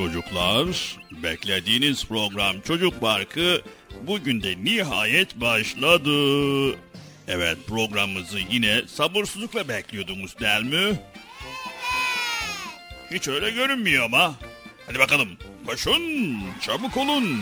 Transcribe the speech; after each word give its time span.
Çocuklar, 0.00 0.66
beklediğiniz 1.10 2.04
program 2.04 2.60
Çocuk 2.60 3.00
Parkı 3.00 3.62
bugün 4.02 4.42
de 4.42 4.64
nihayet 4.64 5.36
başladı. 5.36 6.10
Evet 7.28 7.58
programımızı 7.68 8.38
yine 8.50 8.82
sabırsızlıkla 8.86 9.68
bekliyordunuz 9.68 10.38
değil 10.40 10.62
mi? 10.62 11.00
Hiç 13.10 13.28
öyle 13.28 13.50
görünmüyor 13.50 14.04
ama. 14.04 14.34
Hadi 14.86 14.98
bakalım 14.98 15.28
koşun 15.66 16.02
çabuk 16.60 16.96
olun. 16.96 17.40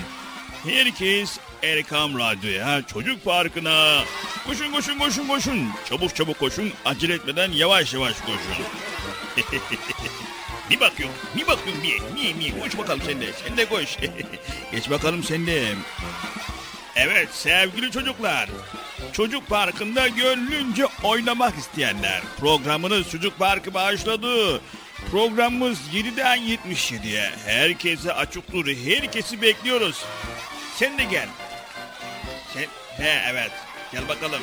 Herkes 0.65 1.39
Erkam 1.63 2.19
Radyo'ya 2.19 2.83
Çocuk 2.83 3.25
Parkı'na. 3.25 4.05
Koşun 4.47 4.73
koşun 4.73 4.99
koşun 4.99 5.29
koşun. 5.29 5.69
Çabuk 5.89 6.17
çabuk 6.17 6.39
koşun. 6.39 6.73
Acele 6.85 7.15
etmeden 7.15 7.53
yavaş 7.53 7.95
yavaş 7.95 8.17
koşun. 8.21 8.65
Bir 10.71 10.81
bakıyorum, 10.81 11.15
bir 11.37 11.47
bakıyorum 11.47 11.83
bir. 11.83 12.15
Niye, 12.15 12.39
niye? 12.39 12.61
Koş 12.61 12.79
bakalım 12.79 13.01
sen 13.07 13.21
de. 13.21 13.27
Sen 13.47 13.57
de 13.57 13.69
koş. 13.69 13.97
Geç 14.73 14.91
bakalım 14.91 15.25
sen 15.25 15.47
de. 15.47 15.65
Evet 16.97 17.29
sevgili 17.33 17.91
çocuklar. 17.91 18.51
Çocuk 19.13 19.49
Parkı'nda 19.49 20.09
gönlünce 20.09 20.87
oynamak 21.03 21.59
isteyenler. 21.59 22.23
Programınız 22.41 23.11
Çocuk 23.11 23.39
Parkı 23.39 23.75
başladı. 23.75 24.61
Programımız 25.11 25.79
7'den 25.95 26.39
77'ye. 26.39 27.31
Herkese 27.47 28.13
açık 28.13 28.53
dur. 28.53 28.67
Herkesi 28.67 29.43
bekliyoruz. 29.43 30.05
Sen 30.77 30.99
de 30.99 31.05
gel. 31.05 31.29
Sen, 32.55 32.67
he 33.05 33.23
evet. 33.31 33.51
Gel 33.93 34.09
bakalım. 34.09 34.43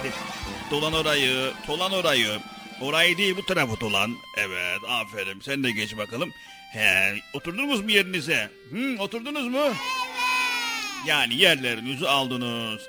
dolan 0.70 0.92
orayı, 0.92 1.52
dolan 1.68 1.92
orayı. 1.92 2.40
Orayı 2.82 3.18
değil 3.18 3.36
bu 3.36 3.46
tarafı 3.46 3.80
dolan. 3.80 4.16
Evet 4.36 4.78
aferin 4.88 5.40
sen 5.40 5.64
de 5.64 5.70
geç 5.70 5.96
bakalım. 5.96 6.32
He, 6.72 7.14
oturdunuz 7.32 7.80
mu 7.80 7.90
yerinize? 7.90 8.50
Hı, 8.70 8.96
oturdunuz 8.98 9.48
mu? 9.48 9.74
Yani 11.06 11.34
yerlerinizi 11.34 12.08
aldınız. 12.08 12.82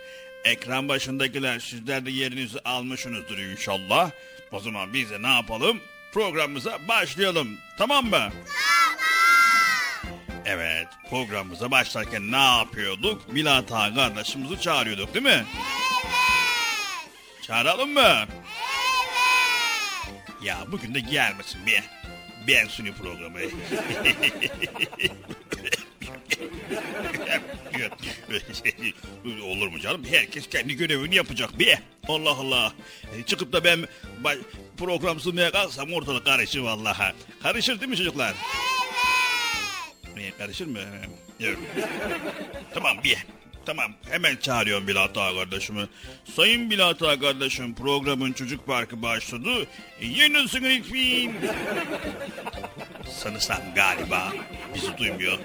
Ekran 0.43 0.89
başındakiler 0.89 1.59
sizler 1.59 2.05
de 2.05 2.11
yerinizi 2.11 2.59
almışsınızdır 2.59 3.37
inşallah. 3.37 4.11
O 4.51 4.59
zaman 4.59 4.93
biz 4.93 5.11
de 5.11 5.21
ne 5.21 5.33
yapalım? 5.33 5.79
Programımıza 6.13 6.87
başlayalım. 6.87 7.57
Tamam 7.77 8.05
mı? 8.05 8.11
Tamam. 8.11 8.31
Evet 10.45 10.87
programımıza 11.09 11.71
başlarken 11.71 12.31
ne 12.31 12.43
yapıyorduk? 12.57 13.33
Milat 13.33 13.71
Ağa 13.71 13.93
kardeşimizi 13.95 14.61
çağırıyorduk 14.61 15.13
değil 15.13 15.25
mi? 15.25 15.45
Evet. 15.45 15.45
Çağıralım 17.41 17.93
mı? 17.93 18.01
Evet. 18.01 18.27
Ya 20.43 20.65
bugün 20.71 20.93
de 20.93 20.99
gelmesin 20.99 21.65
bir. 21.65 21.83
Ben 22.47 22.67
suni 22.67 22.93
programı. 22.93 23.39
Olur 29.43 29.67
mu 29.67 29.79
canım? 29.79 30.05
Herkes 30.09 30.49
kendi 30.49 30.75
görevini 30.75 31.15
yapacak 31.15 31.59
bir. 31.59 31.77
Allah 32.07 32.31
Allah. 32.31 32.73
E, 33.17 33.23
çıkıp 33.25 33.53
da 33.53 33.63
ben 33.63 33.87
program 34.77 35.19
sunmaya 35.19 35.51
kalksam 35.51 35.93
ortalık 35.93 36.25
karışır 36.25 36.59
vallahi. 36.59 37.13
Karışır 37.43 37.79
değil 37.79 37.89
mi 37.89 37.97
çocuklar? 37.97 38.33
Evet. 40.17 40.37
Karışır 40.37 40.67
mı? 40.67 40.79
Evet. 41.39 41.57
tamam 42.73 42.97
bir. 43.03 43.25
Tamam 43.65 43.93
hemen 44.09 44.35
çağırıyorum 44.35 44.87
Bilat 44.87 45.17
Ağa 45.17 45.35
kardeşimi. 45.35 45.87
Sayın 46.35 46.69
Bilat 46.69 47.01
Ağa 47.01 47.19
kardeşim 47.19 47.75
programın 47.75 48.33
Çocuk 48.33 48.67
Parkı 48.67 49.01
başladı. 49.01 49.67
Yenilsin 50.01 50.63
lütfen. 50.63 51.33
Sanırsam 53.09 53.61
galiba 53.75 54.33
bizi 54.75 54.97
duymuyor. 54.97 55.37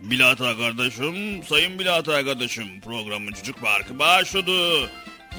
Bilat 0.00 0.40
Ağa 0.40 0.56
kardeşim, 0.56 1.42
Sayın 1.42 1.78
Bilat 1.78 2.08
Ağa 2.08 2.24
kardeşim 2.24 2.80
programın 2.80 3.32
Çocuk 3.32 3.60
Parkı 3.60 3.98
başladı. 3.98 4.90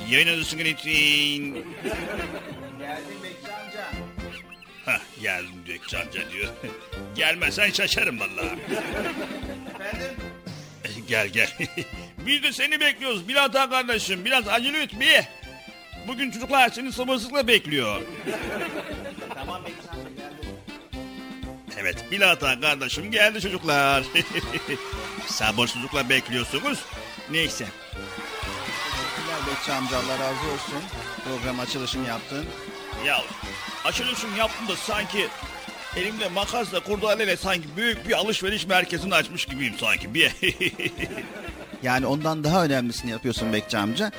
Yenilsin 0.09 0.59
lütfen. 0.59 1.63
Geldim 2.79 3.17
Bekçi 3.23 3.51
amca. 3.53 3.91
Hah 4.85 4.99
geldim 5.21 5.63
Bekçi 5.67 5.97
amca 5.97 6.31
diyor. 6.31 6.49
Gelmezsen 7.15 7.71
şaşarım 7.71 8.19
vallahi. 8.19 8.59
Efendim? 9.79 10.24
Gel 11.07 11.27
gel. 11.27 11.49
Biz 12.17 12.43
de 12.43 12.53
seni 12.53 12.79
bekliyoruz 12.79 13.27
Bilat 13.27 13.55
Ağa 13.55 13.69
kardeşim. 13.69 14.25
Biraz 14.25 14.47
acele 14.47 14.81
et 14.83 14.99
bir. 14.99 15.21
Bugün 16.07 16.31
çocuklar 16.31 16.69
seni 16.69 16.91
sabırsızlıkla 16.91 17.47
bekliyor. 17.47 18.01
Tamam. 19.35 19.61
Evet 21.77 22.11
Bilat 22.11 22.43
Ağa 22.43 22.59
kardeşim 22.59 23.11
geldi 23.11 23.41
çocuklar. 23.41 24.03
Sabırsızlıkla 25.27 26.09
bekliyorsunuz. 26.09 26.79
Neyse. 27.31 27.65
Teşekkürler 27.91 29.37
Bekçi 29.51 29.71
amca 29.71 29.97
Allah 29.97 30.13
razı 30.13 30.51
olsun. 30.53 30.83
Program 31.23 31.59
açılışını 31.59 32.07
yaptın. 32.07 32.45
Ya 33.05 33.21
açılışım 33.85 34.37
yaptım 34.37 34.67
da 34.67 34.75
sanki 34.75 35.27
elimde 35.97 36.27
makasla 36.27 36.79
kurdaleyle 36.79 37.37
sanki 37.37 37.67
büyük 37.77 38.07
bir 38.07 38.13
alışveriş 38.13 38.67
merkezini 38.67 39.15
açmış 39.15 39.45
gibiyim 39.45 39.73
sanki. 39.79 40.13
Bir 40.13 40.31
Yani 41.83 42.05
ondan 42.05 42.43
daha 42.43 42.65
önemlisini 42.65 43.11
yapıyorsun 43.11 43.53
Bekçi 43.53 43.77
amca. 43.77 44.11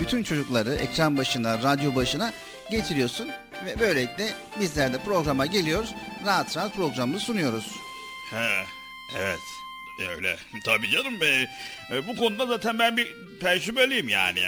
Bütün 0.00 0.22
çocukları 0.22 0.74
ekran 0.74 1.16
başına, 1.16 1.62
radyo 1.62 1.94
başına 1.94 2.32
getiriyorsun. 2.70 3.28
Ve 3.66 3.80
böylelikle 3.80 4.28
bizler 4.60 4.92
de 4.92 4.98
programa 4.98 5.46
geliyoruz. 5.46 5.94
Rahat 6.26 6.56
rahat 6.56 6.74
programı 6.74 7.20
sunuyoruz. 7.20 7.66
He, 8.30 8.64
evet 9.18 9.38
öyle. 10.16 10.36
Tabii 10.64 10.90
canım 10.90 11.20
be. 11.20 11.48
E, 11.92 12.06
bu 12.06 12.16
konuda 12.16 12.46
zaten 12.46 12.78
ben 12.78 12.96
bir 12.96 13.08
tecrübeliyim 13.40 14.08
yani. 14.08 14.40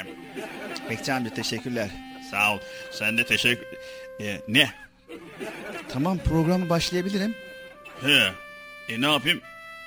Bekçi 0.91 1.13
amca 1.13 1.35
teşekkürler. 1.35 1.89
Sağ 2.31 2.55
ol. 2.55 2.59
Sen 2.93 3.19
de 3.19 3.27
teşekkür... 3.27 3.67
E, 4.21 4.41
ne? 4.49 4.86
Tamam 5.93 6.19
programı 6.19 6.69
başlayabilirim. 6.71 7.35
He. 8.03 8.33
E, 8.89 9.01
ne 9.01 9.13
yapayım? 9.13 9.39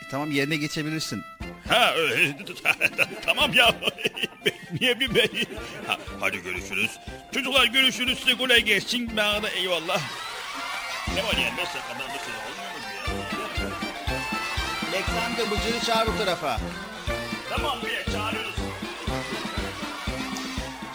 E, 0.06 0.10
tamam 0.12 0.32
yerine 0.32 0.56
geçebilirsin. 0.56 1.24
Ha, 1.70 1.94
e, 2.18 2.36
tamam 3.26 3.54
ya. 3.54 3.76
Niye 4.82 5.00
bir 5.00 5.16
beni? 5.16 5.46
Ha, 5.88 5.98
hadi 6.20 6.44
görüşürüz. 6.44 6.92
Çocuklar 7.34 7.66
görüşürüz. 7.66 8.20
Size 8.20 8.38
kolay 8.38 8.62
gelsin. 8.62 9.18
Bana 9.18 9.44
da 9.44 9.50
eyvallah. 9.50 10.02
Ne 11.16 11.24
var 11.24 11.34
yani? 11.34 11.58
Beş 11.58 11.66
dakikadan 11.66 12.10
da 12.10 12.20
şey 12.26 12.34
olmuyor 12.34 12.72
mu 12.74 12.80
ya? 12.98 13.70
Bekçi 14.94 15.12
amca 15.12 15.52
Bıcır'ı 15.52 15.86
çağır 15.86 16.08
bu 16.08 16.18
tarafa. 16.18 16.60
Tamam 17.50 17.78
bir 17.84 18.12
çağırıyoruz. 18.14 18.39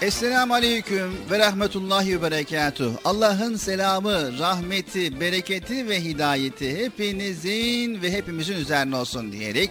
Esselamu 0.05 0.55
Aleyküm 0.55 1.13
ve 1.31 1.39
Rahmetullahi 1.39 2.17
ve 2.17 2.23
Berekatuh. 2.23 2.93
Allah'ın 3.05 3.57
selamı, 3.57 4.39
rahmeti, 4.39 5.21
bereketi 5.21 5.89
ve 5.89 6.05
hidayeti 6.05 6.77
hepinizin 6.85 8.03
ve 8.03 8.13
hepimizin 8.13 8.55
üzerine 8.55 8.97
olsun 8.97 9.33
diyerek 9.33 9.71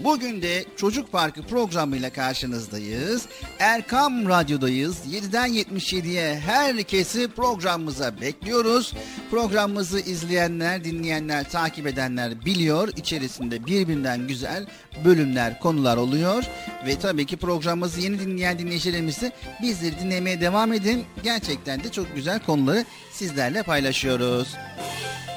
Bugün 0.00 0.42
de 0.42 0.64
Çocuk 0.76 1.12
Parkı 1.12 1.42
programıyla 1.42 2.10
karşınızdayız. 2.10 3.26
Erkam 3.58 4.28
Radyo'dayız. 4.28 4.96
7'den 5.10 5.48
77'ye 5.48 6.34
herkesi 6.34 7.28
programımıza 7.28 8.20
bekliyoruz. 8.20 8.92
Programımızı 9.30 10.00
izleyenler, 10.00 10.84
dinleyenler, 10.84 11.50
takip 11.50 11.86
edenler 11.86 12.44
biliyor. 12.44 12.88
İçerisinde 12.96 13.66
birbirinden 13.66 14.28
güzel 14.28 14.66
bölümler, 15.04 15.60
konular 15.60 15.96
oluyor. 15.96 16.44
Ve 16.86 16.98
tabii 16.98 17.26
ki 17.26 17.36
programımızı 17.36 18.00
yeni 18.00 18.18
dinleyen 18.20 18.58
dinleyicilerimiz 18.58 19.22
de 19.22 19.32
bizleri 19.62 19.98
dinlemeye 20.00 20.40
devam 20.40 20.72
edin. 20.72 21.04
Gerçekten 21.22 21.84
de 21.84 21.92
çok 21.92 22.14
güzel 22.14 22.40
konuları 22.40 22.84
sizlerle 23.12 23.62
paylaşıyoruz. 23.62 24.54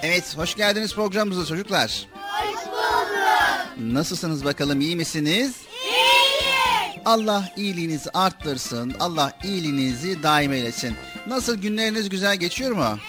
Evet, 0.03 0.37
hoş 0.37 0.55
geldiniz 0.55 0.95
programımıza 0.95 1.45
çocuklar. 1.45 2.07
Hoş 2.27 2.65
bulduk. 2.65 3.93
Nasılsınız 3.93 4.45
bakalım 4.45 4.81
iyi 4.81 4.95
misiniz? 4.95 5.55
İyiyim. 5.83 7.01
Allah 7.05 7.49
iyiliğinizi 7.57 8.09
arttırsın. 8.13 8.95
Allah 8.99 9.31
iyiliğinizi 9.43 10.23
daim 10.23 10.53
eylesin. 10.53 10.95
Nasıl 11.27 11.55
günleriniz 11.57 12.09
güzel 12.09 12.35
geçiyor 12.37 12.71
mu? 12.71 12.85
Evet. 12.89 13.01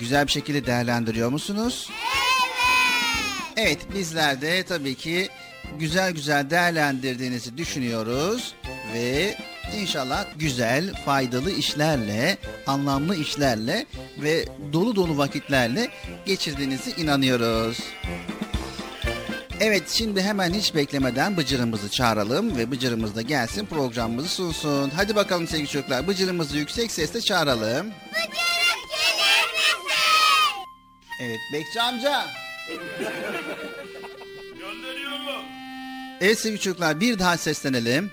Güzel 0.00 0.26
bir 0.26 0.32
şekilde 0.32 0.66
değerlendiriyor 0.66 1.28
musunuz? 1.30 1.90
Evet. 1.90 2.04
Evet 3.56 3.94
bizler 3.94 4.40
de 4.40 4.62
tabii 4.62 4.94
ki 4.94 5.28
güzel 5.78 6.12
güzel 6.12 6.50
değerlendirdiğinizi 6.50 7.56
düşünüyoruz 7.58 8.54
ve 8.94 9.36
İnşallah 9.80 10.26
güzel, 10.36 10.94
faydalı 11.04 11.50
işlerle, 11.50 12.38
anlamlı 12.66 13.16
işlerle 13.16 13.86
ve 14.18 14.44
dolu 14.72 14.96
dolu 14.96 15.18
vakitlerle 15.18 15.90
geçirdiğinizi 16.26 16.90
inanıyoruz. 16.90 17.78
Evet 19.60 19.90
şimdi 19.90 20.22
hemen 20.22 20.54
hiç 20.54 20.74
beklemeden 20.74 21.36
Bıcır'ımızı 21.36 21.90
çağıralım 21.90 22.56
ve 22.56 22.70
Bıcır'ımız 22.70 23.16
da 23.16 23.22
gelsin 23.22 23.66
programımızı 23.66 24.28
sunsun. 24.28 24.90
Hadi 24.96 25.16
bakalım 25.16 25.48
sevgili 25.48 25.68
çocuklar 25.68 26.06
Bıcır'ımızı 26.08 26.56
yüksek 26.56 26.92
sesle 26.92 27.20
çağıralım. 27.20 27.86
Bıcır'ım 28.10 28.82
gelir 28.90 29.46
misin? 29.52 29.96
Evet 31.20 31.38
Bekçi 31.52 31.80
amca. 31.80 32.26
Gönderiyorum. 34.58 35.44
Evet 36.20 36.38
sevgili 36.38 36.60
çocuklar 36.60 37.00
bir 37.00 37.18
daha 37.18 37.36
seslenelim. 37.36 38.10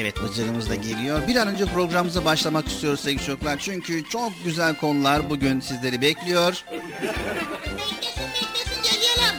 Evet 0.00 0.22
Bıcır'ımız 0.22 0.70
da 0.70 0.74
geliyor. 0.74 1.28
Bir 1.28 1.36
an 1.36 1.48
önce 1.48 1.64
programımıza 1.64 2.24
başlamak 2.24 2.68
istiyoruz 2.68 3.00
sevgili 3.00 3.24
çocuklar. 3.24 3.58
Çünkü 3.58 4.04
çok 4.08 4.32
güzel 4.44 4.76
konular 4.76 5.30
bugün 5.30 5.60
sizleri 5.60 6.00
bekliyor. 6.00 6.64
Beklesin 6.72 8.22
beklesin 8.34 8.82
geliyorum. 8.82 9.36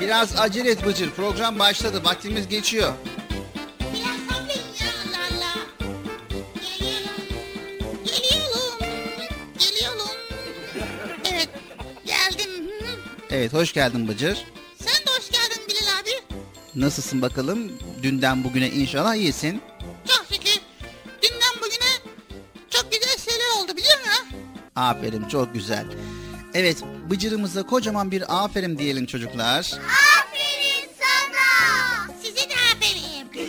Biraz 0.00 0.40
acele 0.40 0.70
et 0.70 0.86
Bıcır. 0.86 1.10
Program 1.10 1.58
başladı. 1.58 2.00
Vaktimiz 2.04 2.48
geçiyor. 2.48 2.92
Biraz 3.80 4.38
sabredin 4.38 4.60
ya 4.80 4.90
Allah 5.04 5.20
Allah. 5.30 5.54
Geliyorum. 6.78 7.22
Geliyorum. 8.04 8.78
Geliyorum. 9.58 10.10
Evet 11.32 11.48
geldim. 12.06 12.70
Evet 13.30 13.52
hoş 13.52 13.72
geldin 13.72 14.08
Bıcır. 14.08 14.44
Nasılsın 16.76 17.22
bakalım? 17.22 17.72
Dünden 18.02 18.44
bugüne 18.44 18.68
inşallah 18.70 19.14
iyisin. 19.14 19.62
Çok 20.08 20.26
şükür. 20.32 20.60
Dünden 21.22 21.54
bugüne 21.60 22.14
çok 22.70 22.92
güzel 22.92 23.18
şeyler 23.18 23.62
oldu 23.62 23.76
biliyor 23.76 23.98
musun? 23.98 24.26
Aferin 24.76 25.28
çok 25.28 25.54
güzel. 25.54 25.86
Evet 26.54 26.76
Bıcır'ımıza 27.10 27.62
kocaman 27.62 28.10
bir 28.10 28.44
aferin 28.44 28.78
diyelim 28.78 29.06
çocuklar. 29.06 29.58
Aferin 30.18 30.88
sana. 31.00 32.14
Size 32.22 32.48
de 32.50 32.54
aferin. 32.74 33.48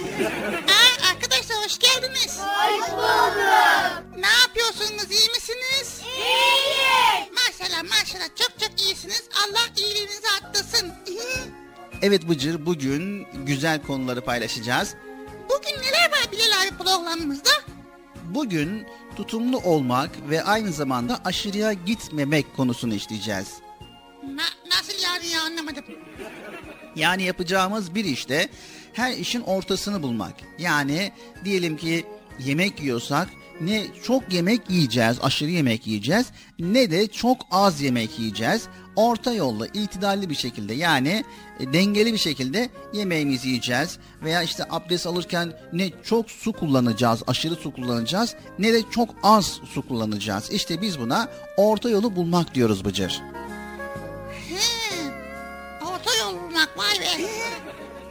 Aa, 0.68 1.10
arkadaşlar 1.12 1.58
hoş 1.66 1.80
geldiniz. 1.80 2.40
Hoş 2.40 2.92
bulduk. 2.92 4.04
Ne 4.18 4.28
yapıyorsunuz 4.42 5.12
iyi 5.12 5.30
misiniz? 5.30 6.02
İyiyim. 6.18 7.34
Maşallah 7.34 7.84
maşallah 7.84 8.28
çok 8.36 8.60
çok 8.60 8.82
iyisiniz. 8.82 9.24
Allah 9.48 9.84
iyiliğinizi 9.86 10.28
arttırsın. 10.42 10.94
Evet 12.06 12.30
Bıcır 12.30 12.66
bugün 12.66 13.28
güzel 13.46 13.82
konuları 13.82 14.22
paylaşacağız. 14.22 14.96
Bugün 15.50 15.82
neler 15.82 16.12
var 16.12 16.32
Bilal 16.32 16.62
abi 16.68 16.84
programımızda? 16.84 17.50
Bugün 18.30 18.86
tutumlu 19.16 19.58
olmak 19.58 20.10
ve 20.30 20.44
aynı 20.44 20.72
zamanda 20.72 21.20
aşırıya 21.26 21.74
gitmemek 21.74 22.56
konusunu 22.56 22.94
işleyeceğiz. 22.94 23.48
Na- 24.24 24.70
nasıl 24.78 24.94
yani 25.04 25.28
ya 25.28 25.42
anlamadım. 25.42 25.84
Yani 26.96 27.24
yapacağımız 27.24 27.96
bir 27.96 28.06
işte 28.06 28.48
her 28.94 29.12
işin 29.12 29.42
ortasını 29.42 30.04
bulmak. 30.04 30.34
Yani 30.60 31.12
diyelim 31.46 31.78
ki 31.78 32.06
yemek 32.40 32.82
yiyorsak 32.82 33.30
ne 33.62 33.84
çok 34.04 34.34
yemek 34.34 34.70
yiyeceğiz, 34.70 35.18
aşırı 35.22 35.50
yemek 35.50 35.88
yiyeceğiz 35.88 36.28
ne 36.60 36.92
de 36.92 37.08
çok 37.08 37.42
az 37.52 37.82
yemek 37.82 38.20
yiyeceğiz. 38.20 38.68
Orta 38.96 39.34
yolla, 39.34 39.68
itidalli 39.68 40.30
bir 40.30 40.36
şekilde 40.36 40.74
yani 40.74 41.24
e, 41.60 41.74
dengeli 41.74 42.14
bir 42.14 42.18
şekilde 42.18 42.70
yemeğimizi 42.94 43.48
yiyeceğiz. 43.48 43.98
Veya 44.24 44.44
işte 44.44 44.64
abdest 44.70 45.08
alırken 45.08 45.54
ne 45.74 45.90
çok 46.04 46.32
su 46.32 46.54
kullanacağız, 46.54 47.24
aşırı 47.28 47.56
su 47.56 47.74
kullanacağız 47.74 48.36
ne 48.60 48.74
de 48.74 48.82
çok 48.92 49.10
az 49.24 49.46
su 49.46 49.88
kullanacağız. 49.88 50.52
İşte 50.52 50.82
biz 50.82 51.00
buna 51.00 51.28
orta 51.58 51.90
yolu 51.90 52.16
bulmak 52.16 52.56
diyoruz 52.56 52.86
Bıcır. 52.86 53.22
He, 54.50 54.60
orta 55.82 56.12
yol 56.22 56.34
bulmak 56.34 56.78
vay 56.78 57.00
be. 57.00 57.30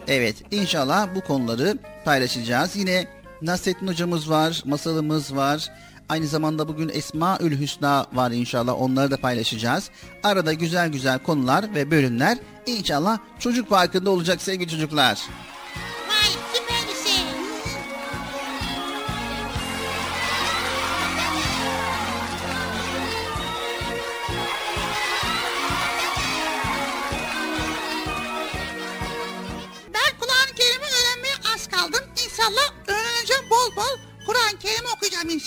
Evet 0.09 0.37
inşallah 0.51 1.15
bu 1.15 1.21
konuları 1.21 1.79
paylaşacağız. 2.05 2.77
Yine 2.77 3.07
Nasrettin 3.43 3.87
hocamız 3.87 4.31
var, 4.31 4.63
masalımız 4.65 5.37
var. 5.37 5.71
Aynı 6.15 6.27
zamanda 6.27 6.69
bugün 6.69 6.91
Esmaül 6.95 7.61
Hüsna 7.61 8.07
var 8.13 8.31
inşallah 8.31 8.81
onları 8.83 9.11
da 9.11 9.17
paylaşacağız. 9.17 9.91
Arada 10.23 10.53
güzel 10.53 10.89
güzel 10.89 11.19
konular 11.19 11.75
ve 11.75 11.91
bölümler 11.91 12.39
inşallah 12.67 13.19
çocuk 13.39 13.69
parkında 13.69 14.11
olacak 14.11 14.43
sevgili 14.43 14.71
çocuklar. 14.71 15.19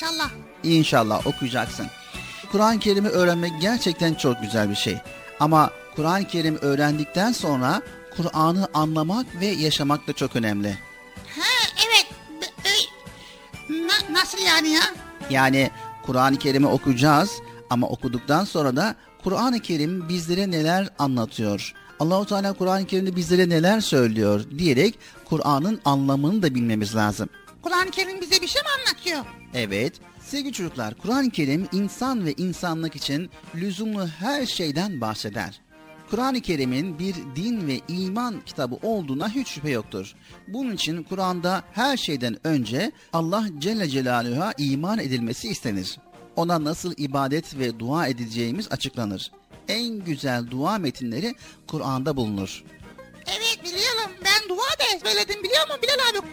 İnşallah. 0.08 0.30
İnşallah 0.64 1.28
okuyacaksın. 1.28 1.88
Kur'an-ı 2.52 2.80
Kerim'i 2.80 3.10
öğrenmek 3.10 3.62
gerçekten 3.62 4.14
çok 4.14 4.42
güzel 4.42 4.70
bir 4.70 4.76
şey. 4.76 4.98
Ama 5.40 5.70
Kur'an-ı 5.96 6.28
Kerim 6.28 6.58
öğrendikten 6.62 7.32
sonra 7.32 7.82
Kur'an'ı 8.18 8.68
anlamak 8.74 9.26
ve 9.40 9.46
yaşamak 9.46 10.08
da 10.08 10.14
çok 10.14 10.36
önemli. 10.36 10.78
Ha 11.36 11.70
evet. 11.88 12.08
Na- 13.70 14.20
nasıl 14.20 14.38
yani 14.38 14.70
ya? 14.70 14.82
Yani 15.30 15.72
Kur'an-ı 16.06 16.38
Kerim'i 16.38 16.68
okuyacağız 16.68 17.32
ama 17.70 17.88
okuduktan 17.88 18.46
sonra 18.46 18.76
da 18.76 18.96
Kur'an-ı 19.24 19.60
Kerim 19.60 20.10
bizlere 20.10 20.52
neler 20.52 20.90
anlatıyor? 21.00 21.74
Allahu 22.00 22.26
Teala 22.26 22.54
Kur'an-ı 22.54 22.86
Kerim'de 22.86 23.16
bizlere 23.16 23.50
neler 23.50 23.80
söylüyor 23.82 24.44
diyerek 24.58 25.00
Kur'an'ın 25.26 25.82
anlamını 25.86 26.42
da 26.44 26.56
bilmemiz 26.56 26.96
lazım. 26.96 27.30
Kur'an-ı 27.62 27.92
Kerim 27.92 28.22
bize 28.22 28.42
bir 28.42 28.48
şey 28.48 28.62
mi 28.62 28.68
anlatıyor? 28.80 29.26
Evet, 29.54 29.94
sevgili 30.26 30.54
çocuklar 30.54 30.94
Kur'an-ı 30.94 31.30
Kerim 31.30 31.68
insan 31.72 32.26
ve 32.26 32.34
insanlık 32.34 32.96
için 32.96 33.30
lüzumlu 33.56 34.08
her 34.08 34.46
şeyden 34.46 35.02
bahseder. 35.02 35.62
Kur'an-ı 36.10 36.42
Kerim'in 36.42 37.00
bir 37.00 37.16
din 37.36 37.68
ve 37.68 37.80
iman 37.88 38.42
kitabı 38.46 38.76
olduğuna 38.82 39.30
hiç 39.30 39.48
şüphe 39.48 39.70
yoktur. 39.70 40.14
Bunun 40.48 40.72
için 40.76 41.04
Kur'an'da 41.04 41.64
her 41.74 41.98
şeyden 41.98 42.38
önce 42.48 42.92
Allah 43.14 43.46
Celle 43.58 43.90
Celaluhu'ya 43.90 44.54
iman 44.58 45.00
edilmesi 45.00 45.48
istenir. 45.48 45.98
Ona 46.36 46.64
nasıl 46.64 46.94
ibadet 46.98 47.58
ve 47.60 47.80
dua 47.80 48.08
edeceğimiz 48.08 48.68
açıklanır. 48.72 49.32
En 49.68 50.00
güzel 50.00 50.48
dua 50.52 50.78
metinleri 50.78 51.36
Kur'an'da 51.68 52.16
bulunur. 52.18 52.64
Evet 53.28 53.60
biliyorum. 53.64 54.12
Ben 54.26 54.50
dua 54.50 54.58
da 54.58 54.96
ezberledim 54.96 55.44
biliyor 55.44 55.68
musun 55.68 55.82
Bilal 55.84 56.10
abi? 56.20 56.28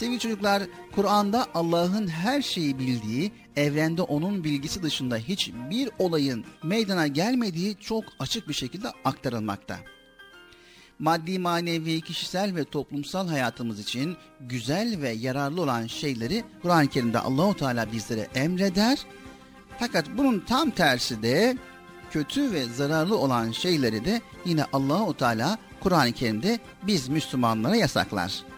Sevgili 0.00 0.18
çocuklar, 0.18 0.62
Kur'an'da 0.92 1.46
Allah'ın 1.54 2.08
her 2.08 2.42
şeyi 2.42 2.78
bildiği, 2.78 3.32
evrende 3.56 4.02
onun 4.02 4.44
bilgisi 4.44 4.82
dışında 4.82 5.16
hiçbir 5.16 5.90
olayın 5.98 6.44
meydana 6.62 7.06
gelmediği 7.06 7.76
çok 7.80 8.04
açık 8.18 8.48
bir 8.48 8.54
şekilde 8.54 8.88
aktarılmakta. 9.04 9.76
Maddi, 10.98 11.38
manevi, 11.38 12.00
kişisel 12.00 12.56
ve 12.56 12.64
toplumsal 12.64 13.28
hayatımız 13.28 13.80
için 13.80 14.16
güzel 14.40 15.02
ve 15.02 15.10
yararlı 15.10 15.62
olan 15.62 15.86
şeyleri 15.86 16.44
Kur'an-ı 16.62 16.88
Kerim'de 16.88 17.18
Allahu 17.18 17.56
Teala 17.56 17.92
bizlere 17.92 18.28
emreder. 18.34 18.98
Fakat 19.78 20.04
bunun 20.16 20.40
tam 20.40 20.70
tersi 20.70 21.22
de 21.22 21.56
kötü 22.10 22.52
ve 22.52 22.64
zararlı 22.64 23.18
olan 23.18 23.50
şeyleri 23.50 24.04
de 24.04 24.20
yine 24.44 24.64
Allahu 24.72 25.16
Teala 25.16 25.58
Kur'an-ı 25.80 26.12
Kerim'de 26.12 26.58
biz 26.82 27.08
Müslümanlara 27.08 27.76
yasaklar. 27.76 28.49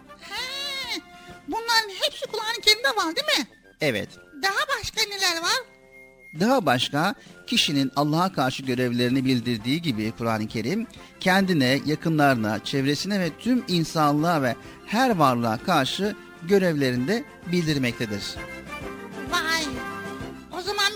Bunların 1.53 1.91
hepsi 2.05 2.27
Kur'an-ı 2.27 2.61
Kerim'de 2.63 2.89
var 2.89 3.17
değil 3.17 3.39
mi? 3.39 3.47
Evet, 3.81 4.09
Daha 4.43 4.79
başka 4.79 5.03
neler 5.03 5.43
var? 5.43 5.63
Daha 6.41 6.67
başka 6.67 7.15
kişinin 7.47 7.93
Allah'a 7.97 8.33
karşı 8.33 8.63
görevlerini 8.63 9.25
bildirdiği 9.25 9.83
gibi 9.83 10.13
Kur'an-ı 10.19 10.49
Kerim 10.49 10.87
kendine, 11.21 11.81
yakınlarına, 11.87 12.65
çevresine 12.65 13.21
ve 13.21 13.31
tüm 13.39 13.65
insanlığa 13.69 14.43
ve 14.43 14.57
her 14.87 15.17
varlığa 15.17 15.59
karşı 15.59 16.17
görevlerinde 16.43 17.25
bildirmektedir. 17.53 18.23
Vay. 19.31 19.65
O 20.59 20.61
zaman 20.61 20.93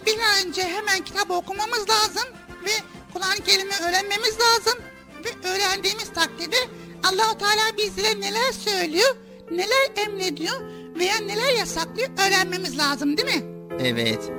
önce 0.46 0.62
hemen 0.62 1.04
kitap 1.04 1.30
okumamız 1.30 1.88
lazım 1.88 2.28
ve 2.64 2.70
Kur'an-ı 3.12 3.44
Kerim'i 3.46 3.74
öğrenmemiz 3.88 4.36
lazım 4.40 4.82
ve 5.24 5.48
öğrendiğimiz 5.48 6.12
takdirde 6.12 6.56
Allahu 7.04 7.38
Teala 7.38 7.76
bizlere 7.76 8.20
neler 8.20 8.52
söylüyor, 8.52 9.16
neler 9.50 10.06
emrediyor 10.06 10.54
veya 10.98 11.16
neler 11.26 11.58
yasaklıyor 11.58 12.08
öğrenmemiz 12.26 12.78
lazım 12.78 13.16
değil 13.16 13.36
mi? 13.36 13.44
Evet. 13.80 14.32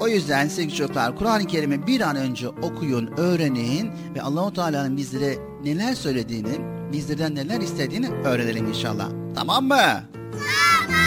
O 0.00 0.08
yüzden 0.08 0.48
sevgili 0.48 0.74
çocuklar 0.74 1.16
Kur'an-ı 1.16 1.46
Kerim'i 1.46 1.86
bir 1.86 2.00
an 2.00 2.16
önce 2.16 2.48
okuyun, 2.48 3.06
öğrenin 3.16 3.90
ve 4.14 4.22
Allahu 4.22 4.52
Teala'nın 4.52 4.96
bizlere 4.96 5.34
neler 5.64 5.94
söylediğini, 5.94 6.58
bizlerden 6.92 7.34
neler 7.34 7.60
istediğini 7.60 8.08
öğrenelim 8.10 8.66
inşallah. 8.66 9.08
Tamam 9.34 9.64
mı? 9.64 9.76
Tamam. 9.76 10.98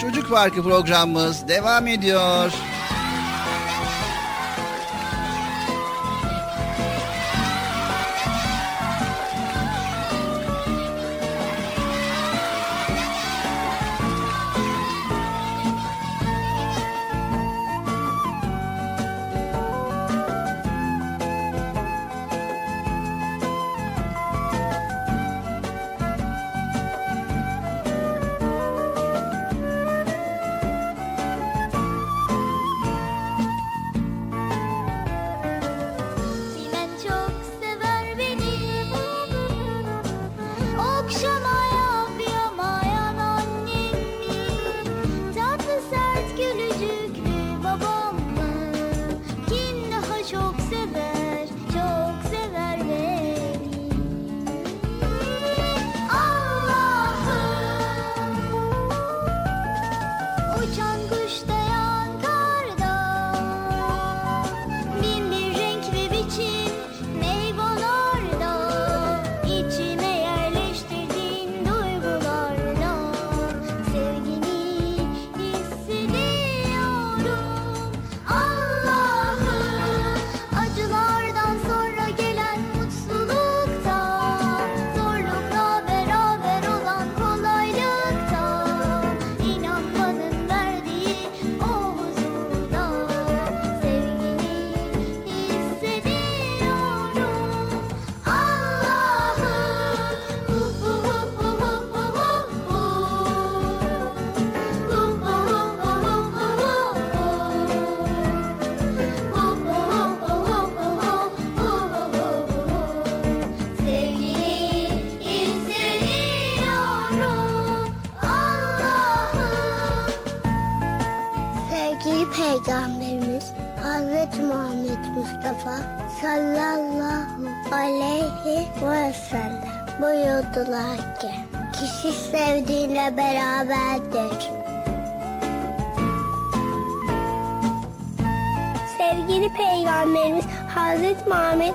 Çocuk 0.00 0.30
Parkı 0.30 0.62
programımız 0.62 1.48
devam 1.48 1.86
ediyor. 1.86 2.52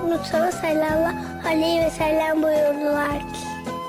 Mustafa 0.02 0.52
sallallahu 0.52 1.48
aleyhi 1.48 1.80
ve 1.80 1.90
sellem 1.90 2.42
buyurdular 2.42 3.18
ki 3.18 3.42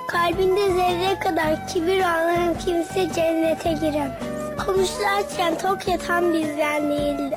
Kalbinde 0.08 0.74
zerre 0.74 1.20
kadar 1.20 1.68
kibir 1.68 2.00
olan 2.00 2.58
kimse 2.66 3.14
cennete 3.14 3.72
giremez. 3.72 4.14
Konuşlarken 4.66 5.58
tok 5.58 5.88
yatan 5.88 6.34
bizden 6.34 6.90
değildir. 6.90 7.33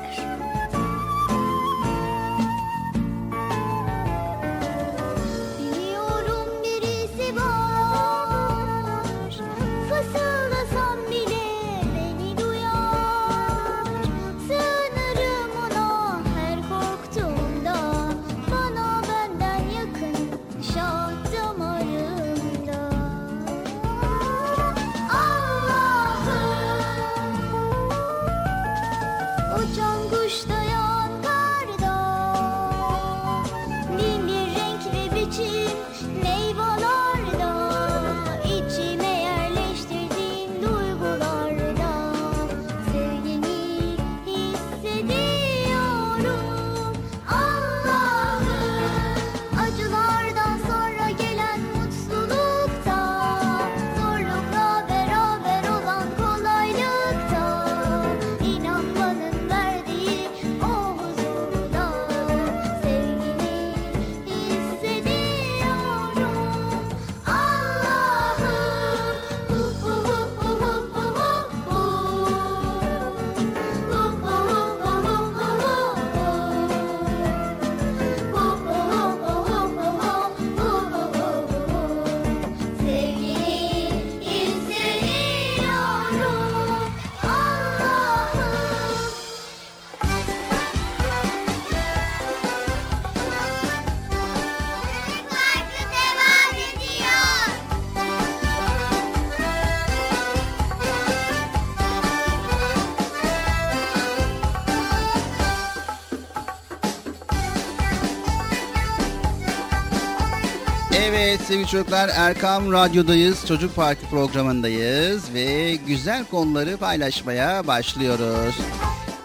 Sevgili 111.47 111.67
çocuklar 111.67 112.09
Erkam 112.15 112.71
Radyo'dayız. 112.71 113.47
Çocuk 113.47 113.75
Parti 113.75 114.09
programındayız 114.09 115.33
ve 115.33 115.75
güzel 115.87 116.25
konuları 116.25 116.77
paylaşmaya 116.77 117.67
başlıyoruz. 117.67 118.55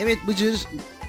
Evet 0.00 0.18
Bıcır 0.26 0.60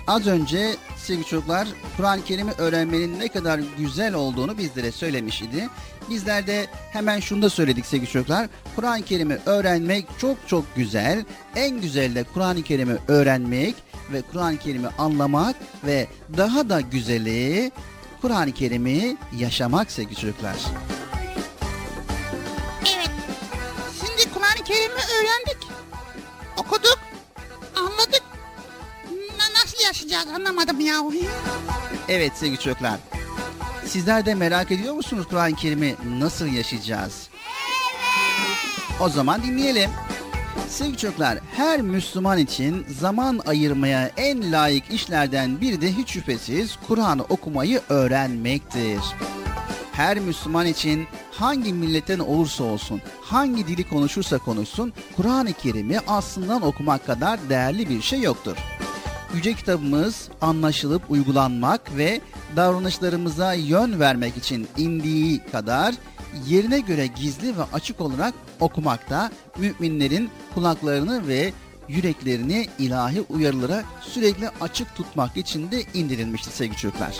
az 0.08 0.28
önce 0.28 0.76
sevgili 0.98 1.26
çocuklar 1.26 1.68
Kur'an-ı 1.98 2.54
öğrenmenin 2.58 3.20
ne 3.20 3.28
kadar 3.28 3.60
güzel 3.78 4.14
olduğunu 4.14 4.58
bizlere 4.58 4.92
söylemiş 4.92 5.42
idi. 5.42 5.70
Bizler 6.10 6.48
de 6.48 6.66
hemen 6.92 7.20
şunu 7.20 7.42
da 7.42 7.50
söyledik 7.50 7.86
sevgili 7.86 8.10
çocuklar. 8.10 8.48
Kur'an-ı 8.76 9.40
öğrenmek 9.46 10.06
çok 10.18 10.38
çok 10.48 10.76
güzel. 10.76 11.26
En 11.56 11.82
güzel 11.82 12.16
de 12.16 12.24
Kur'an-ı 12.24 12.98
öğrenmek 13.08 13.76
ve 14.14 14.22
Kur'an-ı 14.22 14.90
anlamak 14.98 15.56
ve 15.86 16.08
daha 16.38 16.70
da 16.70 16.82
güzeli 16.82 17.72
Kur'an-ı 18.22 18.52
Kerim'i 18.52 19.18
yaşamak 19.38 19.92
sevgili 19.92 20.16
çocuklar. 20.16 20.56
Öğrendik. 25.20 25.68
Okuduk. 26.58 27.00
Anladık. 27.76 28.24
Na- 29.38 29.54
nasıl 29.62 29.84
yaşayacağız 29.88 30.28
anlamadım 30.28 30.80
ya. 30.80 31.02
Evet 32.10 32.32
sevgili 32.36 32.60
çocuklar. 32.60 33.00
Sizler 33.88 34.26
de 34.26 34.36
merak 34.36 34.72
ediyor 34.72 34.94
musunuz 34.94 35.26
Kur'an-ı 35.30 35.56
Kerim'i 35.56 35.96
nasıl 36.20 36.46
yaşayacağız? 36.46 37.28
Evet. 37.34 39.02
O 39.02 39.10
zaman 39.10 39.44
dinleyelim. 39.44 39.90
Sevgili 40.70 40.98
çocuklar, 40.98 41.40
her 41.56 41.82
Müslüman 41.82 42.38
için 42.38 42.86
zaman 43.00 43.42
ayırmaya 43.46 44.12
en 44.18 44.52
layık 44.52 44.92
işlerden 44.92 45.62
biri 45.62 45.82
de 45.82 45.92
hiç 45.92 46.10
şüphesiz 46.10 46.78
Kur'an'ı 46.88 47.24
okumayı 47.24 47.82
öğrenmektir. 47.90 49.00
Her 49.94 50.20
Müslüman 50.20 50.66
için 50.66 51.08
hangi 51.32 51.74
milletten 51.74 52.20
olursa 52.20 52.64
olsun, 52.64 53.02
hangi 53.22 53.68
dili 53.68 53.90
konuşursa 53.90 54.38
konuşsun, 54.38 54.94
Kur'an-ı 55.16 55.54
Kerim'i 55.54 56.00
aslından 56.00 56.62
okumak 56.62 57.06
kadar 57.06 57.50
değerli 57.50 57.90
bir 57.90 58.02
şey 58.02 58.22
yoktur. 58.22 58.58
Yüce 59.34 59.54
kitabımız 59.54 60.30
anlaşılıp 60.42 61.12
uygulanmak 61.12 61.98
ve 61.98 62.22
davranışlarımıza 62.56 63.54
yön 63.54 64.00
vermek 64.00 64.38
için 64.38 64.68
indiği 64.78 65.46
kadar 65.52 65.96
yerine 66.48 66.80
göre 66.80 67.08
gizli 67.08 67.58
ve 67.58 67.64
açık 67.74 68.02
olarak 68.02 68.34
okumakta 68.60 69.32
müminlerin 69.58 70.30
kulaklarını 70.54 71.28
ve 71.28 71.54
yüreklerini 71.88 72.68
ilahi 72.80 73.22
uyarılara 73.30 73.84
sürekli 74.02 74.50
açık 74.62 74.96
tutmak 74.96 75.38
için 75.38 75.72
de 75.72 75.84
indirilmiştir 75.94 76.52
sevgili 76.52 76.78
çocuklar. 76.78 77.18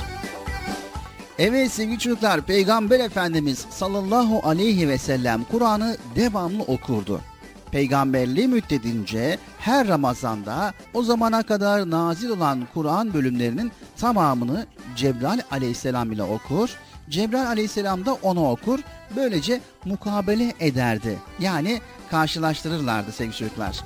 Evet 1.40 1.72
sevgili 1.72 2.00
çocuklar 2.00 2.42
Peygamber 2.42 3.00
Efendimiz 3.00 3.66
sallallahu 3.70 4.42
aleyhi 4.44 4.90
ve 4.90 4.98
sellem 4.98 5.44
Kur'an'ı 5.44 5.98
devamlı 6.16 6.64
okurdu. 6.64 7.22
Peygamberliği 7.72 8.48
müddettince 8.48 9.38
her 9.60 9.88
Ramazan'da 9.88 10.74
o 10.94 11.04
zamana 11.04 11.44
kadar 11.44 11.90
nazil 11.90 12.30
olan 12.30 12.68
Kur'an 12.74 13.14
bölümlerinin 13.14 13.72
tamamını 13.98 14.66
Cebrail 14.96 15.42
aleyhisselam 15.52 16.12
ile 16.12 16.24
okur. 16.24 16.70
Cebrail 17.10 17.48
aleyhisselam 17.48 18.06
da 18.06 18.14
onu 18.14 18.50
okur. 18.50 18.80
Böylece 19.16 19.62
mukabele 19.86 20.54
ederdi. 20.60 21.20
Yani 21.40 21.82
karşılaştırırlardı 22.12 23.12
sevgili 23.12 23.36
çocuklar. 23.38 23.84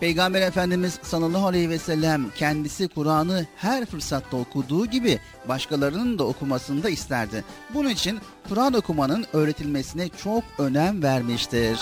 Peygamber 0.00 0.42
Efendimiz 0.42 0.98
sallallahu 1.02 1.46
aleyhi 1.46 1.70
ve 1.70 1.78
sellem 1.78 2.30
kendisi 2.36 2.88
Kur'an'ı 2.88 3.46
her 3.56 3.86
fırsatta 3.86 4.36
okuduğu 4.36 4.86
gibi 4.86 5.18
başkalarının 5.48 6.18
da 6.18 6.24
okumasını 6.24 6.82
da 6.82 6.90
isterdi. 6.90 7.44
Bunun 7.74 7.88
için 7.88 8.18
Kur'an 8.48 8.74
okumanın 8.74 9.26
öğretilmesine 9.32 10.08
çok 10.08 10.44
önem 10.58 11.02
vermiştir. 11.02 11.80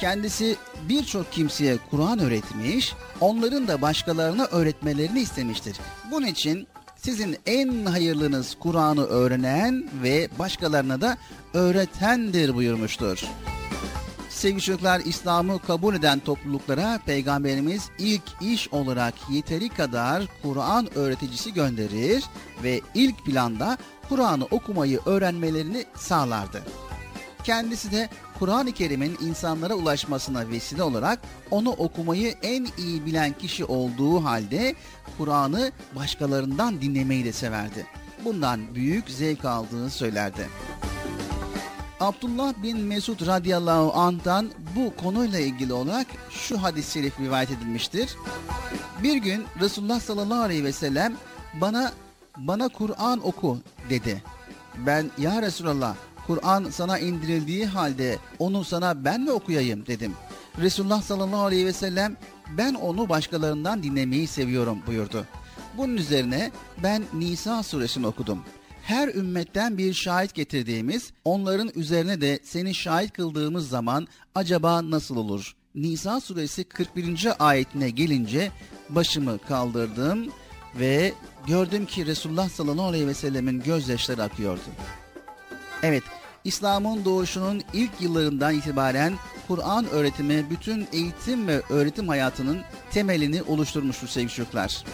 Kendisi 0.00 0.56
birçok 0.88 1.32
kimseye 1.32 1.78
Kur'an 1.90 2.18
öğretmiş, 2.18 2.94
onların 3.20 3.68
da 3.68 3.82
başkalarına 3.82 4.44
öğretmelerini 4.44 5.20
istemiştir. 5.20 5.76
Bunun 6.10 6.26
için 6.26 6.66
sizin 6.96 7.36
en 7.46 7.84
hayırlınız 7.84 8.56
Kur'an'ı 8.60 9.04
öğrenen 9.04 9.84
ve 10.02 10.28
başkalarına 10.38 11.00
da 11.00 11.16
öğretendir 11.54 12.54
buyurmuştur. 12.54 13.24
Sevgili 14.42 14.60
çocuklar 14.60 15.00
İslam'ı 15.00 15.58
kabul 15.58 15.94
eden 15.94 16.18
topluluklara 16.18 17.00
Peygamberimiz 17.06 17.90
ilk 17.98 18.22
iş 18.40 18.68
olarak 18.68 19.14
yeteri 19.30 19.68
kadar 19.68 20.22
Kur'an 20.42 20.98
öğreticisi 20.98 21.54
gönderir 21.54 22.24
ve 22.62 22.80
ilk 22.94 23.24
planda 23.24 23.78
Kur'an'ı 24.08 24.44
okumayı 24.44 25.00
öğrenmelerini 25.06 25.84
sağlardı. 25.96 26.62
Kendisi 27.44 27.92
de 27.92 28.08
Kur'an-ı 28.38 28.72
Kerim'in 28.72 29.18
insanlara 29.20 29.74
ulaşmasına 29.74 30.48
vesile 30.48 30.82
olarak 30.82 31.18
onu 31.50 31.70
okumayı 31.70 32.34
en 32.42 32.66
iyi 32.78 33.06
bilen 33.06 33.32
kişi 33.32 33.64
olduğu 33.64 34.24
halde 34.24 34.74
Kur'an'ı 35.18 35.72
başkalarından 35.96 36.80
dinlemeyi 36.80 37.24
de 37.24 37.32
severdi. 37.32 37.86
Bundan 38.24 38.74
büyük 38.74 39.10
zevk 39.10 39.44
aldığını 39.44 39.90
söylerdi. 39.90 40.48
Abdullah 42.02 42.54
bin 42.62 42.78
Mesud 42.78 43.26
radıyallahu 43.26 43.92
anh'tan 43.92 44.50
bu 44.76 44.96
konuyla 44.96 45.38
ilgili 45.38 45.72
olarak 45.72 46.06
şu 46.30 46.62
hadis-i 46.62 46.92
şerif 46.92 47.20
rivayet 47.20 47.50
edilmiştir. 47.50 48.16
Bir 49.02 49.16
gün 49.16 49.44
Resulullah 49.60 50.00
sallallahu 50.00 50.40
aleyhi 50.40 50.64
ve 50.64 50.72
sellem 50.72 51.16
bana 51.54 51.92
bana 52.36 52.68
Kur'an 52.68 53.26
oku 53.26 53.58
dedi. 53.90 54.22
Ben 54.86 55.10
ya 55.18 55.42
Resulallah 55.42 55.96
Kur'an 56.26 56.64
sana 56.70 56.98
indirildiği 56.98 57.66
halde 57.66 58.18
onu 58.38 58.64
sana 58.64 59.04
ben 59.04 59.20
mi 59.20 59.30
okuyayım 59.30 59.86
dedim. 59.86 60.12
Resulullah 60.60 61.02
sallallahu 61.02 61.44
aleyhi 61.44 61.66
ve 61.66 61.72
sellem 61.72 62.16
ben 62.58 62.74
onu 62.74 63.08
başkalarından 63.08 63.82
dinlemeyi 63.82 64.26
seviyorum 64.26 64.78
buyurdu. 64.86 65.26
Bunun 65.76 65.96
üzerine 65.96 66.50
ben 66.82 67.04
Nisa 67.12 67.62
suresini 67.62 68.06
okudum 68.06 68.44
her 68.92 69.08
ümmetten 69.08 69.78
bir 69.78 69.94
şahit 69.94 70.34
getirdiğimiz, 70.34 71.12
onların 71.24 71.70
üzerine 71.74 72.20
de 72.20 72.38
seni 72.42 72.74
şahit 72.74 73.12
kıldığımız 73.12 73.68
zaman 73.68 74.08
acaba 74.34 74.90
nasıl 74.90 75.16
olur? 75.16 75.54
Nisa 75.74 76.20
suresi 76.20 76.64
41. 76.64 77.28
ayetine 77.38 77.90
gelince 77.90 78.50
başımı 78.88 79.38
kaldırdım 79.38 80.32
ve 80.74 81.12
gördüm 81.46 81.86
ki 81.86 82.06
Resulullah 82.06 82.48
sallallahu 82.48 82.86
aleyhi 82.86 83.06
ve 83.06 83.14
sellemin 83.14 83.60
gözyaşları 83.60 84.22
akıyordu. 84.22 84.60
Evet, 85.82 86.02
İslam'ın 86.44 87.04
doğuşunun 87.04 87.62
ilk 87.72 87.90
yıllarından 88.00 88.54
itibaren 88.54 89.14
Kur'an 89.48 89.86
öğretimi 89.90 90.50
bütün 90.50 90.86
eğitim 90.92 91.48
ve 91.48 91.62
öğretim 91.70 92.08
hayatının 92.08 92.60
temelini 92.90 93.42
oluşturmuştur 93.42 94.08
sevgili 94.08 94.32
çocuklar. 94.32 94.84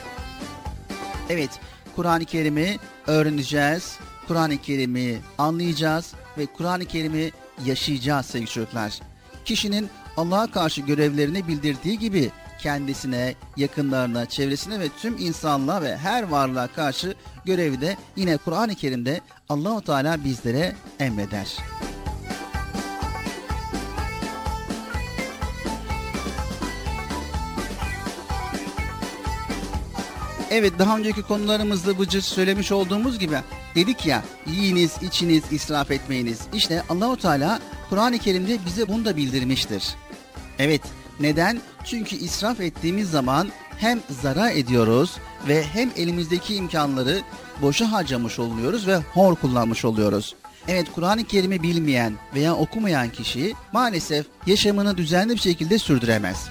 Evet, 1.28 1.50
Kur'an-ı 1.98 2.24
Kerim'i 2.24 2.78
öğreneceğiz, 3.06 3.98
Kur'an-ı 4.28 4.58
Kerim'i 4.58 5.18
anlayacağız 5.38 6.14
ve 6.38 6.46
Kur'an-ı 6.46 6.84
Kerim'i 6.84 7.32
yaşayacağız 7.64 8.26
sevgili 8.26 8.50
çocuklar. 8.50 9.00
Kişinin 9.44 9.88
Allah'a 10.16 10.50
karşı 10.50 10.80
görevlerini 10.80 11.48
bildirdiği 11.48 11.98
gibi 11.98 12.30
kendisine, 12.62 13.34
yakınlarına, 13.56 14.26
çevresine 14.26 14.80
ve 14.80 14.88
tüm 14.88 15.18
insanlığa 15.18 15.82
ve 15.82 15.96
her 15.96 16.22
varlığa 16.22 16.66
karşı 16.66 17.14
görevi 17.44 17.80
de 17.80 17.96
yine 18.16 18.36
Kur'an-ı 18.36 18.74
Kerim'de 18.74 19.20
Allahu 19.48 19.84
Teala 19.84 20.24
bizlere 20.24 20.76
emreder. 21.00 21.56
Evet 30.50 30.78
daha 30.78 30.98
önceki 30.98 31.22
konularımızda 31.22 31.98
Bıcır 31.98 32.20
söylemiş 32.20 32.72
olduğumuz 32.72 33.18
gibi 33.18 33.36
dedik 33.74 34.06
ya 34.06 34.24
yiyiniz, 34.46 34.92
içiniz, 35.02 35.42
israf 35.50 35.90
etmeyiniz. 35.90 36.40
İşte 36.54 36.82
Allahu 36.88 37.16
Teala 37.16 37.60
Kur'an-ı 37.90 38.18
Kerim'de 38.18 38.58
bize 38.66 38.88
bunu 38.88 39.04
da 39.04 39.16
bildirmiştir. 39.16 39.84
Evet 40.58 40.82
neden? 41.20 41.60
Çünkü 41.84 42.16
israf 42.16 42.60
ettiğimiz 42.60 43.10
zaman 43.10 43.48
hem 43.76 44.00
zarar 44.22 44.50
ediyoruz 44.52 45.16
ve 45.48 45.64
hem 45.64 45.90
elimizdeki 45.96 46.54
imkanları 46.54 47.20
boşa 47.62 47.92
harcamış 47.92 48.38
oluyoruz 48.38 48.86
ve 48.86 48.96
hor 48.96 49.34
kullanmış 49.34 49.84
oluyoruz. 49.84 50.34
Evet 50.68 50.86
Kur'an-ı 50.94 51.24
Kerim'i 51.24 51.62
bilmeyen 51.62 52.14
veya 52.34 52.54
okumayan 52.54 53.10
kişi 53.10 53.54
maalesef 53.72 54.26
yaşamını 54.46 54.96
düzenli 54.96 55.32
bir 55.32 55.40
şekilde 55.40 55.78
sürdüremez. 55.78 56.48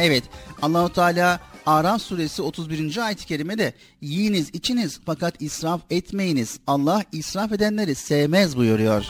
Evet 0.00 0.24
Allahu 0.62 0.92
Teala 0.92 1.40
Araf 1.66 2.02
suresi 2.02 2.42
31. 2.42 2.96
ayet-i 2.96 3.26
kerimede 3.26 3.74
yiyiniz 4.00 4.50
içiniz 4.52 5.00
fakat 5.06 5.42
israf 5.42 5.80
etmeyiniz. 5.90 6.58
Allah 6.66 7.02
israf 7.12 7.52
edenleri 7.52 7.94
sevmez 7.94 8.56
buyuruyor. 8.56 9.06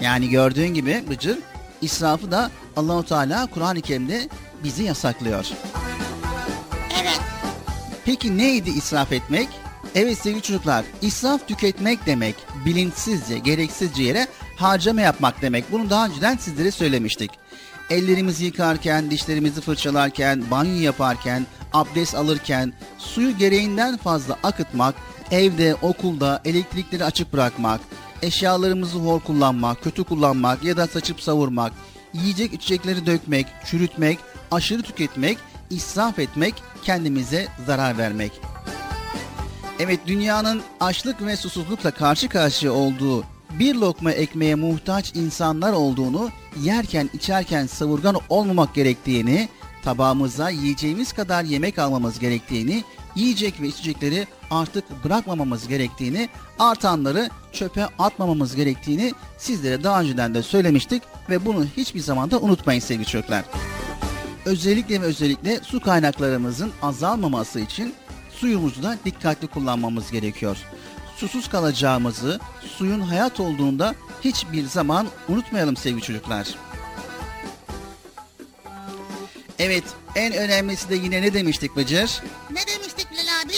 Yani 0.00 0.28
gördüğün 0.28 0.68
gibi 0.68 1.04
Bıcır 1.10 1.38
israfı 1.82 2.30
da 2.30 2.50
Allahu 2.76 3.06
Teala 3.06 3.46
Kur'an-ı 3.46 3.80
Kerim'de 3.80 4.28
bizi 4.64 4.82
yasaklıyor. 4.82 5.46
Peki 8.04 8.38
neydi 8.38 8.70
israf 8.70 9.12
etmek? 9.12 9.48
Evet 9.94 10.18
sevgili 10.18 10.42
çocuklar, 10.42 10.84
israf 11.02 11.48
tüketmek 11.48 12.06
demek 12.06 12.34
bilinçsizce, 12.64 13.38
gereksizce 13.38 14.02
yere 14.02 14.26
harcama 14.56 15.00
yapmak 15.00 15.42
demek. 15.42 15.72
Bunu 15.72 15.90
daha 15.90 16.06
önceden 16.06 16.36
sizlere 16.36 16.70
söylemiştik. 16.70 17.30
Ellerimizi 17.90 18.44
yıkarken, 18.44 19.10
dişlerimizi 19.10 19.60
fırçalarken, 19.60 20.50
banyo 20.50 20.80
yaparken, 20.80 21.46
abdest 21.72 22.14
alırken 22.14 22.72
suyu 22.98 23.38
gereğinden 23.38 23.96
fazla 23.96 24.38
akıtmak, 24.42 24.94
evde, 25.30 25.74
okulda 25.74 26.40
elektrikleri 26.44 27.04
açık 27.04 27.32
bırakmak, 27.32 27.80
eşyalarımızı 28.22 28.98
hor 28.98 29.20
kullanmak, 29.20 29.82
kötü 29.82 30.04
kullanmak 30.04 30.64
ya 30.64 30.76
da 30.76 30.86
saçıp 30.86 31.20
savurmak, 31.20 31.72
yiyecek 32.14 32.52
içecekleri 32.52 33.06
dökmek, 33.06 33.46
çürütmek, 33.64 34.18
aşırı 34.50 34.82
tüketmek, 34.82 35.38
israf 35.70 36.18
etmek, 36.18 36.54
kendimize 36.82 37.48
zarar 37.66 37.98
vermek. 37.98 38.32
Evet 39.80 40.00
dünyanın 40.06 40.62
açlık 40.80 41.26
ve 41.26 41.36
susuzlukla 41.36 41.90
karşı 41.90 42.28
karşıya 42.28 42.72
olduğu 42.72 43.24
bir 43.50 43.74
lokma 43.74 44.12
ekmeğe 44.12 44.54
muhtaç 44.54 45.16
insanlar 45.16 45.72
olduğunu, 45.72 46.30
yerken 46.62 47.10
içerken 47.12 47.66
savurgan 47.66 48.16
olmamak 48.28 48.74
gerektiğini, 48.74 49.48
tabağımıza 49.84 50.50
yiyeceğimiz 50.50 51.12
kadar 51.12 51.44
yemek 51.44 51.78
almamız 51.78 52.18
gerektiğini, 52.18 52.84
yiyecek 53.16 53.60
ve 53.60 53.68
içecekleri 53.68 54.26
artık 54.50 55.04
bırakmamamız 55.04 55.68
gerektiğini, 55.68 56.28
artanları 56.58 57.30
çöpe 57.52 57.86
atmamamız 57.98 58.56
gerektiğini 58.56 59.12
sizlere 59.38 59.84
daha 59.84 60.00
önceden 60.00 60.34
de 60.34 60.42
söylemiştik 60.42 61.02
ve 61.30 61.44
bunu 61.44 61.66
hiçbir 61.76 62.00
zaman 62.00 62.30
da 62.30 62.38
unutmayın 62.40 62.80
sevgili 62.80 63.06
çocuklar. 63.06 63.44
Özellikle 64.44 65.00
ve 65.00 65.04
özellikle 65.04 65.60
su 65.62 65.80
kaynaklarımızın 65.80 66.72
azalmaması 66.82 67.60
için 67.60 67.94
suyumuzu 68.30 68.82
da 68.82 68.96
dikkatli 69.04 69.46
kullanmamız 69.46 70.10
gerekiyor. 70.10 70.56
Susuz 71.18 71.48
kalacağımızı, 71.48 72.40
suyun 72.76 73.00
hayat 73.00 73.40
olduğunda 73.40 73.94
hiçbir 74.24 74.66
zaman 74.66 75.06
unutmayalım 75.28 75.76
sevgili 75.76 76.02
çocuklar. 76.02 76.48
Evet, 79.58 79.84
en 80.14 80.32
önemlisi 80.32 80.88
de 80.88 80.94
yine 80.94 81.22
ne 81.22 81.34
demiştik 81.34 81.76
Bıcır? 81.76 82.22
Ne 82.50 82.60
demiştik 82.74 83.10
Bilal 83.10 83.22
abi? 83.44 83.52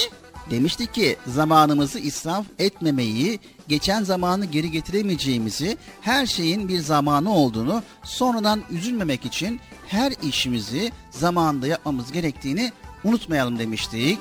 Demiştik 0.51 0.95
ki 0.95 1.17
zamanımızı 1.27 1.99
israf 1.99 2.47
etmemeyi, 2.59 3.41
geçen 3.69 4.03
zamanı 4.03 4.45
geri 4.45 4.71
getiremeyeceğimizi, 4.71 5.77
her 6.01 6.27
şeyin 6.27 6.69
bir 6.69 6.81
zamanı 6.81 7.35
olduğunu, 7.35 7.83
sonradan 8.03 8.63
üzülmemek 8.71 9.25
için 9.25 9.61
her 9.89 10.13
işimizi 10.23 10.93
zamanında 11.11 11.67
yapmamız 11.67 12.13
gerektiğini 12.13 12.73
unutmayalım 13.05 13.59
demiştik 13.59 14.19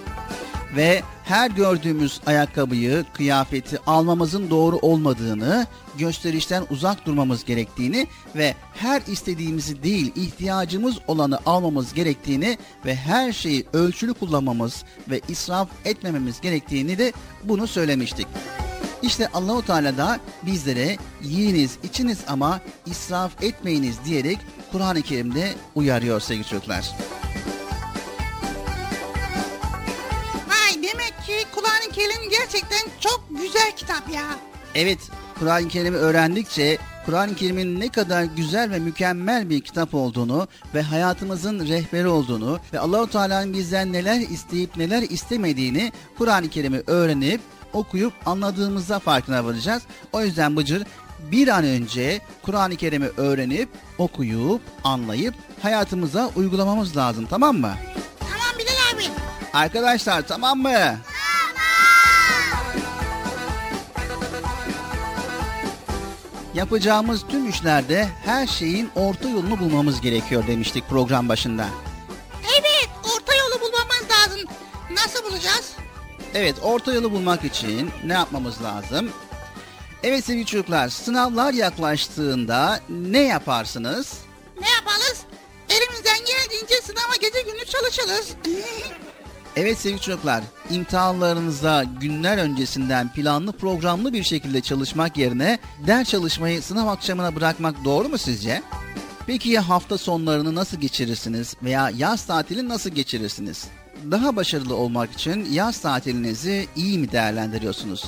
ve 0.75 1.03
her 1.23 1.51
gördüğümüz 1.51 2.21
ayakkabıyı, 2.25 3.05
kıyafeti 3.13 3.79
almamızın 3.87 4.49
doğru 4.49 4.77
olmadığını, 4.77 5.67
gösterişten 5.97 6.63
uzak 6.69 7.05
durmamız 7.05 7.45
gerektiğini 7.45 8.07
ve 8.35 8.55
her 8.73 9.01
istediğimizi 9.07 9.83
değil 9.83 10.11
ihtiyacımız 10.15 10.95
olanı 11.07 11.39
almamız 11.45 11.93
gerektiğini 11.93 12.57
ve 12.85 12.95
her 12.95 13.33
şeyi 13.33 13.65
ölçülü 13.73 14.13
kullanmamız 14.13 14.83
ve 15.09 15.21
israf 15.27 15.69
etmememiz 15.85 16.41
gerektiğini 16.41 16.97
de 16.97 17.13
bunu 17.43 17.67
söylemiştik. 17.67 18.27
İşte 19.01 19.27
Allahu 19.27 19.65
Teala 19.65 19.97
da 19.97 20.19
bizlere 20.45 20.97
yiyiniz, 21.23 21.77
içiniz 21.83 22.19
ama 22.27 22.59
israf 22.85 23.43
etmeyiniz 23.43 23.95
diyerek 24.05 24.37
Kur'an-ı 24.71 25.01
Kerim'de 25.01 25.53
uyarıyor 25.75 26.19
sevgili 26.19 26.47
çocuklar. 26.47 26.95
Kur'an-ı 31.59 31.91
Kerim 31.91 32.29
gerçekten 32.29 32.79
çok 32.99 33.23
güzel 33.29 33.71
kitap 33.75 34.09
ya. 34.13 34.23
Evet, 34.75 34.99
Kur'an-ı 35.39 35.67
Kerim'i 35.67 35.97
öğrendikçe 35.97 36.77
Kur'an-ı 37.05 37.35
Kerim'in 37.35 37.79
ne 37.79 37.89
kadar 37.89 38.23
güzel 38.23 38.71
ve 38.71 38.79
mükemmel 38.79 39.49
bir 39.49 39.61
kitap 39.61 39.93
olduğunu 39.93 40.47
ve 40.75 40.81
hayatımızın 40.81 41.67
rehberi 41.67 42.07
olduğunu 42.07 42.59
ve 42.73 42.79
Allahu 42.79 43.09
Teala'nın 43.09 43.53
bizden 43.53 43.93
neler 43.93 44.19
isteyip 44.19 44.77
neler 44.77 45.01
istemediğini 45.01 45.91
Kur'an-ı 46.17 46.49
Kerim'i 46.49 46.81
öğrenip 46.87 47.41
okuyup 47.73 48.13
anladığımızda 48.25 48.99
farkına 48.99 49.45
varacağız. 49.45 49.83
O 50.13 50.21
yüzden 50.21 50.55
Bıcır 50.55 50.83
bir 51.31 51.47
an 51.47 51.63
önce 51.63 52.21
Kur'an-ı 52.41 52.75
Kerim'i 52.75 53.07
öğrenip 53.17 53.69
okuyup 53.97 54.61
anlayıp 54.83 55.35
hayatımıza 55.61 56.29
uygulamamız 56.35 56.97
lazım 56.97 57.27
tamam 57.29 57.57
mı? 57.57 57.73
Tamam 58.19 58.59
Bilal 58.59 58.95
abi. 58.95 59.03
Arkadaşlar 59.53 60.27
tamam 60.27 60.59
mı? 60.59 60.97
Yapacağımız 66.53 67.25
tüm 67.29 67.49
işlerde 67.49 68.09
her 68.25 68.47
şeyin 68.47 68.89
orta 68.95 69.29
yolunu 69.29 69.59
bulmamız 69.59 70.01
gerekiyor 70.01 70.47
demiştik 70.47 70.89
program 70.89 71.29
başında. 71.29 71.67
Evet, 72.59 72.89
orta 73.03 73.33
yolu 73.35 73.61
bulmamız 73.61 74.03
lazım. 74.11 74.49
Nasıl 74.91 75.23
bulacağız? 75.23 75.71
Evet, 76.33 76.55
orta 76.61 76.93
yolu 76.93 77.11
bulmak 77.11 77.43
için 77.43 77.91
ne 78.05 78.13
yapmamız 78.13 78.63
lazım? 78.63 79.09
Evet 80.03 80.25
sevgili 80.25 80.45
çocuklar, 80.45 80.89
sınavlar 80.89 81.53
yaklaştığında 81.53 82.79
ne 82.89 83.19
yaparsınız? 83.21 84.13
Ne 84.61 84.69
yapalız? 84.69 85.21
Elimizden 85.69 86.17
geldiğince 86.19 86.75
sınava 86.83 87.15
gece 87.21 87.41
gündüz 87.41 87.69
çalışırız. 87.69 88.29
Evet 89.59 89.77
sevgili 89.77 90.01
çocuklar, 90.01 90.43
imtihanlarınızda 90.69 91.85
günler 92.01 92.37
öncesinden 92.37 93.13
planlı 93.13 93.51
programlı 93.51 94.13
bir 94.13 94.23
şekilde 94.23 94.61
çalışmak 94.61 95.17
yerine 95.17 95.59
ders 95.87 96.09
çalışmayı 96.09 96.61
sınav 96.61 96.87
akşamına 96.87 97.35
bırakmak 97.35 97.85
doğru 97.85 98.09
mu 98.09 98.17
sizce? 98.17 98.61
Peki 99.27 99.49
ya 99.49 99.69
hafta 99.69 99.97
sonlarını 99.97 100.55
nasıl 100.55 100.77
geçirirsiniz 100.77 101.55
veya 101.63 101.91
yaz 101.97 102.25
tatilini 102.25 102.69
nasıl 102.69 102.89
geçirirsiniz? 102.89 103.67
Daha 104.11 104.35
başarılı 104.35 104.75
olmak 104.75 105.11
için 105.11 105.47
yaz 105.51 105.81
tatilinizi 105.81 106.67
iyi 106.75 106.99
mi 106.99 107.11
değerlendiriyorsunuz? 107.11 108.05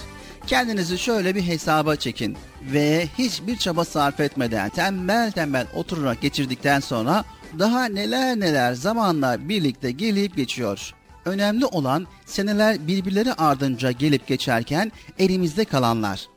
Kendinizi 0.47 0.97
şöyle 0.97 1.35
bir 1.35 1.43
hesaba 1.43 1.95
çekin 1.95 2.37
ve 2.73 3.07
hiçbir 3.17 3.57
çaba 3.57 3.85
sarf 3.85 4.19
etmeden 4.19 4.69
tembel 4.69 5.31
tembel 5.31 5.67
oturarak 5.75 6.21
geçirdikten 6.21 6.79
sonra 6.79 7.25
daha 7.59 7.85
neler 7.85 8.39
neler 8.39 8.73
zamanlar 8.73 9.49
birlikte 9.49 9.91
gelip 9.91 10.35
geçiyor. 10.35 10.93
Önemli 11.25 11.65
olan 11.65 12.07
seneler 12.25 12.87
birbirleri 12.87 13.33
ardınca 13.33 13.91
gelip 13.91 14.27
geçerken 14.27 14.91
elimizde 15.19 15.65
kalanlar. 15.65 16.27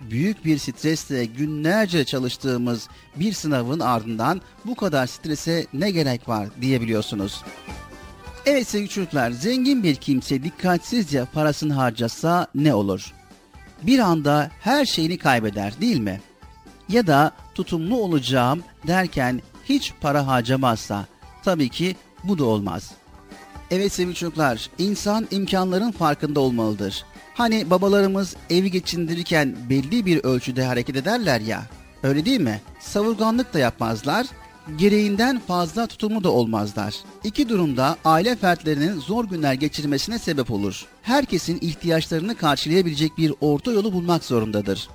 Büyük 0.00 0.44
bir 0.44 0.58
stresle 0.58 1.24
günlerce 1.24 2.04
çalıştığımız 2.04 2.88
bir 3.16 3.32
sınavın 3.32 3.80
ardından 3.80 4.40
bu 4.64 4.74
kadar 4.74 5.06
strese 5.06 5.66
ne 5.72 5.90
gerek 5.90 6.28
var 6.28 6.48
diyebiliyorsunuz. 6.60 7.42
Evet 8.46 8.68
sevgili 8.68 8.88
çocuklar, 8.88 9.30
zengin 9.30 9.82
bir 9.82 9.94
kimse 9.94 10.42
dikkatsizce 10.42 11.24
parasını 11.24 11.74
harcasa 11.74 12.46
ne 12.54 12.74
olur? 12.74 13.12
Bir 13.82 13.98
anda 13.98 14.50
her 14.60 14.84
şeyini 14.84 15.18
kaybeder 15.18 15.80
değil 15.80 15.98
mi? 15.98 16.20
Ya 16.88 17.06
da 17.06 17.32
tutumlu 17.54 17.96
olacağım 17.96 18.62
derken 18.86 19.42
hiç 19.64 19.92
para 20.00 20.26
harcamazsa 20.26 21.06
tabii 21.44 21.68
ki 21.68 21.96
bu 22.24 22.38
da 22.38 22.44
olmaz. 22.44 22.92
Evet 23.70 23.92
sevgili 23.92 24.14
çocuklar, 24.14 24.70
insan 24.78 25.28
imkanların 25.30 25.90
farkında 25.90 26.40
olmalıdır. 26.40 27.04
Hani 27.34 27.70
babalarımız 27.70 28.36
evi 28.50 28.70
geçindirirken 28.70 29.56
belli 29.70 30.06
bir 30.06 30.24
ölçüde 30.24 30.64
hareket 30.64 30.96
ederler 30.96 31.40
ya, 31.40 31.62
öyle 32.02 32.24
değil 32.24 32.40
mi? 32.40 32.60
Savurganlık 32.80 33.54
da 33.54 33.58
yapmazlar, 33.58 34.26
gereğinden 34.76 35.40
fazla 35.46 35.86
tutumu 35.86 36.24
da 36.24 36.30
olmazlar. 36.30 36.94
İki 37.24 37.48
durumda 37.48 37.96
aile 38.04 38.36
fertlerinin 38.36 39.00
zor 39.00 39.24
günler 39.24 39.52
geçirmesine 39.52 40.18
sebep 40.18 40.50
olur. 40.50 40.86
Herkesin 41.02 41.58
ihtiyaçlarını 41.60 42.34
karşılayabilecek 42.34 43.18
bir 43.18 43.32
orta 43.40 43.72
yolu 43.72 43.92
bulmak 43.92 44.24
zorundadır. 44.24 44.88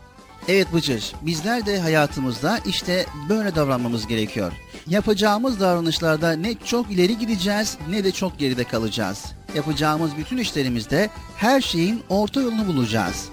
Evet 0.48 0.74
Bıcır, 0.74 1.14
bizler 1.22 1.66
de 1.66 1.80
hayatımızda 1.80 2.60
işte 2.66 3.06
böyle 3.30 3.56
davranmamız 3.56 4.08
gerekiyor. 4.08 4.54
Yapacağımız 4.88 5.60
davranışlarda 5.60 6.32
ne 6.32 6.54
çok 6.66 6.92
ileri 6.92 7.18
gideceğiz 7.18 7.78
ne 7.90 8.04
de 8.04 8.12
çok 8.12 8.40
geride 8.40 8.64
kalacağız. 8.64 9.26
Yapacağımız 9.56 10.12
bütün 10.18 10.38
işlerimizde 10.38 11.10
her 11.38 11.62
şeyin 11.62 12.04
orta 12.10 12.42
yolunu 12.42 12.68
bulacağız. 12.68 13.30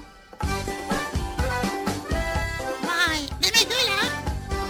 Vay, 2.85 3.19
demek 3.43 3.69
öyle 3.83 3.97
ha? 3.97 4.07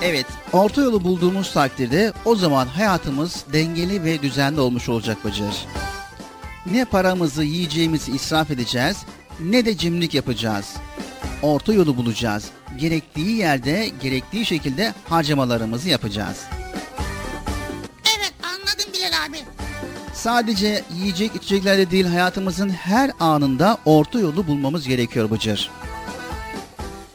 Evet, 0.03 0.26
orta 0.53 0.83
yolu 0.83 1.05
bulduğumuz 1.05 1.53
takdirde 1.53 2.12
o 2.24 2.37
zaman 2.37 2.66
hayatımız 2.66 3.44
dengeli 3.53 4.05
ve 4.05 4.22
düzenli 4.22 4.61
olmuş 4.61 4.88
olacak 4.88 5.24
Bıcır. 5.24 5.66
Ne 6.66 6.85
paramızı, 6.85 7.44
yiyeceğimizi 7.44 8.12
israf 8.12 8.50
edeceğiz 8.50 8.96
ne 9.40 9.64
de 9.64 9.76
cimrik 9.76 10.14
yapacağız 10.14 10.74
orta 11.42 11.72
yolu 11.72 11.96
bulacağız. 11.96 12.44
Gerektiği 12.76 13.37
yerde, 13.37 13.90
gerektiği 14.03 14.46
şekilde 14.46 14.94
harcamalarımızı 15.09 15.88
yapacağız. 15.88 16.44
Evet 18.18 18.33
anladım 18.42 18.92
Bilal 18.94 19.26
abi. 19.29 19.38
sadece 20.14 20.85
yiyecek 20.94 21.37
içeceklerle 21.37 21.90
değil 21.90 22.07
hayatımızın 22.07 22.68
her 22.68 23.11
anında 23.20 23.79
orta 23.85 24.18
yolu 24.20 24.46
bulmamız 24.46 24.88
gerekiyor 24.88 25.31
Bıcır. 25.31 25.70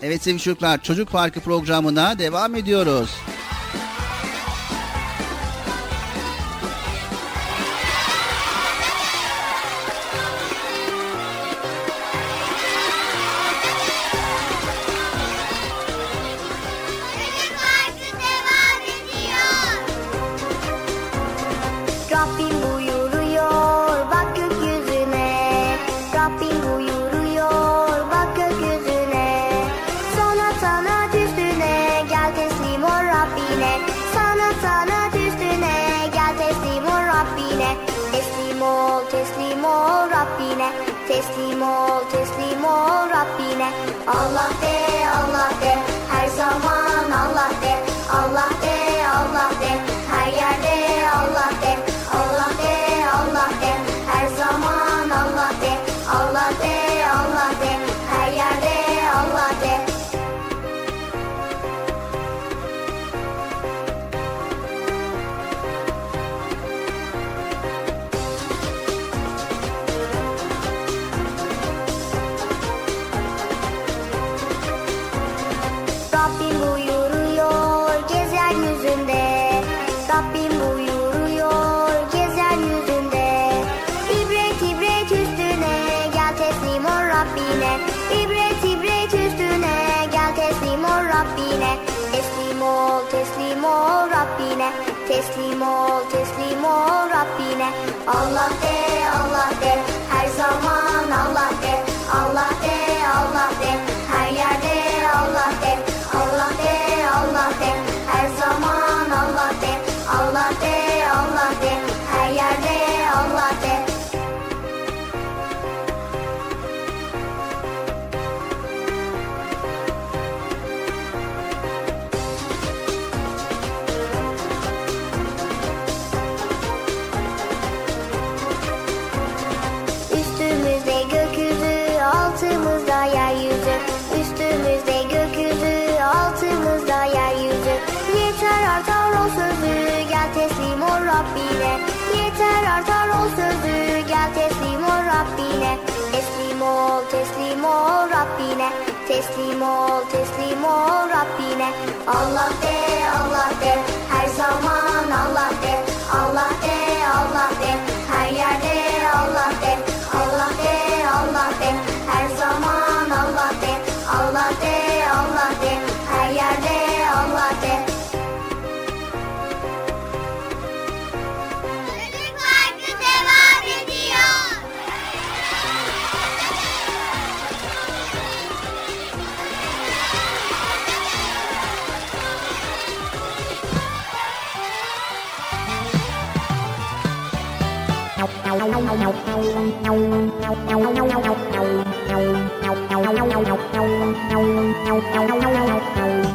Evet 0.01 0.23
sevgili 0.23 0.41
çocuklar 0.43 0.83
Çocuk 0.83 1.11
Parkı 1.11 1.39
programına 1.39 2.19
devam 2.19 2.55
ediyoruz. 2.55 3.09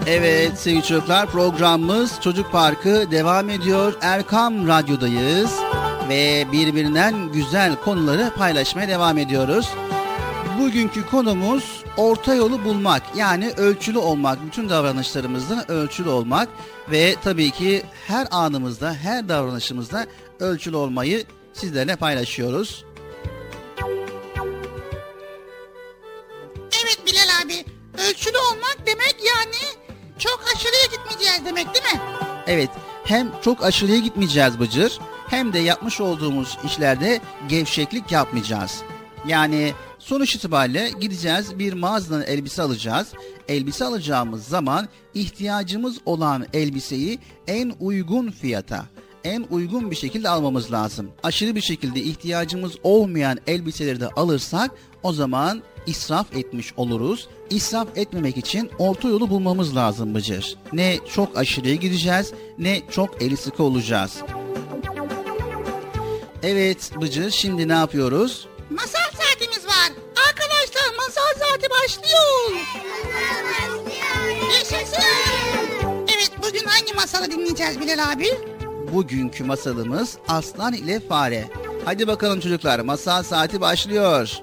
Evet 0.06 0.58
sevgili 0.58 0.82
çocuklar 0.82 1.26
programımız 1.26 2.20
Çocuk 2.20 2.52
Parkı 2.52 3.10
devam 3.10 3.50
ediyor. 3.50 3.94
Erkam 4.00 4.68
Radyo'dayız 4.68 5.50
ve 6.08 6.46
birbirinden 6.52 7.32
güzel 7.32 7.76
konuları 7.76 8.30
paylaşmaya 8.36 8.88
devam 8.88 9.18
ediyoruz. 9.18 9.70
Bugünkü 10.60 11.06
konumuz 11.06 11.84
orta 11.96 12.34
yolu 12.34 12.64
bulmak 12.64 13.02
yani 13.16 13.52
ölçülü 13.56 13.98
olmak. 13.98 14.46
Bütün 14.46 14.68
davranışlarımızda 14.68 15.64
ölçülü 15.68 16.08
olmak 16.08 16.48
ve 16.90 17.14
tabii 17.24 17.50
ki 17.50 17.82
her 18.06 18.28
anımızda 18.30 18.94
her 18.94 19.28
davranışımızda 19.28 20.06
ölçülü 20.40 20.76
olmayı 20.76 21.24
sizlerle 21.52 21.96
paylaşıyoruz. 21.96 22.84
Ölçülü 28.10 28.38
olmak 28.38 28.78
demek 28.86 29.16
yani 29.26 29.86
çok 30.18 30.44
aşırıya 30.54 30.84
gitmeyeceğiz 30.92 31.44
demek 31.44 31.74
değil 31.74 31.94
mi? 31.94 32.00
Evet 32.46 32.70
hem 33.04 33.32
çok 33.44 33.64
aşırıya 33.64 33.98
gitmeyeceğiz 33.98 34.60
Bıcır 34.60 34.98
hem 35.28 35.52
de 35.52 35.58
yapmış 35.58 36.00
olduğumuz 36.00 36.58
işlerde 36.64 37.20
gevşeklik 37.48 38.12
yapmayacağız. 38.12 38.82
Yani 39.26 39.72
sonuç 39.98 40.34
itibariyle 40.34 40.90
gideceğiz 41.00 41.58
bir 41.58 41.72
mağazadan 41.72 42.22
elbise 42.22 42.62
alacağız. 42.62 43.08
Elbise 43.48 43.84
alacağımız 43.84 44.44
zaman 44.44 44.88
ihtiyacımız 45.14 45.98
olan 46.06 46.46
elbiseyi 46.52 47.18
en 47.46 47.72
uygun 47.80 48.30
fiyata 48.30 48.86
en 49.24 49.46
uygun 49.50 49.90
bir 49.90 49.96
şekilde 49.96 50.28
almamız 50.28 50.72
lazım. 50.72 51.10
Aşırı 51.22 51.54
bir 51.54 51.60
şekilde 51.60 52.00
ihtiyacımız 52.00 52.72
olmayan 52.82 53.38
elbiseleri 53.46 54.00
de 54.00 54.08
alırsak 54.08 54.70
o 55.02 55.12
zaman 55.12 55.62
israf 55.86 56.36
etmiş 56.36 56.72
oluruz. 56.76 57.28
İsraf 57.50 57.88
etmemek 57.96 58.36
için 58.36 58.70
orta 58.78 59.08
yolu 59.08 59.30
bulmamız 59.30 59.76
lazım 59.76 60.14
Bıcır. 60.14 60.56
Ne 60.72 60.98
çok 61.14 61.38
aşırıya 61.38 61.74
gideceğiz 61.74 62.32
ne 62.58 62.82
çok 62.90 63.22
eli 63.22 63.36
sıkı 63.36 63.62
olacağız. 63.62 64.16
Evet 66.42 66.90
Bıcır 67.00 67.30
şimdi 67.30 67.68
ne 67.68 67.72
yapıyoruz? 67.72 68.48
Masal 68.70 69.10
saatimiz 69.18 69.66
var. 69.66 69.92
Arkadaşlar 70.28 70.96
masal 70.96 71.38
saati 71.48 71.66
başlıyor. 71.70 72.60
Yaşasın. 74.52 75.04
Evet 76.02 76.30
bugün 76.48 76.64
hangi 76.66 76.92
masalı 76.94 77.30
dinleyeceğiz 77.30 77.80
Bilal 77.80 78.12
abi? 78.12 78.28
Bugünkü 78.92 79.44
masalımız 79.44 80.18
Aslan 80.28 80.72
ile 80.72 81.00
Fare. 81.00 81.50
Hadi 81.84 82.06
bakalım 82.06 82.40
çocuklar 82.40 82.80
masal 82.80 83.22
saati 83.22 83.60
başlıyor. 83.60 84.40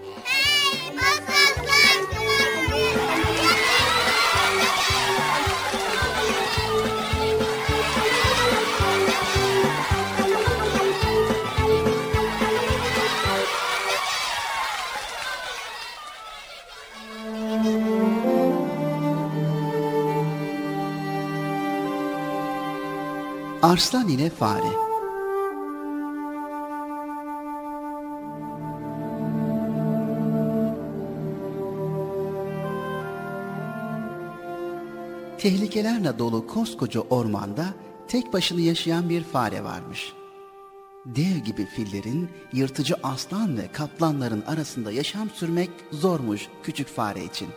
Arslan 23.62 24.08
ile 24.08 24.30
Fare 24.30 24.87
Tehlikelerle 35.38 36.20
dolu 36.20 36.48
koskoca 36.48 37.02
ormanda 37.02 37.66
tek 38.08 38.34
başına 38.34 38.62
yaşayan 38.62 39.10
bir 39.10 39.24
fare 39.24 39.64
varmış. 39.64 40.14
Dev 41.06 41.38
gibi 41.46 41.66
fillerin, 41.66 42.30
yırtıcı 42.54 42.96
aslan 43.04 43.58
ve 43.58 43.72
kaplanların 43.72 44.42
arasında 44.42 44.92
yaşam 44.92 45.30
sürmek 45.30 45.70
zormuş 45.92 46.48
küçük 46.64 46.88
fare 46.88 47.24
için. 47.24 47.48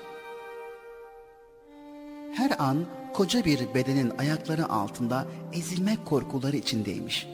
Her 2.35 2.51
an 2.59 2.85
koca 3.15 3.45
bir 3.45 3.75
bedenin 3.75 4.13
ayakları 4.19 4.69
altında 4.69 5.27
ezilmek 5.53 6.07
korkuları 6.07 6.57
içindeymiş. 6.57 7.27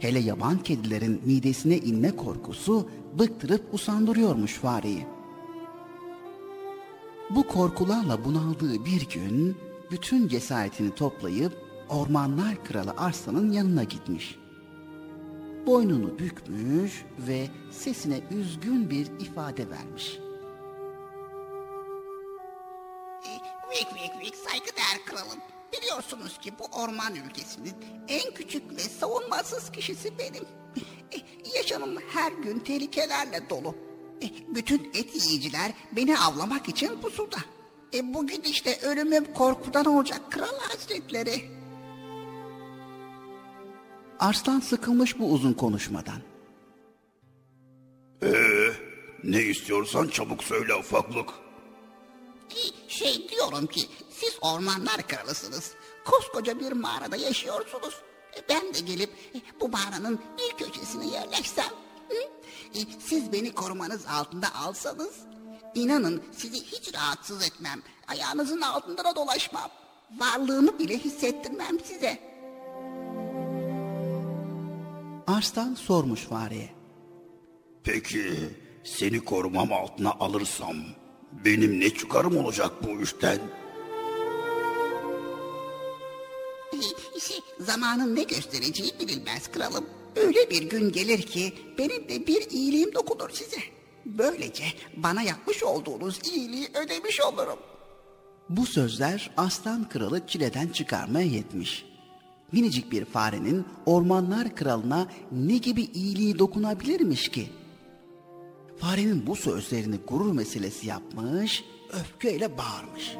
Hele 0.00 0.18
yaban 0.18 0.58
kedilerin 0.58 1.22
midesine 1.24 1.78
inme 1.78 2.16
korkusu 2.16 2.88
bıktırıp 3.18 3.74
usandırıyormuş 3.74 4.52
fareyi. 4.52 5.06
Bu 7.30 7.48
korkularla 7.48 8.24
bunaldığı 8.24 8.84
bir 8.84 9.08
gün 9.08 9.56
bütün 9.90 10.28
cesaretini 10.28 10.94
toplayıp 10.94 11.52
Ormanlar 11.88 12.64
Kralı 12.64 12.94
Arslan'ın 12.96 13.52
yanına 13.52 13.84
gitmiş. 13.84 14.38
Boynunu 15.66 16.18
bükmüş 16.18 17.04
ve 17.18 17.46
sesine 17.70 18.20
üzgün 18.30 18.90
bir 18.90 19.06
ifade 19.20 19.70
vermiş. 19.70 20.18
Vik 23.70 23.86
vik 23.94 24.26
vik 24.26 24.36
saygıdeğer 24.36 25.04
kralım. 25.06 25.38
Biliyorsunuz 25.72 26.38
ki 26.38 26.52
bu 26.58 26.64
orman 26.78 27.14
ülkesinin 27.14 27.74
en 28.08 28.34
küçük 28.34 28.70
ve 28.76 28.78
savunmasız 28.80 29.70
kişisi 29.72 30.18
benim. 30.18 30.44
E, 31.12 31.16
Yaşamım 31.56 31.96
her 32.12 32.32
gün 32.32 32.58
tehlikelerle 32.58 33.50
dolu. 33.50 33.74
E, 34.22 34.26
Bütün 34.54 34.84
et 34.94 35.14
yiyiciler 35.26 35.72
beni 35.92 36.18
avlamak 36.18 36.68
için 36.68 37.00
pusuda. 37.00 37.36
E, 37.94 38.14
bugün 38.14 38.42
işte 38.42 38.78
ölümüm 38.82 39.32
korkudan 39.34 39.84
olacak 39.84 40.32
kral 40.32 40.58
hazretleri. 40.58 41.50
Arslan 44.18 44.60
sıkılmış 44.60 45.18
bu 45.18 45.32
uzun 45.32 45.52
konuşmadan. 45.52 46.20
Ne 49.24 49.42
istiyorsan 49.42 50.08
çabuk 50.08 50.44
söyle 50.44 50.74
ufaklık. 50.74 51.28
E, 52.50 52.88
Şey 52.88 53.28
diyorum 53.28 53.66
ki 53.66 53.80
siz 54.10 54.38
ormanlar 54.40 55.08
kralısınız. 55.08 55.72
Koskoca 56.04 56.60
bir 56.60 56.72
mağarada 56.72 57.16
yaşıyorsunuz. 57.16 57.94
E, 58.36 58.48
Ben 58.48 58.74
de 58.74 58.80
gelip 58.86 59.10
e, 59.10 59.60
bu 59.60 59.68
mağaranın 59.68 60.20
bir 60.38 60.64
köşesine 60.66 61.06
yerleşsem. 61.06 61.64
hı? 62.08 62.14
Siz 63.00 63.32
beni 63.32 63.54
korumanız 63.54 64.06
altında 64.06 64.54
alsanız. 64.54 65.14
İnanın 65.74 66.22
sizi 66.32 66.64
hiç 66.64 66.94
rahatsız 66.94 67.46
etmem. 67.46 67.82
Ayağınızın 68.08 68.60
altında 68.60 69.04
da 69.04 69.16
dolaşmam. 69.16 69.70
Varlığımı 70.18 70.78
bile 70.78 70.98
hissettirmem 70.98 71.80
size. 71.84 72.18
Arslan 75.26 75.74
sormuş 75.74 76.20
fareye. 76.20 76.70
Peki 77.84 78.34
seni 78.84 79.24
korumam 79.24 79.72
altına 79.72 80.12
alırsam 80.12 80.76
benim 81.44 81.80
ne 81.80 81.90
çıkarım 81.90 82.36
olacak 82.36 82.72
bu 82.82 83.02
işten? 83.02 83.38
Zamanın 87.60 88.16
ne 88.16 88.22
göstereceği 88.22 88.92
bilinmez 89.00 89.50
kralım. 89.52 89.86
Öyle 90.16 90.50
bir 90.50 90.62
gün 90.62 90.92
gelir 90.92 91.22
ki 91.22 91.52
benim 91.78 92.08
de 92.08 92.26
bir 92.26 92.50
iyiliğim 92.50 92.94
dokunur 92.94 93.30
size. 93.30 93.73
Böylece 94.06 94.64
bana 94.96 95.22
yapmış 95.22 95.62
olduğunuz 95.62 96.20
iyiliği 96.32 96.68
ödemiş 96.84 97.20
olurum. 97.20 97.58
Bu 98.48 98.66
sözler 98.66 99.30
aslan 99.36 99.88
kralı 99.88 100.26
çileden 100.26 100.68
çıkarmaya 100.68 101.26
yetmiş. 101.26 101.86
Minicik 102.52 102.92
bir 102.92 103.04
farenin 103.04 103.66
ormanlar 103.86 104.56
kralına 104.56 105.06
ne 105.32 105.56
gibi 105.56 105.82
iyiliği 105.82 106.38
dokunabilirmiş 106.38 107.28
ki? 107.28 107.50
Farenin 108.78 109.26
bu 109.26 109.36
sözlerini 109.36 109.96
gurur 109.96 110.32
meselesi 110.32 110.86
yapmış, 110.86 111.64
öfkeyle 111.92 112.58
bağırmış. 112.58 113.16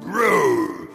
Brr, 0.00 0.90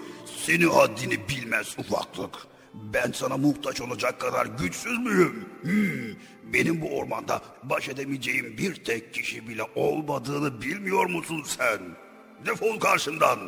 Seni 0.45 0.65
haddini 0.65 1.29
bilmez 1.29 1.75
ufaklık. 1.79 2.47
Ben 2.93 3.11
sana 3.11 3.37
muhtaç 3.37 3.81
olacak 3.81 4.19
kadar 4.21 4.45
güçsüz 4.45 4.99
müyüm? 4.99 5.45
Hmm, 5.61 6.53
benim 6.53 6.81
bu 6.81 6.97
ormanda 6.97 7.41
baş 7.63 7.89
edemeyeceğim 7.89 8.57
bir 8.57 8.75
tek 8.75 9.13
kişi 9.13 9.47
bile 9.47 9.63
olmadığını 9.75 10.61
bilmiyor 10.61 11.09
musun 11.09 11.43
sen? 11.45 11.79
Defol 12.45 12.79
karşımdan. 12.79 13.39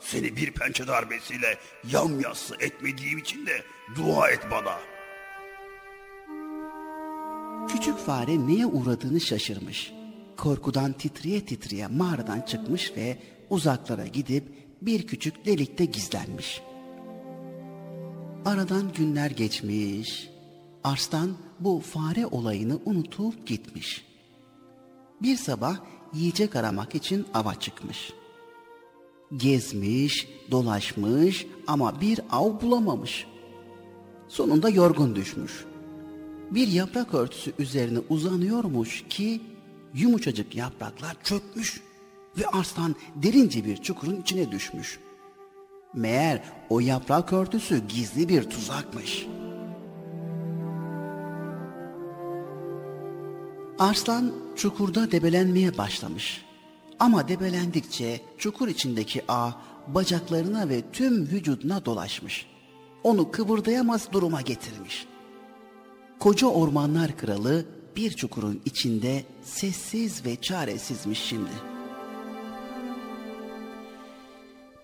Seni 0.00 0.36
bir 0.36 0.50
pençe 0.52 0.86
darbesiyle 0.86 1.58
yamyassı 1.90 2.54
etmediğim 2.60 3.18
için 3.18 3.46
de 3.46 3.62
dua 3.96 4.30
et 4.30 4.40
bana. 4.50 4.78
Küçük 7.68 7.98
fare 7.98 8.46
neye 8.46 8.66
uğradığını 8.66 9.20
şaşırmış. 9.20 9.92
Korkudan 10.36 10.92
titreye 10.92 11.44
titreye 11.44 11.86
mağaradan 11.86 12.40
çıkmış 12.40 12.92
ve 12.96 13.18
uzaklara 13.50 14.06
gidip 14.06 14.44
bir 14.82 15.06
küçük 15.06 15.46
delikte 15.46 15.84
gizlenmiş. 15.84 16.62
Aradan 18.46 18.92
günler 18.92 19.30
geçmiş. 19.30 20.28
Arslan 20.84 21.30
bu 21.60 21.80
fare 21.80 22.26
olayını 22.26 22.78
unutup 22.84 23.46
gitmiş. 23.46 24.04
Bir 25.22 25.36
sabah 25.36 25.76
yiyecek 26.14 26.56
aramak 26.56 26.94
için 26.94 27.26
ava 27.34 27.54
çıkmış. 27.54 28.12
Gezmiş, 29.36 30.28
dolaşmış 30.50 31.46
ama 31.66 32.00
bir 32.00 32.20
av 32.30 32.60
bulamamış. 32.60 33.26
Sonunda 34.28 34.68
yorgun 34.68 35.16
düşmüş 35.16 35.64
bir 36.50 36.68
yaprak 36.68 37.14
örtüsü 37.14 37.52
üzerine 37.58 37.98
uzanıyormuş 38.08 39.04
ki 39.08 39.40
yumuşacık 39.94 40.56
yapraklar 40.56 41.16
çökmüş 41.24 41.80
ve 42.38 42.46
arslan 42.46 42.94
derince 43.16 43.64
bir 43.64 43.76
çukurun 43.76 44.20
içine 44.20 44.50
düşmüş. 44.50 44.98
Meğer 45.96 46.42
o 46.70 46.80
yaprak 46.80 47.32
örtüsü 47.32 47.88
gizli 47.88 48.28
bir 48.28 48.50
tuzakmış. 48.50 49.26
Arslan 53.78 54.32
çukurda 54.56 55.10
debelenmeye 55.10 55.78
başlamış. 55.78 56.44
Ama 56.98 57.28
debelendikçe 57.28 58.20
çukur 58.38 58.68
içindeki 58.68 59.22
ağ 59.28 59.50
bacaklarına 59.86 60.68
ve 60.68 60.82
tüm 60.92 61.26
vücuduna 61.26 61.84
dolaşmış. 61.84 62.46
Onu 63.04 63.30
kıvırdayamaz 63.30 64.12
duruma 64.12 64.40
getirmiş.'' 64.40 65.16
Koca 66.18 66.46
ormanlar 66.46 67.16
kralı 67.16 67.64
bir 67.96 68.10
çukurun 68.10 68.60
içinde 68.64 69.24
sessiz 69.42 70.24
ve 70.24 70.36
çaresizmiş 70.36 71.18
şimdi. 71.18 71.75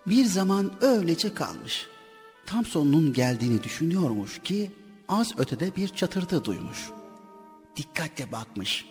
Bir 0.07 0.25
zaman 0.25 0.73
öylece 0.81 1.35
kalmış. 1.35 1.87
Tam 2.47 2.65
sonunun 2.65 3.13
geldiğini 3.13 3.63
düşünüyormuş 3.63 4.43
ki 4.43 4.71
az 5.09 5.39
ötede 5.39 5.77
bir 5.77 5.89
çatırtı 5.89 6.45
duymuş. 6.45 6.91
Dikkatle 7.77 8.33
bakmış. 8.33 8.87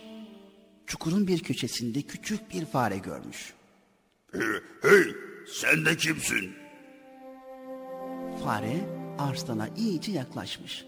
Çukurun 0.86 1.26
bir 1.26 1.42
köşesinde 1.42 2.02
küçük 2.02 2.50
bir 2.50 2.66
fare 2.66 2.98
görmüş. 2.98 3.52
Hey, 4.32 4.42
hey 4.82 5.04
sen 5.60 5.84
de 5.84 5.96
kimsin? 5.96 6.52
Fare 8.44 8.84
arslana 9.18 9.68
iyice 9.76 10.12
yaklaşmış. 10.12 10.84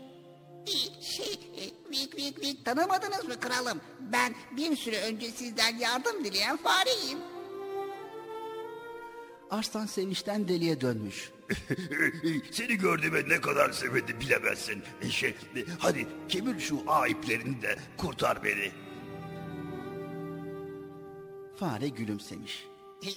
Şey, 1.00 1.40
vik 1.90 2.16
vik 2.16 2.42
vik 2.42 2.64
tanımadınız 2.64 3.24
mı 3.24 3.40
kralım? 3.40 3.80
Ben 4.12 4.34
bir 4.56 4.76
süre 4.76 5.00
önce 5.00 5.30
sizden 5.30 5.78
yardım 5.78 6.24
dileyen 6.24 6.56
fareyim. 6.56 7.33
Arslan 9.54 9.86
sevinçten 9.86 10.48
deliye 10.48 10.80
dönmüş. 10.80 11.32
Seni 12.50 12.76
gördüğüme 12.76 13.28
ne 13.28 13.40
kadar 13.40 13.72
sevindim 13.72 14.20
bilemezsin. 14.20 14.82
Şey, 15.10 15.34
hadi 15.78 16.06
kemir 16.28 16.60
şu 16.60 16.82
ağ 16.86 17.06
iplerini 17.06 17.62
de 17.62 17.76
kurtar 17.96 18.44
beni. 18.44 18.72
Fare 21.56 21.88
gülümsemiş. 21.88 22.66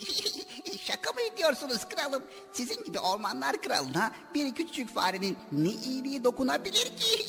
Şaka 0.81 1.11
mı 1.11 1.21
ediyorsunuz 1.33 1.89
kralım? 1.89 2.23
Sizin 2.53 2.83
gibi 2.83 2.99
ormanlar 2.99 3.61
kralına 3.61 4.15
bir 4.35 4.55
küçük 4.55 4.89
farenin 4.89 5.37
ne 5.51 5.69
iyiliği 5.69 6.23
dokunabilir 6.23 6.85
ki? 6.97 7.25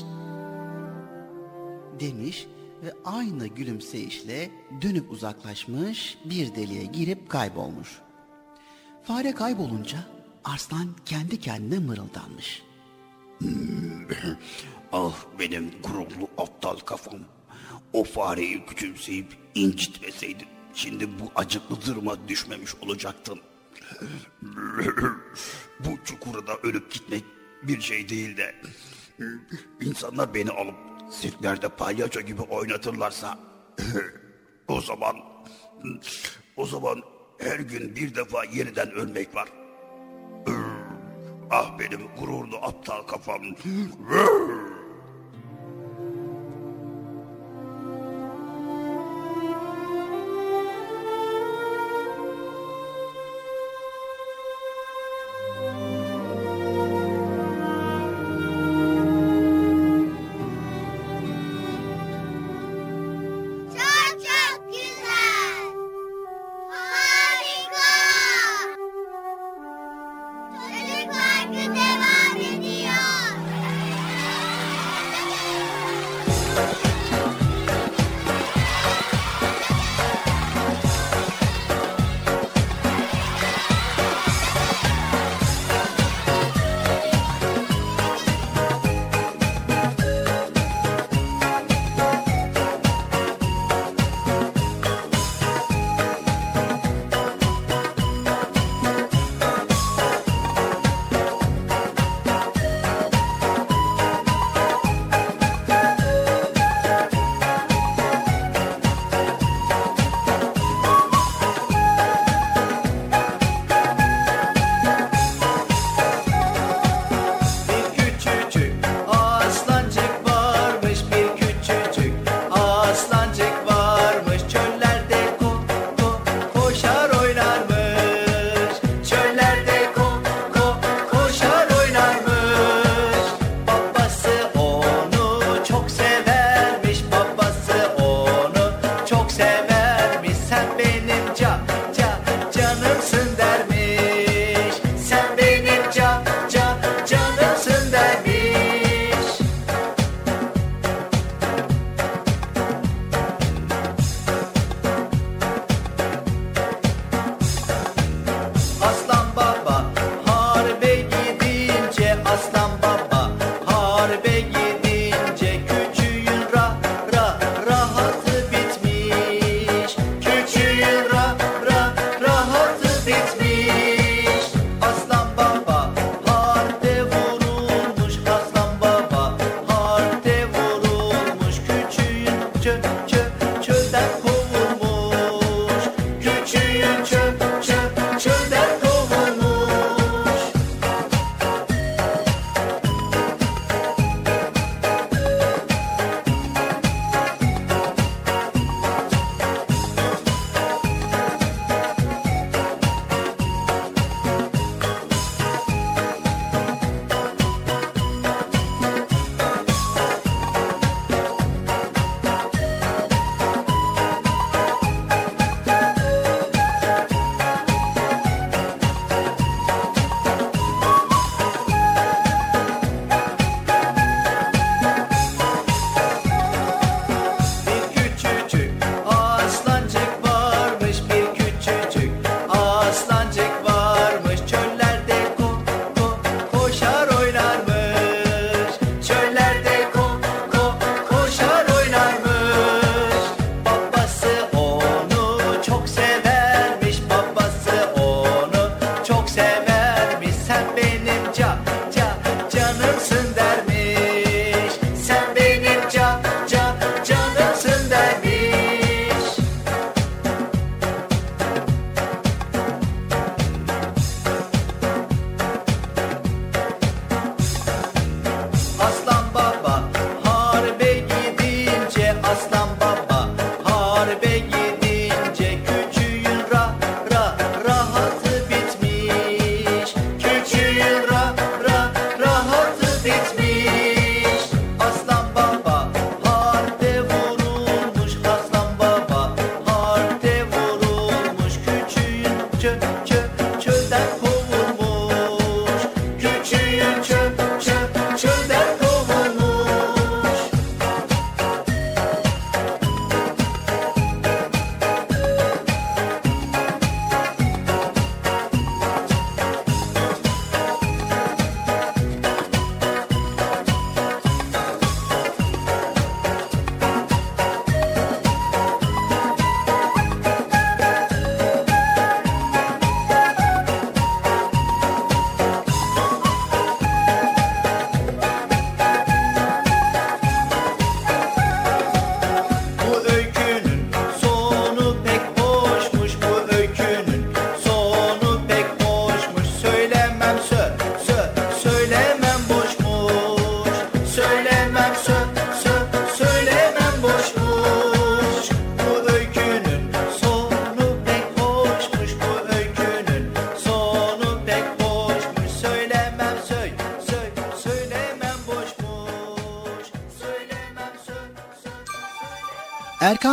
demiş 2.00 2.46
ve 2.82 2.92
aynı 3.04 3.46
gülümseyişle 3.46 4.50
dönüp 4.82 5.10
uzaklaşmış 5.10 6.18
bir 6.24 6.54
deliğe 6.54 6.84
girip 6.84 7.30
kaybolmuş. 7.30 8.02
Fare 9.04 9.34
kaybolunca 9.34 9.98
arslan 10.44 10.88
kendi 11.06 11.40
kendine 11.40 11.78
mırıldanmış. 11.78 12.62
Hmm. 13.38 14.06
ah 14.92 15.16
benim 15.38 15.70
gururlu 15.82 16.28
aptal 16.38 16.76
kafam. 16.76 17.20
O 17.92 18.04
fareyi 18.04 18.66
küçümseyip 18.66 19.36
incitmeseydim 19.54 20.48
şimdi 20.74 21.08
bu 21.20 21.32
acıklı 21.34 21.76
zırma 21.76 22.28
düşmemiş 22.28 22.74
olacaktım. 22.74 23.40
bu 25.80 26.04
çukurda 26.04 26.56
ölüp 26.62 26.92
gitmek 26.92 27.24
bir 27.62 27.80
şey 27.80 28.08
değil 28.08 28.36
de 28.36 28.54
hmm, 29.16 29.40
insanlar 29.80 30.34
beni 30.34 30.50
alıp 30.50 30.74
sirklerde 31.10 31.68
palyaço 31.68 32.20
gibi 32.20 32.42
oynatırlarsa 32.42 33.38
o 34.68 34.80
zaman 34.80 35.16
hmm, 35.82 35.98
o 36.56 36.66
zaman 36.66 37.02
her 37.44 37.58
gün 37.58 37.96
bir 37.96 38.14
defa 38.14 38.44
yeniden 38.44 38.90
ölmek 38.90 39.34
var. 39.34 39.48
Ah 41.50 41.78
benim 41.78 42.00
gururlu 42.18 42.56
aptal 42.56 43.02
kafam. 43.02 43.42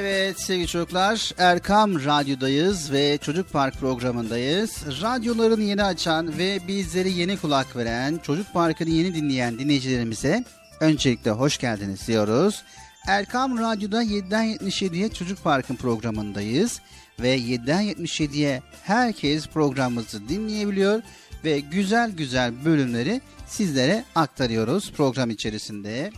Evet 0.00 0.40
sevgili 0.40 0.66
çocuklar 0.66 1.32
Erkam 1.38 2.04
Radyo'dayız 2.04 2.92
ve 2.92 3.18
Çocuk 3.22 3.52
Park 3.52 3.74
programındayız. 3.74 5.02
Radyolarını 5.02 5.62
yeni 5.62 5.82
açan 5.82 6.38
ve 6.38 6.60
bizleri 6.68 7.12
yeni 7.12 7.36
kulak 7.36 7.76
veren, 7.76 8.20
Çocuk 8.22 8.52
Parkı'nı 8.52 8.90
yeni 8.90 9.14
dinleyen 9.14 9.58
dinleyicilerimize 9.58 10.44
öncelikle 10.80 11.30
hoş 11.30 11.58
geldiniz 11.58 12.08
diyoruz. 12.08 12.64
Erkam 13.08 13.58
Radyo'da 13.58 14.04
7'den 14.04 14.56
77'ye 14.56 15.08
Çocuk 15.08 15.44
Park'ın 15.44 15.76
programındayız 15.76 16.80
ve 17.20 17.38
7'den 17.38 17.84
77'ye 17.84 18.62
herkes 18.82 19.46
programımızı 19.46 20.28
dinleyebiliyor 20.28 21.02
ve 21.44 21.60
güzel 21.60 22.10
güzel 22.10 22.64
bölümleri 22.64 23.20
sizlere 23.46 24.04
aktarıyoruz 24.14 24.92
program 24.92 25.30
içerisinde. 25.30 26.10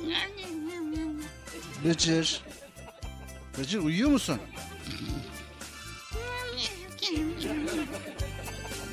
Bıcır. 1.84 2.51
Bıcır 3.58 3.78
uyuyor 3.78 4.10
musun? 4.10 4.38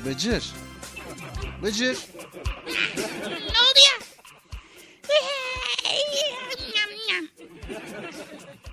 Bıcır. 0.06 0.44
Bıcır. 1.62 1.98
Ne 3.26 3.60
oldu 3.60 3.80
ya? 3.90 3.96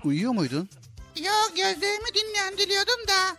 Uyuyor 0.04 0.32
muydun? 0.32 0.68
Yok 1.16 1.52
gözlerimi 1.56 2.14
dinlendiriyordum 2.14 3.06
da. 3.08 3.36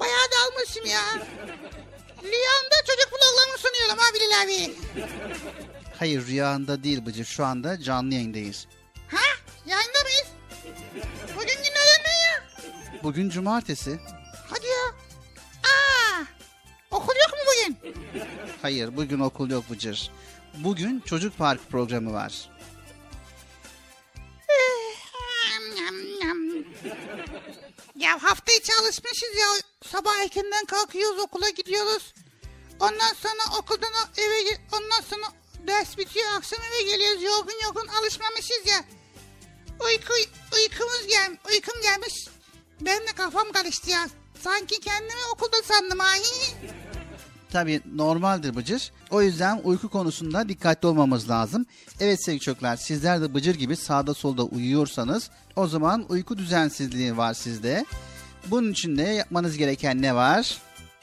Bayağı 0.00 0.26
dalmışım 0.32 0.86
ya. 0.86 1.02
Rüyamda 2.22 2.76
çocuk 2.86 3.12
vloglarını 3.12 3.58
sunuyorum 3.58 3.98
ha 3.98 4.14
Bilal 4.14 4.44
abi. 4.44 4.74
Hayır 5.98 6.26
rüyanda 6.26 6.84
değil 6.84 7.06
Bıcır. 7.06 7.24
Şu 7.24 7.44
anda 7.44 7.80
canlı 7.82 8.14
yayındayız. 8.14 8.66
Ha? 9.08 9.41
Yayında 9.66 9.98
mıyız? 10.02 10.26
Bugün 11.36 11.54
günlerden 11.56 12.02
ne 12.04 12.20
ya? 12.26 12.44
Bugün 13.02 13.30
cumartesi. 13.30 14.00
Hadi 14.50 14.66
ya. 14.66 14.94
Aa, 15.64 16.22
okul 16.90 17.14
yok 17.14 17.30
mu 17.32 17.38
bugün? 17.52 17.94
Hayır 18.62 18.96
bugün 18.96 19.20
okul 19.20 19.50
yok 19.50 19.70
Bıcır. 19.70 20.10
Bugün 20.54 21.00
çocuk 21.00 21.38
park 21.38 21.70
programı 21.70 22.12
var. 22.12 22.48
Ya 27.96 28.22
hafta 28.22 28.52
içi 28.52 28.72
alışmışız 28.74 29.36
ya. 29.36 29.46
Sabah 29.86 30.16
erkenden 30.22 30.64
kalkıyoruz 30.64 31.18
okula 31.18 31.50
gidiyoruz. 31.50 32.14
Ondan 32.80 33.14
sonra 33.14 33.58
okuldan 33.58 33.92
eve 34.18 34.58
ondan 34.72 35.00
sonra 35.10 35.26
ders 35.66 35.98
bitiyor 35.98 36.26
akşam 36.36 36.58
eve 36.72 36.82
geliyoruz 36.82 37.22
yorgun 37.22 37.62
yorgun 37.64 37.86
alışmamışız 37.86 38.66
ya. 38.66 38.84
Uyku 39.86 40.12
uykumuz 40.56 41.06
gel 41.08 41.36
uykum 41.52 41.82
gelmiş. 41.82 42.14
Ben 42.80 43.00
de 43.00 43.12
kafam 43.16 43.52
karıştı 43.52 43.90
ya. 43.90 44.08
Sanki 44.40 44.80
kendimi 44.80 45.20
okulda 45.34 45.56
sandım 45.62 45.98
ha. 45.98 46.12
Tabii 47.52 47.80
normaldir 47.94 48.56
Bıcır. 48.56 48.92
O 49.10 49.22
yüzden 49.22 49.60
uyku 49.64 49.88
konusunda 49.88 50.48
dikkatli 50.48 50.88
olmamız 50.88 51.30
lazım. 51.30 51.66
Evet 52.00 52.24
sevgili 52.24 52.40
çocuklar 52.40 52.76
sizler 52.76 53.20
de 53.22 53.34
Bıcır 53.34 53.54
gibi 53.54 53.76
sağda 53.76 54.14
solda 54.14 54.42
uyuyorsanız 54.42 55.30
o 55.56 55.66
zaman 55.66 56.06
uyku 56.08 56.38
düzensizliği 56.38 57.16
var 57.16 57.34
sizde. 57.34 57.86
Bunun 58.46 58.72
için 58.72 58.98
de 58.98 59.02
yapmanız 59.02 59.56
gereken 59.56 60.02
ne 60.02 60.14
var? 60.14 60.58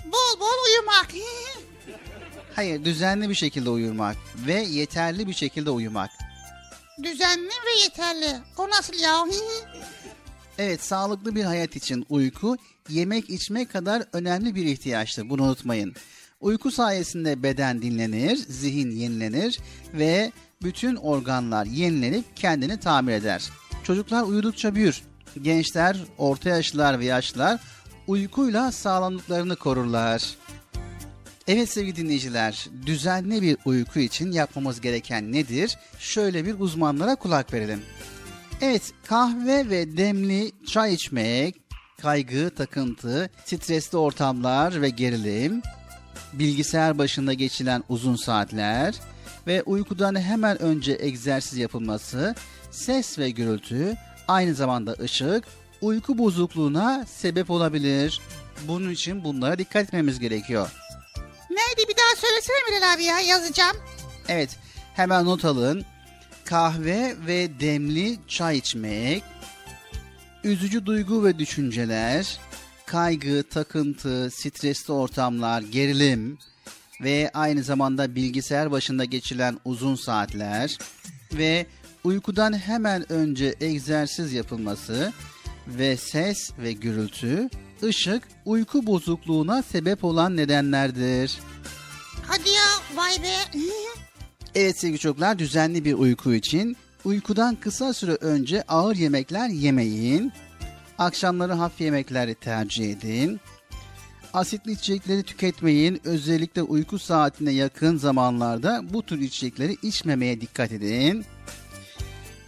Bol 0.06 0.40
bol 0.40 0.66
uyumak. 0.68 1.08
Hayır 2.56 2.86
düzenli 2.86 3.30
bir 3.30 3.36
şekilde 3.36 3.70
uyumak 3.70 4.18
ve 4.48 4.54
yeterli 4.62 5.28
bir 5.28 5.34
şekilde 5.34 5.70
uyumak. 5.70 6.10
Düzenli 7.04 7.50
ve 7.50 7.82
yeterli. 7.84 8.40
O 8.58 8.70
nasıl 8.70 8.94
ya? 8.94 9.26
Evet 10.58 10.84
sağlıklı 10.84 11.36
bir 11.36 11.44
hayat 11.44 11.76
için 11.76 12.06
uyku 12.10 12.58
yemek 12.90 13.30
içmek 13.30 13.72
kadar 13.72 14.04
önemli 14.14 14.56
bir 14.56 14.66
ihtiyaçtır. 14.66 15.30
Bunu 15.30 15.44
unutmayın. 15.44 15.96
Uyku 16.42 16.72
sayesinde 16.72 17.44
beden 17.44 17.82
dinlenir, 17.82 18.36
zihin 18.36 18.92
yenilenir 18.92 19.60
ve 19.94 20.32
bütün 20.62 20.96
organlar 20.96 21.66
yenilenip 21.66 22.26
kendini 22.36 22.80
tamir 22.80 23.14
eder. 23.14 23.50
Çocuklar 23.84 24.24
uyudukça 24.24 24.76
büyür. 24.76 25.02
Gençler, 25.42 25.98
orta 26.18 26.50
yaşlılar 26.50 27.00
ve 27.00 27.06
yaşlılar 27.06 27.60
uykuyla 28.08 28.72
sağlamlıklarını 28.72 29.56
korurlar. 29.56 30.36
Evet 31.52 31.70
sevgili 31.70 31.96
dinleyiciler, 31.96 32.68
düzenli 32.86 33.42
bir 33.42 33.58
uyku 33.66 34.00
için 34.00 34.32
yapmamız 34.32 34.82
gereken 34.82 35.32
nedir? 35.32 35.78
Şöyle 36.00 36.46
bir 36.46 36.60
uzmanlara 36.60 37.16
kulak 37.16 37.54
verelim. 37.54 37.82
Evet, 38.62 38.92
kahve 39.06 39.70
ve 39.70 39.98
demli 39.98 40.52
çay 40.68 40.94
içmek, 40.94 41.56
kaygı, 42.02 42.50
takıntı, 42.50 43.30
stresli 43.46 43.98
ortamlar 43.98 44.82
ve 44.82 44.90
gerilim, 44.90 45.62
bilgisayar 46.34 46.98
başında 46.98 47.34
geçilen 47.34 47.84
uzun 47.90 48.16
saatler 48.16 48.96
ve 49.48 49.64
uykudan 49.64 50.22
hemen 50.22 50.62
önce 50.62 50.98
egzersiz 51.00 51.58
yapılması, 51.58 52.36
ses 52.72 53.20
ve 53.20 53.30
gürültü, 53.30 53.96
aynı 54.28 54.56
zamanda 54.56 54.92
ışık, 54.92 55.44
uyku 55.82 56.18
bozukluğuna 56.18 57.06
sebep 57.06 57.50
olabilir. 57.50 58.22
Bunun 58.68 58.90
için 58.90 59.24
bunlara 59.24 59.58
dikkat 59.58 59.84
etmemiz 59.84 60.20
gerekiyor. 60.20 60.72
Neydi 61.60 61.90
bir 61.90 61.98
daha 61.98 62.16
söylesene 62.16 62.56
Bilal 62.68 62.94
abi 62.94 63.04
ya 63.04 63.20
yazacağım. 63.20 63.78
Evet, 64.28 64.50
hemen 64.94 65.26
not 65.26 65.46
alın. 65.46 65.86
Kahve 66.46 67.16
ve 67.28 67.60
demli 67.60 68.20
çay 68.28 68.58
içmek, 68.58 69.24
üzücü 70.44 70.86
duygu 70.86 71.26
ve 71.26 71.40
düşünceler, 71.40 72.40
kaygı, 72.86 73.44
takıntı, 73.50 74.30
stresli 74.32 74.94
ortamlar, 74.94 75.62
gerilim 75.62 76.38
ve 77.02 77.32
aynı 77.34 77.64
zamanda 77.64 78.16
bilgisayar 78.16 78.72
başında 78.72 79.06
geçilen 79.06 79.58
uzun 79.66 79.96
saatler 79.96 80.78
ve 81.34 81.66
uykudan 82.04 82.60
hemen 82.60 83.12
önce 83.12 83.56
egzersiz 83.62 84.34
yapılması 84.34 85.14
ve 85.68 85.98
ses 85.98 86.52
ve 86.58 86.72
gürültü, 86.72 87.50
ışık 87.84 88.24
uyku 88.46 88.86
bozukluğuna 88.86 89.62
sebep 89.62 90.04
olan 90.04 90.38
nedenlerdir. 90.38 91.40
Hadi 92.28 92.50
ya 92.50 92.96
vay 92.96 93.24
be. 93.24 93.60
Evet 94.56 94.80
sevgili 94.80 95.00
çocuklar 95.00 95.40
düzenli 95.40 95.86
bir 95.86 95.94
uyku 95.94 96.34
için 96.34 96.78
uykudan 97.06 97.56
kısa 97.56 97.94
süre 97.94 98.16
önce 98.16 98.64
ağır 98.68 98.96
yemekler 98.96 99.50
yemeyin. 99.50 100.32
Akşamları 100.98 101.54
hafif 101.54 101.82
yemekleri 101.82 102.36
tercih 102.36 102.92
edin. 102.92 103.40
Asitli 104.34 104.72
içecekleri 104.72 105.24
tüketmeyin. 105.24 106.02
Özellikle 106.04 106.62
uyku 106.62 107.00
saatine 107.00 107.52
yakın 107.52 107.98
zamanlarda 107.98 108.82
bu 108.94 109.04
tür 109.04 109.20
içecekleri 109.20 109.78
içmemeye 109.82 110.42
dikkat 110.42 110.72
edin. 110.72 111.26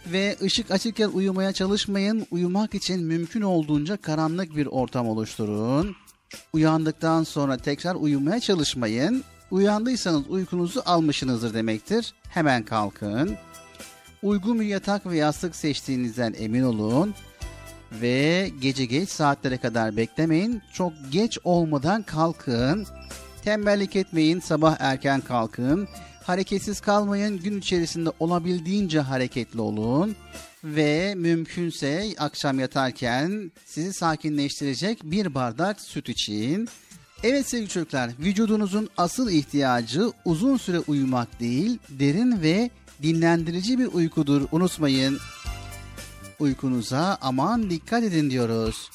Ve 0.06 0.36
ışık 0.42 0.70
açıkken 0.70 1.08
uyumaya 1.08 1.52
çalışmayın. 1.52 2.26
Uyumak 2.30 2.74
için 2.74 3.04
mümkün 3.04 3.42
olduğunca 3.42 3.96
karanlık 3.96 4.56
bir 4.56 4.66
ortam 4.66 5.08
oluşturun. 5.08 5.96
Uyandıktan 6.52 7.22
sonra 7.22 7.56
tekrar 7.56 7.94
uyumaya 7.94 8.40
çalışmayın. 8.40 9.24
Uyandıysanız 9.50 10.28
uykunuzu 10.28 10.82
almışsınızdır 10.86 11.54
demektir. 11.54 12.14
Hemen 12.28 12.62
kalkın. 12.62 13.36
Uygun 14.22 14.60
bir 14.60 14.66
yatak 14.66 15.06
ve 15.06 15.16
yastık 15.16 15.56
seçtiğinizden 15.56 16.34
emin 16.38 16.62
olun. 16.62 17.14
Ve 17.92 18.50
gece 18.60 18.84
geç 18.84 19.08
saatlere 19.08 19.58
kadar 19.58 19.96
beklemeyin. 19.96 20.62
Çok 20.72 20.92
geç 21.10 21.38
olmadan 21.44 22.02
kalkın. 22.02 22.86
Tembellik 23.44 23.96
etmeyin, 23.96 24.40
sabah 24.40 24.76
erken 24.80 25.20
kalkın. 25.20 25.88
Hareketsiz 26.24 26.80
kalmayın. 26.80 27.38
Gün 27.38 27.58
içerisinde 27.58 28.10
olabildiğince 28.20 29.00
hareketli 29.00 29.60
olun. 29.60 30.16
Ve 30.64 31.14
mümkünse 31.14 32.14
akşam 32.18 32.58
yatarken 32.60 33.52
sizi 33.66 33.92
sakinleştirecek 33.92 34.98
bir 35.02 35.34
bardak 35.34 35.80
süt 35.80 36.08
için. 36.08 36.68
Evet 37.22 37.48
sevgili 37.48 37.68
çocuklar, 37.68 38.10
vücudunuzun 38.18 38.90
asıl 38.96 39.30
ihtiyacı 39.30 40.12
uzun 40.24 40.56
süre 40.56 40.78
uyumak 40.78 41.40
değil, 41.40 41.78
derin 41.88 42.42
ve 42.42 42.70
dinlendirici 43.02 43.78
bir 43.78 43.86
uykudur. 43.86 44.42
Unutmayın. 44.52 45.18
Uykunuza 46.38 47.18
aman 47.20 47.70
dikkat 47.70 48.02
edin 48.02 48.30
diyoruz. 48.30 48.90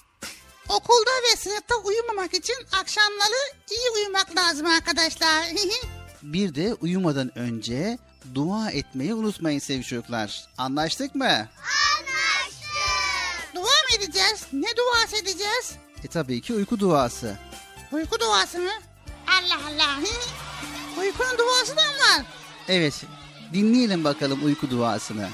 Okulda 0.69 1.11
ve 1.31 1.35
sınıfta 1.37 1.75
uyumamak 1.75 2.33
için 2.33 2.55
akşamları 2.81 3.53
iyi 3.71 3.89
uyumak 3.95 4.35
lazım 4.35 4.65
arkadaşlar. 4.65 5.43
Bir 6.23 6.55
de 6.55 6.73
uyumadan 6.73 7.37
önce 7.37 7.97
dua 8.35 8.71
etmeyi 8.71 9.13
unutmayın 9.13 9.59
sevgili 9.59 9.85
çocuklar. 9.85 10.45
Anlaştık 10.57 11.15
mı? 11.15 11.25
Anlaştık. 11.25 12.69
Dua 13.55 13.61
mı 13.61 13.95
edeceğiz? 13.97 14.45
Ne 14.53 14.67
duası 14.77 15.17
edeceğiz? 15.17 15.75
E 16.03 16.07
tabii 16.07 16.41
ki 16.41 16.53
uyku 16.53 16.79
duası. 16.79 17.37
Uyku 17.91 18.19
duası 18.19 18.59
mı? 18.59 18.71
Allah 19.27 19.59
Allah. 19.67 19.99
Uykunun 20.99 21.37
duası 21.37 21.77
da 21.77 21.81
mı 21.81 22.19
var? 22.19 22.25
Evet, 22.67 23.03
dinleyelim 23.53 24.03
bakalım 24.03 24.45
uyku 24.45 24.69
duasını. 24.69 25.29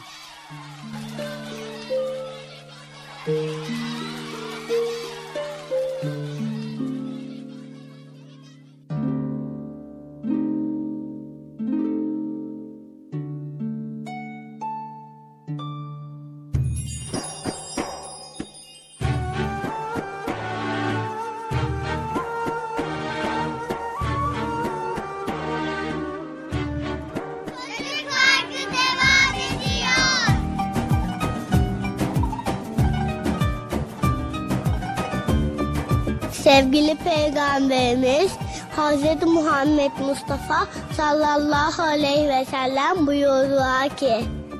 Sevgili 36.53 36.95
Peygamberimiz 36.95 38.31
Hz. 38.77 39.23
Muhammed 39.25 39.91
Mustafa 40.07 40.67
sallallahu 40.97 41.81
aleyhi 41.81 42.29
ve 42.29 42.45
sellem 42.45 43.07
buyurdular 43.07 43.89
ki 43.89 44.13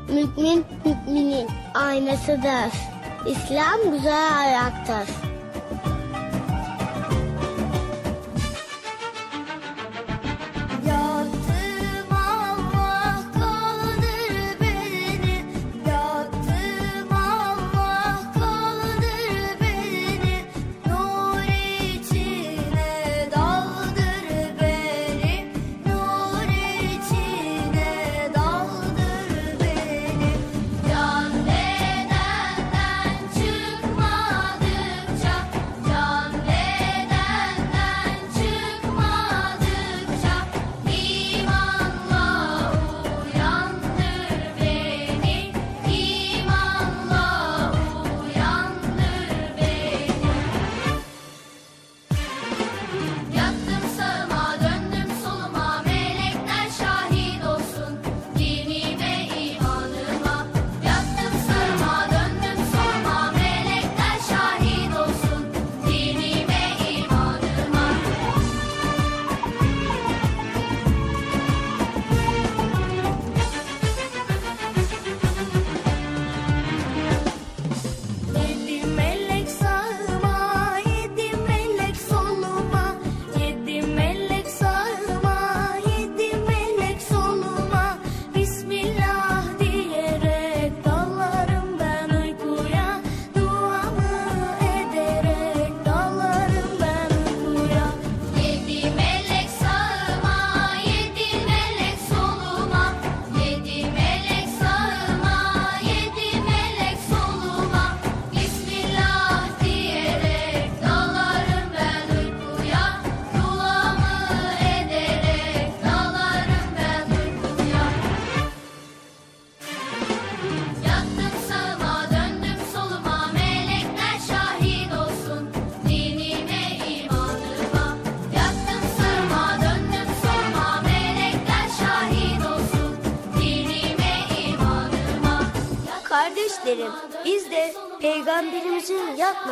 Mümin 0.10 0.66
müminin 0.86 1.48
aynasıdır. 1.74 2.74
İslam 3.28 3.92
güzel 3.92 4.40
ayaktır. 4.40 5.33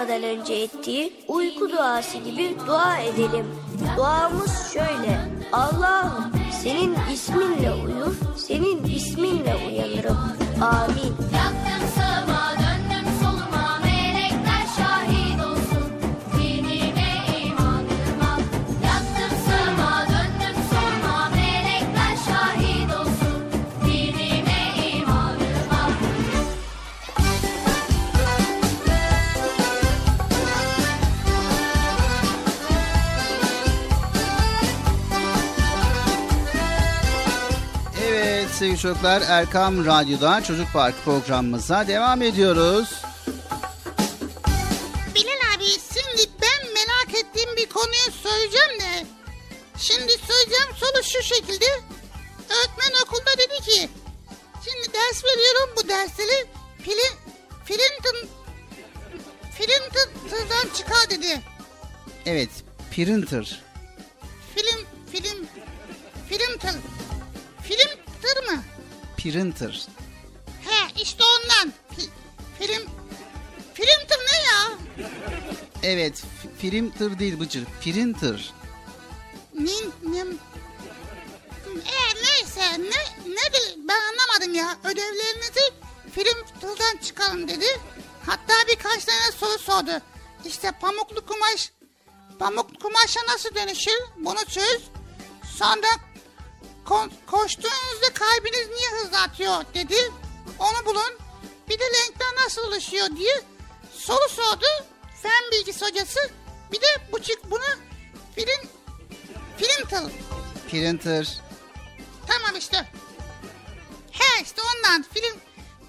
Yatmadan 0.02 0.24
önce 0.24 0.54
ettiği 0.54 1.14
uyku 1.28 1.70
duası 1.70 2.18
gibi 2.18 2.56
dua 2.68 2.98
edelim. 2.98 3.46
Duamız 3.98 4.74
şöyle. 4.74 5.20
Allah'ım 5.52 6.32
senin 6.64 6.96
isminle 7.14 7.72
uyur, 7.72 8.16
senin 8.38 8.86
çocuklar 38.82 39.22
Erkam 39.28 39.86
Radyo'da 39.86 40.44
Çocuk 40.44 40.74
Park 40.74 40.96
programımıza 41.06 41.88
devam 41.88 42.22
ediyoruz. 42.22 43.02
Bilal 45.16 45.56
abi 45.56 45.66
şimdi 45.66 46.30
ben 46.42 46.74
merak 46.74 47.24
ettiğim 47.24 47.56
bir 47.58 47.70
konuyu 47.70 48.12
söyleyeceğim 48.24 48.80
de. 48.80 49.06
Şimdi 49.78 50.12
söyleyeceğim 50.12 50.76
soru 50.76 51.04
şu 51.04 51.24
şekilde. 51.24 51.66
Öğretmen 52.50 53.02
okulda 53.06 53.32
dedi 53.38 53.72
ki. 53.72 53.90
Şimdi 54.66 54.94
ders 54.94 55.24
veriyorum 55.26 55.70
bu 55.78 55.88
dersleri. 55.88 56.46
Filin, 56.84 57.16
Filinton, 57.66 58.30
Filinton'dan 59.58 60.74
çıkar 60.78 61.10
dedi. 61.10 61.42
Evet 62.26 62.50
printer. 62.92 63.71
Printer. 69.32 69.88
He 70.62 71.02
işte 71.02 71.24
ondan. 71.24 71.74
Fi- 71.98 72.10
film... 72.60 72.90
Filmtir 73.74 74.18
ne 74.32 74.38
ya? 74.48 74.78
Evet, 75.84 76.24
printer 76.62 77.20
değil 77.20 77.40
Bıcır, 77.40 77.66
printer. 77.82 78.54
Nin, 79.54 79.94
nin. 80.04 80.40
E 81.76 82.16
neyse 82.24 82.62
ne 82.80 83.32
ne 83.34 83.54
bil- 83.54 83.88
ben 83.88 84.00
anlamadım 84.12 84.54
ya. 84.54 84.78
Ödevlerinizi 84.84 85.74
tıldan 86.62 86.98
çıkarın 87.04 87.48
dedi. 87.48 87.66
Hatta 88.26 88.54
birkaç 88.68 89.06
tane 89.06 89.32
soru 89.40 89.58
sordu. 89.60 89.92
İşte 90.46 90.72
pamuklu 90.82 91.26
kumaş 91.26 91.72
pamuklu 92.40 92.80
kumaşa 92.80 93.20
nasıl 93.30 93.56
dönüşür? 93.56 94.00
Bunu 94.18 94.46
çöz. 94.46 94.82
Sonra 95.58 95.88
ko- 96.92 97.10
koştuğunuzda 97.26 98.14
kalbiniz 98.14 98.68
niye 98.68 98.90
hızlı 99.02 99.18
atıyor 99.22 99.66
dedi. 99.74 99.96
Onu 100.60 100.86
bulun. 100.86 101.18
Bir 101.70 101.80
de 101.80 101.84
renkler 101.84 102.46
nasıl 102.46 102.62
oluşuyor 102.62 103.08
diye 103.18 103.42
soru 103.94 104.30
sordu. 104.30 104.66
Fen 105.22 105.52
bilgisi 105.52 105.86
hocası. 105.86 106.20
Bir 106.72 106.82
de 106.82 106.88
bu 107.12 107.22
çık 107.22 107.52
bunu 107.52 107.64
film 109.58 109.88
tıl. 109.90 110.10
Printer. 110.72 111.40
Tamam 112.28 112.56
işte. 112.58 112.78
He 114.12 114.44
işte 114.44 114.62
ondan 114.62 115.06
film 115.14 115.40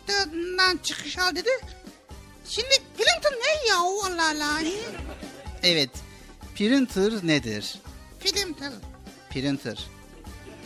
tılından 0.06 0.76
çıkış 0.76 1.18
al 1.18 1.36
dedi. 1.36 1.50
Şimdi 2.48 2.82
tıl 2.96 3.36
ne 3.36 3.68
ya 3.68 3.76
Allah 3.78 4.28
Allah. 4.30 4.60
Evet, 5.62 5.90
printer 6.56 7.12
nedir? 7.26 7.74
Tıl. 8.20 8.72
Printer. 9.30 9.78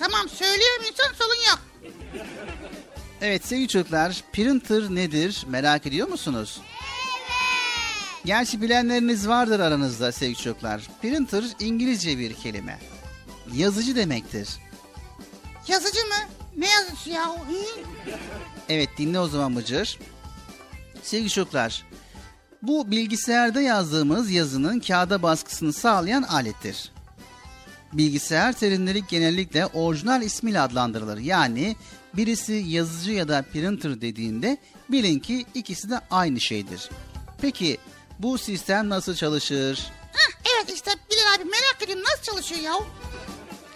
Tamam 0.01 0.29
söyleyemiyorsan 0.29 1.13
sorun 1.19 1.51
yok. 1.51 1.59
Evet 3.21 3.47
sevgili 3.47 3.69
çocuklar, 3.69 4.23
printer 4.33 4.83
nedir 4.95 5.45
merak 5.49 5.87
ediyor 5.87 6.09
musunuz? 6.09 6.61
Gerçi 8.25 8.63
bilenleriniz 8.63 9.29
vardır 9.29 9.61
aranızda 9.61 10.13
sevgili 10.13 10.37
çocuklar. 10.37 10.83
Printer 11.03 11.45
İngilizce 11.61 12.19
bir 12.19 12.35
kelime. 12.35 12.79
Yazıcı 13.55 13.97
demektir. 13.97 14.49
Yazıcı 15.69 15.99
mı? 15.99 16.15
Ne 16.57 16.69
yazıcı 16.71 17.11
ya? 17.11 17.29
Hı? 17.29 17.37
Evet 18.69 18.89
dinle 18.99 19.21
o 19.21 19.29
zaman 19.29 19.57
Bıcır. 19.57 19.99
Sevgili 21.03 21.31
çocuklar, 21.31 21.85
bu 22.63 22.91
bilgisayarda 22.91 23.61
yazdığımız 23.61 24.31
yazının 24.31 24.81
kağıda 24.81 25.23
baskısını 25.23 25.73
sağlayan 25.73 26.23
alettir. 26.23 26.93
Bilgisayar 27.97 28.53
terimleri 28.53 29.03
genellikle 29.09 29.67
orijinal 29.67 30.23
ismiyle 30.23 30.61
adlandırılır. 30.61 31.19
Yani 31.19 31.77
birisi 32.17 32.53
yazıcı 32.53 33.13
ya 33.13 33.29
da 33.29 33.45
printer 33.53 34.01
dediğinde 34.01 34.59
bilin 34.89 35.19
ki 35.19 35.47
ikisi 35.55 35.91
de 35.91 36.01
aynı 36.11 36.41
şeydir. 36.41 36.91
Peki 37.41 37.79
bu 38.19 38.39
sistem 38.39 38.89
nasıl 38.89 39.15
çalışır? 39.15 39.87
Hah, 40.13 40.41
evet 40.55 40.77
işte 40.77 40.91
Bilal 41.11 41.35
abi 41.35 41.45
merak 41.45 41.83
ediyorum 41.83 42.05
nasıl 42.05 42.23
çalışıyor 42.33 42.61
ya? 42.61 42.75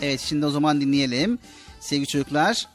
Evet 0.01 0.21
şimdi 0.21 0.47
o 0.47 0.51
zaman 0.51 0.81
dinleyelim. 0.81 1.39
Sevgili 1.81 2.07
çocuklar. 2.07 2.69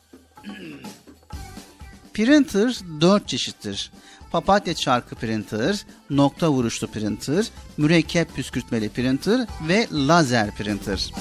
Printer 2.13 2.79
dört 3.01 3.27
çeşittir. 3.27 3.91
Papatya 4.31 4.73
çarkı 4.73 5.15
printer, 5.15 5.85
nokta 6.09 6.51
vuruşlu 6.51 6.87
printer, 6.87 7.45
mürekkep 7.77 8.35
püskürtmeli 8.35 8.89
printer 8.89 9.47
ve 9.67 9.87
lazer 9.91 10.55
printer. 10.55 11.11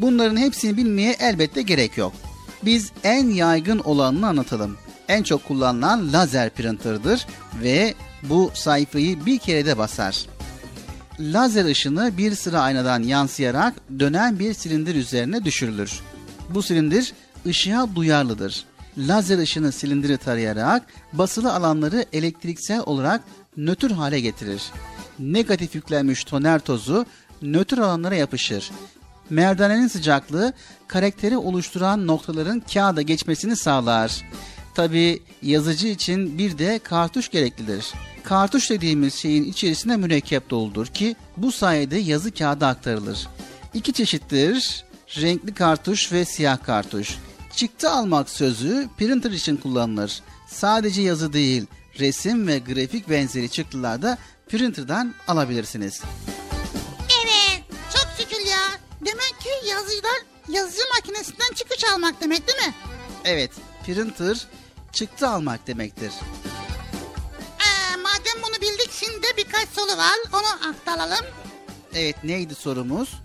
Bunların 0.00 0.36
hepsini 0.36 0.76
bilmeye 0.76 1.16
elbette 1.20 1.62
gerek 1.62 1.98
yok. 1.98 2.12
Biz 2.62 2.92
en 3.04 3.28
yaygın 3.28 3.78
olanını 3.78 4.26
anlatalım. 4.26 4.76
En 5.08 5.22
çok 5.22 5.44
kullanılan 5.44 6.12
lazer 6.12 6.50
printer'dır 6.50 7.26
ve 7.62 7.94
bu 8.22 8.50
sayfayı 8.54 9.26
bir 9.26 9.38
kerede 9.38 9.78
basar 9.78 10.26
lazer 11.20 11.64
ışını 11.64 12.16
bir 12.18 12.34
sıra 12.34 12.60
aynadan 12.60 13.02
yansıyarak 13.02 13.74
dönen 13.98 14.38
bir 14.38 14.54
silindir 14.54 14.94
üzerine 14.94 15.44
düşürülür. 15.44 16.00
Bu 16.50 16.62
silindir 16.62 17.12
ışığa 17.46 17.94
duyarlıdır. 17.94 18.64
Lazer 18.98 19.38
ışını 19.38 19.72
silindiri 19.72 20.16
tarayarak 20.16 20.82
basılı 21.12 21.54
alanları 21.54 22.04
elektriksel 22.12 22.80
olarak 22.86 23.20
nötr 23.56 23.90
hale 23.90 24.20
getirir. 24.20 24.62
Negatif 25.18 25.74
yüklenmiş 25.74 26.24
toner 26.24 26.58
tozu 26.58 27.06
nötr 27.42 27.78
alanlara 27.78 28.14
yapışır. 28.14 28.70
Merdanenin 29.30 29.88
sıcaklığı 29.88 30.52
karakteri 30.88 31.36
oluşturan 31.36 32.06
noktaların 32.06 32.62
kağıda 32.74 33.02
geçmesini 33.02 33.56
sağlar. 33.56 34.22
Tabi 34.74 35.22
yazıcı 35.42 35.88
için 35.88 36.38
bir 36.38 36.58
de 36.58 36.78
kartuş 36.78 37.28
gereklidir. 37.28 37.92
Kartuş 38.22 38.70
dediğimiz 38.70 39.14
şeyin 39.14 39.44
içerisine 39.44 39.96
mürekkep 39.96 40.50
doldur 40.50 40.86
ki 40.86 41.16
bu 41.36 41.52
sayede 41.52 41.96
yazı 41.96 42.34
kağıda 42.34 42.68
aktarılır. 42.68 43.28
İki 43.74 43.92
çeşittir. 43.92 44.84
Renkli 45.16 45.54
kartuş 45.54 46.12
ve 46.12 46.24
siyah 46.24 46.62
kartuş. 46.62 47.18
Çıktı 47.56 47.90
almak 47.90 48.30
sözü 48.30 48.88
printer 48.98 49.30
için 49.30 49.56
kullanılır. 49.56 50.20
Sadece 50.48 51.02
yazı 51.02 51.32
değil, 51.32 51.66
resim 51.98 52.46
ve 52.46 52.58
grafik 52.58 53.10
benzeri 53.10 53.48
çıktılar 53.48 54.02
da 54.02 54.18
printer'dan 54.48 55.14
alabilirsiniz. 55.28 56.02
Demek 59.00 59.40
ki 59.40 59.68
yazıcılar 59.68 60.18
yazıcı 60.48 60.82
makinesinden 60.94 61.52
çıkış 61.54 61.84
almak 61.84 62.20
demek 62.20 62.46
değil 62.48 62.68
mi? 62.68 62.74
Evet, 63.24 63.50
printer 63.86 64.46
çıktı 64.92 65.28
almak 65.28 65.66
demektir. 65.66 66.12
Ee, 67.60 67.96
madem 67.96 68.42
bunu 68.42 68.60
bildik 68.60 68.90
şimdi 68.92 69.22
de 69.22 69.36
birkaç 69.36 69.68
soru 69.68 69.96
var 69.96 70.18
onu 70.32 70.68
aktaralım. 70.70 71.26
Evet, 71.94 72.24
neydi 72.24 72.54
sorumuz? 72.54 73.20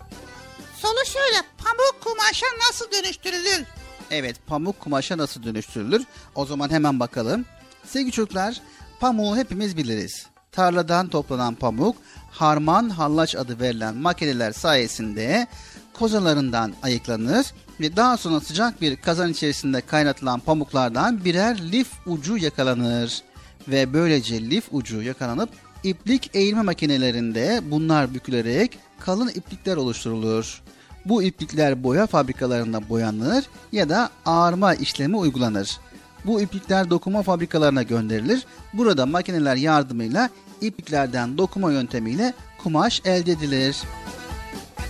Soru 0.82 1.06
şöyle 1.06 1.42
pamuk 1.58 2.02
kumaşa 2.04 2.46
nasıl 2.68 2.92
dönüştürülür? 2.92 3.64
Evet, 4.12 4.36
pamuk 4.48 4.80
kumaşa 4.80 5.18
nasıl 5.18 5.44
dönüştürülür? 5.44 6.04
O 6.36 6.46
zaman 6.46 6.70
hemen 6.70 7.00
bakalım. 7.00 7.46
Sevgili 7.86 8.12
çocuklar, 8.12 8.62
pamuğu 9.00 9.38
hepimiz 9.38 9.78
biliriz. 9.78 10.26
Tarladan 10.56 11.08
toplanan 11.08 11.56
pamuk, 11.56 11.96
harman 12.32 12.90
hallaç 12.90 13.36
adı 13.36 13.60
verilen 13.60 13.96
makineler 13.96 14.52
sayesinde 14.52 15.48
kozalarından 15.94 16.74
ayıklanır 16.84 17.54
ve 17.80 17.96
daha 17.96 18.18
sonra 18.18 18.40
sıcak 18.40 18.82
bir 18.82 18.96
kazan 18.96 19.32
içerisinde 19.32 19.82
kaynatılan 19.82 20.40
pamuklardan 20.40 21.26
birer 21.26 21.72
lif 21.72 21.88
ucu 22.08 22.38
yakalanır. 22.38 23.22
Ve 23.68 23.94
böylece 23.94 24.50
lif 24.50 24.68
ucu 24.72 25.02
yakalanıp 25.02 25.50
iplik 25.84 26.32
eğilme 26.34 26.62
makinelerinde 26.62 27.62
bunlar 27.72 28.14
bükülerek 28.14 28.80
kalın 29.00 29.28
iplikler 29.28 29.78
oluşturulur. 29.78 30.62
Bu 31.06 31.24
iplikler 31.24 31.84
boya 31.84 32.08
fabrikalarında 32.08 32.90
boyanır 32.90 33.46
ya 33.72 33.90
da 33.90 34.10
ağarma 34.26 34.74
işlemi 34.74 35.18
uygulanır. 35.18 35.80
Bu 36.26 36.42
iplikler 36.42 36.90
dokuma 36.90 37.24
fabrikalarına 37.24 37.84
gönderilir. 37.84 38.46
Burada 38.74 39.06
makineler 39.06 39.56
yardımıyla 39.56 40.30
ipliklerden 40.62 41.38
dokuma 41.38 41.72
yöntemiyle 41.72 42.34
kumaş 42.64 43.02
elde 43.06 43.32
edilir. 43.32 43.78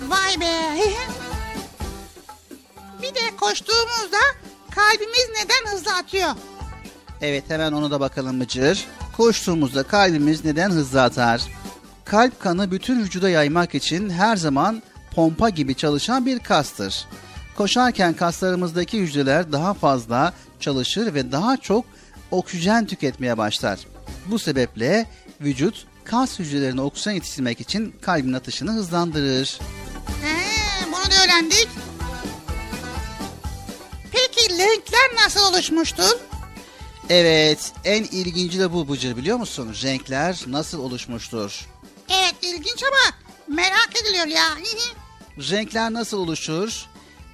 Vay 0.07 0.41
be. 0.41 0.51
Bir 3.01 3.15
de 3.15 3.35
koştuğumuzda 3.39 4.17
kalbimiz 4.71 5.29
neden 5.29 5.71
hızlı 5.71 5.93
atıyor? 5.93 6.29
Evet 7.21 7.43
hemen 7.47 7.71
onu 7.71 7.91
da 7.91 7.99
bakalım 7.99 8.39
Bıcır. 8.39 8.85
Koştuğumuzda 9.17 9.83
kalbimiz 9.83 10.45
neden 10.45 10.69
hızlı 10.69 11.03
atar? 11.03 11.41
Kalp 12.05 12.39
kanı 12.39 12.71
bütün 12.71 13.03
vücuda 13.03 13.29
yaymak 13.29 13.75
için 13.75 14.09
her 14.09 14.35
zaman 14.35 14.83
pompa 15.15 15.49
gibi 15.49 15.75
çalışan 15.75 16.25
bir 16.25 16.39
kastır. 16.39 17.05
Koşarken 17.57 18.13
kaslarımızdaki 18.13 18.99
hücreler 18.99 19.51
daha 19.51 19.73
fazla 19.73 20.33
çalışır 20.59 21.13
ve 21.13 21.31
daha 21.31 21.57
çok 21.57 21.85
oksijen 22.31 22.85
tüketmeye 22.85 23.37
başlar. 23.37 23.79
Bu 24.25 24.39
sebeple 24.39 25.05
vücut 25.41 25.85
kas 26.05 26.39
hücrelerine 26.39 26.81
oksijen 26.81 27.13
yetiştirmek 27.13 27.61
için 27.61 27.95
kalbin 28.01 28.33
atışını 28.33 28.71
hızlandırır. 28.71 29.59
He, 30.23 30.85
bunu 30.87 31.11
da 31.11 31.23
öğrendik. 31.25 31.67
Peki 34.11 34.49
renkler 34.49 35.23
nasıl 35.23 35.53
oluşmuştur? 35.53 36.17
Evet, 37.09 37.71
en 37.83 38.03
ilginci 38.03 38.59
de 38.59 38.73
bu 38.73 38.89
Bıcır 38.89 39.17
biliyor 39.17 39.37
musun? 39.37 39.75
Renkler 39.83 40.43
nasıl 40.47 40.79
oluşmuştur? 40.79 41.65
Evet 42.09 42.35
ilginç 42.41 42.83
ama 42.83 43.17
merak 43.57 43.89
ediliyor 44.01 44.25
ya. 44.25 44.47
Renkler 45.37 45.93
nasıl 45.93 46.17
oluşur? 46.17 46.85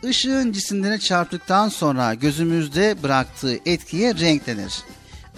Işığın 0.03 0.51
cisimlere 0.51 0.99
çarptıktan 0.99 1.69
sonra 1.69 2.13
gözümüzde 2.13 3.03
bıraktığı 3.03 3.59
etkiye 3.65 4.15
renk 4.15 4.47
denir. 4.47 4.73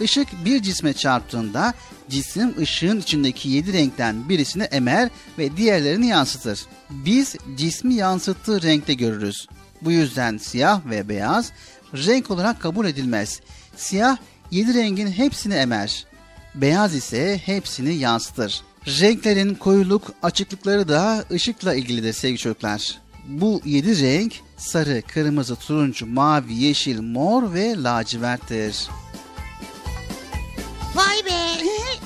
Işık 0.01 0.45
bir 0.45 0.61
cisme 0.61 0.93
çarptığında 0.93 1.73
cisim 2.09 2.53
ışığın 2.61 2.99
içindeki 2.99 3.49
yedi 3.49 3.73
renkten 3.73 4.29
birisini 4.29 4.63
emer 4.63 5.09
ve 5.37 5.57
diğerlerini 5.57 6.07
yansıtır. 6.07 6.65
Biz 6.89 7.35
cismi 7.55 7.93
yansıttığı 7.93 8.61
renkte 8.61 8.93
görürüz. 8.93 9.47
Bu 9.81 9.91
yüzden 9.91 10.37
siyah 10.37 10.81
ve 10.85 11.09
beyaz 11.09 11.51
renk 11.93 12.31
olarak 12.31 12.61
kabul 12.61 12.85
edilmez. 12.85 13.39
Siyah 13.75 14.17
yedi 14.51 14.73
rengin 14.73 15.11
hepsini 15.11 15.53
emer. 15.53 16.05
Beyaz 16.55 16.95
ise 16.95 17.41
hepsini 17.45 17.93
yansıtır. 17.93 18.61
Renklerin 18.87 19.55
koyuluk 19.55 20.11
açıklıkları 20.23 20.87
da 20.87 21.25
ışıkla 21.31 21.73
ilgilidir 21.75 22.13
sevgili 22.13 22.37
çocuklar. 22.37 22.97
Bu 23.27 23.61
yedi 23.65 24.01
renk 24.01 24.33
sarı, 24.57 25.01
kırmızı, 25.13 25.55
turuncu, 25.55 26.05
mavi, 26.05 26.53
yeşil, 26.53 27.01
mor 27.01 27.53
ve 27.53 27.83
laciverttir. 27.83 28.87
Vay 30.95 31.25
be. 31.25 31.31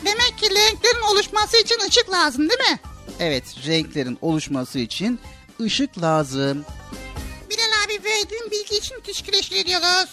Demek 0.06 0.38
ki 0.38 0.50
renklerin 0.50 1.02
oluşması 1.12 1.58
için 1.58 1.80
ışık 1.88 2.12
lazım 2.12 2.50
değil 2.50 2.60
mi? 2.72 2.80
Evet, 3.20 3.44
renklerin 3.68 4.18
oluşması 4.22 4.80
için 4.80 5.20
ışık 5.62 6.02
lazım. 6.02 6.66
Bilal 7.50 7.86
abi 7.86 8.04
verdiğin 8.04 8.52
bilgi 8.52 8.78
için 8.78 8.96
teşekkür 9.04 9.34
ediyoruz. 9.34 10.10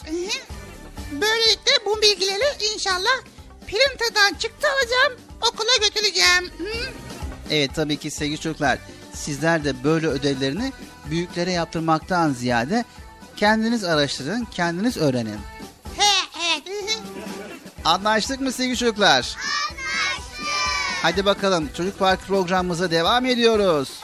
Böylelikle 1.12 1.72
bu 1.86 2.02
bilgileri 2.02 2.72
inşallah 2.74 3.20
printer'dan 3.66 4.34
çıktı 4.38 4.68
alacağım, 4.68 5.20
okula 5.42 5.76
götüreceğim. 5.80 6.50
Evet 7.50 7.70
tabii 7.74 7.96
ki 7.96 8.10
sevgili 8.10 8.40
çocuklar, 8.40 8.78
sizler 9.14 9.64
de 9.64 9.84
böyle 9.84 10.06
ödevlerini 10.06 10.72
büyüklere 11.10 11.52
yaptırmaktan 11.52 12.32
ziyade 12.32 12.84
kendiniz 13.36 13.84
araştırın, 13.84 14.44
kendiniz 14.44 14.96
öğrenin. 14.96 15.38
Anlaştık 17.84 18.40
mı 18.40 18.52
sevgili 18.52 18.76
çocuklar? 18.76 19.36
Anlaştık. 19.70 20.46
Hadi 21.02 21.24
bakalım 21.24 21.68
Çocuk 21.76 21.98
Park 21.98 22.20
programımıza 22.26 22.90
devam 22.90 23.26
ediyoruz. 23.26 24.03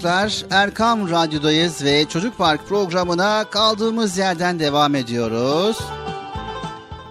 Çocuklar 0.00 0.44
Erkam 0.50 1.10
Radyo'dayız 1.10 1.84
ve 1.84 2.08
Çocuk 2.08 2.38
Park 2.38 2.68
programına 2.68 3.44
kaldığımız 3.50 4.18
yerden 4.18 4.60
devam 4.60 4.94
ediyoruz. 4.94 5.78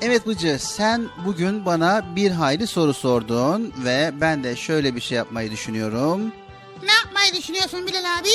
Evet 0.02 0.28
Bıcı 0.28 0.58
sen 0.60 1.10
bugün 1.26 1.66
bana 1.66 2.16
bir 2.16 2.32
hayli 2.32 2.68
soru 2.68 2.94
sordun 2.94 3.74
ve 3.86 4.12
ben 4.22 4.44
de 4.44 4.56
şöyle 4.56 4.96
bir 4.96 5.02
şey 5.02 5.18
yapmayı 5.18 5.52
düşünüyorum. 5.52 6.34
Ne 6.84 6.92
yapmayı 6.92 7.34
düşünüyorsun 7.34 7.88
Bilal 7.88 8.20
abi? 8.20 8.30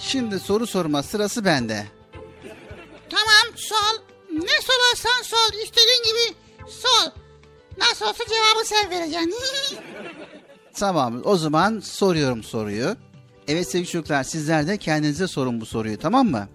Şimdi 0.00 0.40
soru 0.40 0.66
sorma 0.66 1.02
sırası 1.02 1.44
bende. 1.44 1.86
Tamam 3.10 3.56
sol. 3.56 4.02
Ne 4.32 4.60
sorarsan 4.62 5.22
sol. 5.22 5.62
İstediğin 5.64 6.02
gibi 6.02 6.36
sol. 6.68 7.10
Nasıl 7.78 8.06
olsa 8.06 8.24
cevabı 8.24 8.64
sen 8.64 8.90
vereceksin. 8.90 9.34
Tamam 10.74 11.22
o 11.24 11.36
zaman 11.36 11.80
soruyorum 11.80 12.42
soruyu. 12.42 12.96
Evet 13.48 13.70
sevgili 13.70 13.90
çocuklar 13.90 14.24
sizler 14.24 14.66
de 14.66 14.76
kendinize 14.76 15.28
sorun 15.28 15.60
bu 15.60 15.66
soruyu 15.66 15.98
tamam 15.98 16.26
mı? 16.30 16.48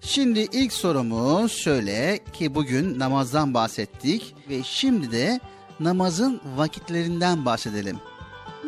Şimdi 0.00 0.40
ilk 0.40 0.72
sorumuz 0.72 1.52
şöyle 1.52 2.18
ki 2.32 2.54
bugün 2.54 2.98
namazdan 2.98 3.54
bahsettik 3.54 4.34
ve 4.48 4.62
şimdi 4.64 5.12
de 5.12 5.40
namazın 5.80 6.40
vakitlerinden 6.56 7.44
bahsedelim. 7.44 7.98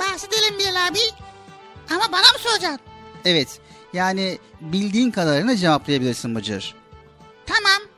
Bahsedelim 0.00 0.58
Bilal 0.58 0.86
abi. 0.88 0.98
Ama 1.90 2.02
bana 2.12 2.20
mı 2.20 2.38
soracaksın? 2.38 2.80
Evet 3.24 3.60
Yani 3.92 4.38
bildiğin 4.60 5.10
kadarıyla 5.10 5.56
cevaplayabilirsin 5.56 6.34
Bıcır. 6.34 6.74
Tamam. 7.46 7.88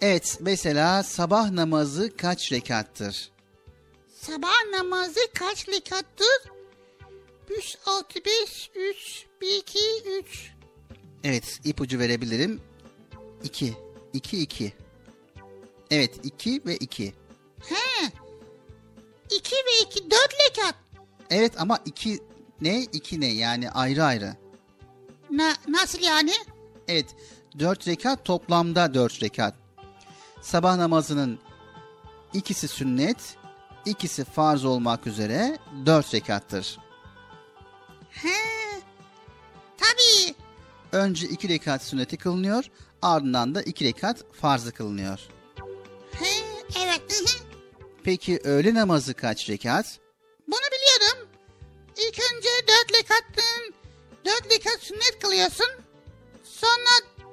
Evet 0.00 0.38
mesela 0.40 1.02
sabah 1.02 1.50
namazı 1.50 2.16
kaç 2.16 2.52
rekattır? 2.52 3.30
Sabah 4.20 4.52
namazı 4.72 5.20
kaç 5.38 5.68
rekattır? 5.68 6.50
3, 7.60 7.76
6, 7.86 8.24
5, 8.24 8.70
3, 8.74 9.26
1, 9.40 9.58
2, 9.58 9.78
3. 10.20 10.52
Evet 11.24 11.60
ipucu 11.64 11.98
verebilirim. 11.98 12.60
2. 13.44 13.76
2 14.12 14.42
2. 14.42 14.72
Evet 15.90 16.20
2 16.22 16.62
ve 16.66 16.76
2. 16.76 17.14
He. 17.68 18.06
2 19.30 19.56
ve 19.56 19.80
2 19.86 20.10
4 20.10 20.12
rekat. 20.48 20.74
Evet 21.30 21.52
ama 21.58 21.78
2 21.84 22.18
ne 22.60 22.82
2 22.82 23.20
ne 23.20 23.26
yani 23.26 23.70
ayrı 23.70 24.04
ayrı. 24.04 24.36
Na, 25.30 25.54
nasıl 25.68 26.00
yani? 26.02 26.32
Evet 26.88 27.16
4 27.58 27.88
rekat 27.88 28.24
toplamda 28.24 28.94
4 28.94 29.22
rekat. 29.22 29.54
Sabah 30.40 30.76
namazının 30.76 31.38
ikisi 32.34 32.68
sünnet, 32.68 33.36
ikisi 33.86 34.24
farz 34.24 34.64
olmak 34.64 35.06
üzere 35.06 35.58
4 35.86 36.14
rekattır. 36.14 36.89
He. 38.10 38.80
Tabii. 39.78 40.34
Önce 40.92 41.26
2 41.28 41.48
rekat 41.48 41.82
sünneti 41.84 42.16
kılınıyor, 42.16 42.64
ardından 43.02 43.54
da 43.54 43.62
2 43.62 43.84
rekat 43.84 44.24
farzı 44.40 44.72
kılınıyor. 44.72 45.20
He, 46.12 46.30
evet. 46.84 47.24
Peki 48.04 48.40
öğle 48.44 48.74
namazı 48.74 49.14
kaç 49.14 49.48
rekat? 49.50 49.98
Bunu 50.48 50.60
biliyorum. 50.72 51.28
İlk 51.96 52.18
önce 52.34 52.48
4 52.88 52.98
rekattın. 52.98 53.74
4 54.24 54.52
rekat 54.52 54.80
sünnet 54.80 55.18
kılıyorsun. 55.22 55.66
Sonra 56.44 56.90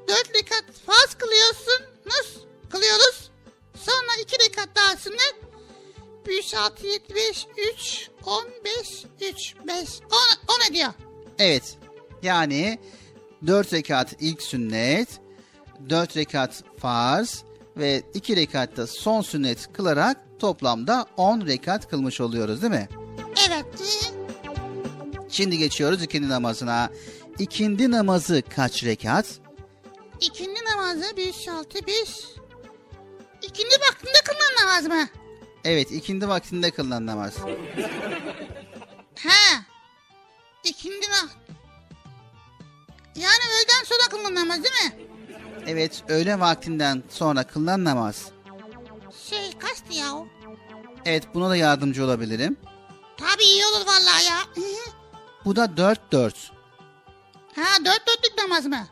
4 0.08 0.36
rekat 0.36 0.64
farz 0.86 1.14
kılıyorsun. 1.18 1.86
Nasıl 2.06 2.40
kılıyoruz? 2.70 3.32
Sonra 3.86 4.22
2 4.22 4.36
rekat 4.46 4.70
daha 4.76 4.98
sünnet. 4.98 5.36
3, 6.28 6.54
6, 6.54 6.88
7, 6.88 7.16
5, 7.16 7.48
3, 7.74 8.10
15, 8.26 9.06
3, 9.22 9.56
5, 9.68 10.00
10, 10.48 10.66
10 10.68 10.72
ediyor. 10.72 10.90
Evet. 11.40 11.78
Yani 12.24 12.80
4 13.48 13.74
rekat 13.74 14.16
ilk 14.20 14.42
sünnet, 14.42 15.08
4 15.90 16.18
rekat 16.18 16.64
farz 16.80 17.44
ve 17.78 18.04
2 18.14 18.36
rekatta 18.36 18.88
son 18.88 19.22
sünnet 19.22 19.74
kılarak 19.74 20.18
toplamda 20.40 21.06
10 21.18 21.48
rekat 21.48 21.90
kılmış 21.90 22.22
oluyoruz 22.22 22.62
değil 22.62 22.74
mi? 22.74 22.90
Evet. 23.48 23.66
Şimdi 25.30 25.58
geçiyoruz 25.58 26.04
ikindi 26.04 26.30
namazına. 26.30 26.90
İkindi 27.40 27.92
namazı 27.92 28.44
kaç 28.56 28.84
rekat? 28.84 29.26
İkindi 30.22 30.60
namazı 30.76 31.18
5, 31.18 31.48
6, 31.48 31.88
5. 31.88 31.96
İkindi 33.42 33.76
vaktinde 33.90 34.18
kılınan 34.26 34.68
namaz 34.68 34.88
mı? 34.88 35.10
Evet 35.68 35.92
ikindi 35.92 36.28
vaktinde 36.28 36.72
kılınan 36.72 37.06
namaz. 37.06 37.38
He. 39.16 39.58
İkindi 40.64 41.06
namaz. 41.06 41.30
Yani 43.16 43.44
öğleden 43.56 43.84
sonra 43.86 44.10
kılınan 44.10 44.36
namaz 44.36 44.64
değil 44.64 44.76
mi? 44.86 45.08
Evet 45.68 46.04
öğle 46.08 46.40
vaktinden 46.40 47.04
sonra 47.10 47.44
kılınan 47.44 47.84
namaz. 47.84 48.26
Şey 49.30 49.58
kaçtı 49.60 49.94
ya 49.94 50.14
o? 50.14 50.28
Evet 51.06 51.24
buna 51.34 51.50
da 51.50 51.56
yardımcı 51.56 52.06
olabilirim. 52.06 52.58
Tabii 53.18 53.44
iyi 53.44 53.66
olur 53.66 53.86
vallahi 53.88 54.26
ya. 54.26 54.38
Bu 55.46 55.56
da 55.56 55.66
4-4. 55.66 56.34
ha 57.56 57.86
dört 57.86 58.08
dörtlük 58.08 58.38
namaz 58.38 58.66
mı? 58.66 58.88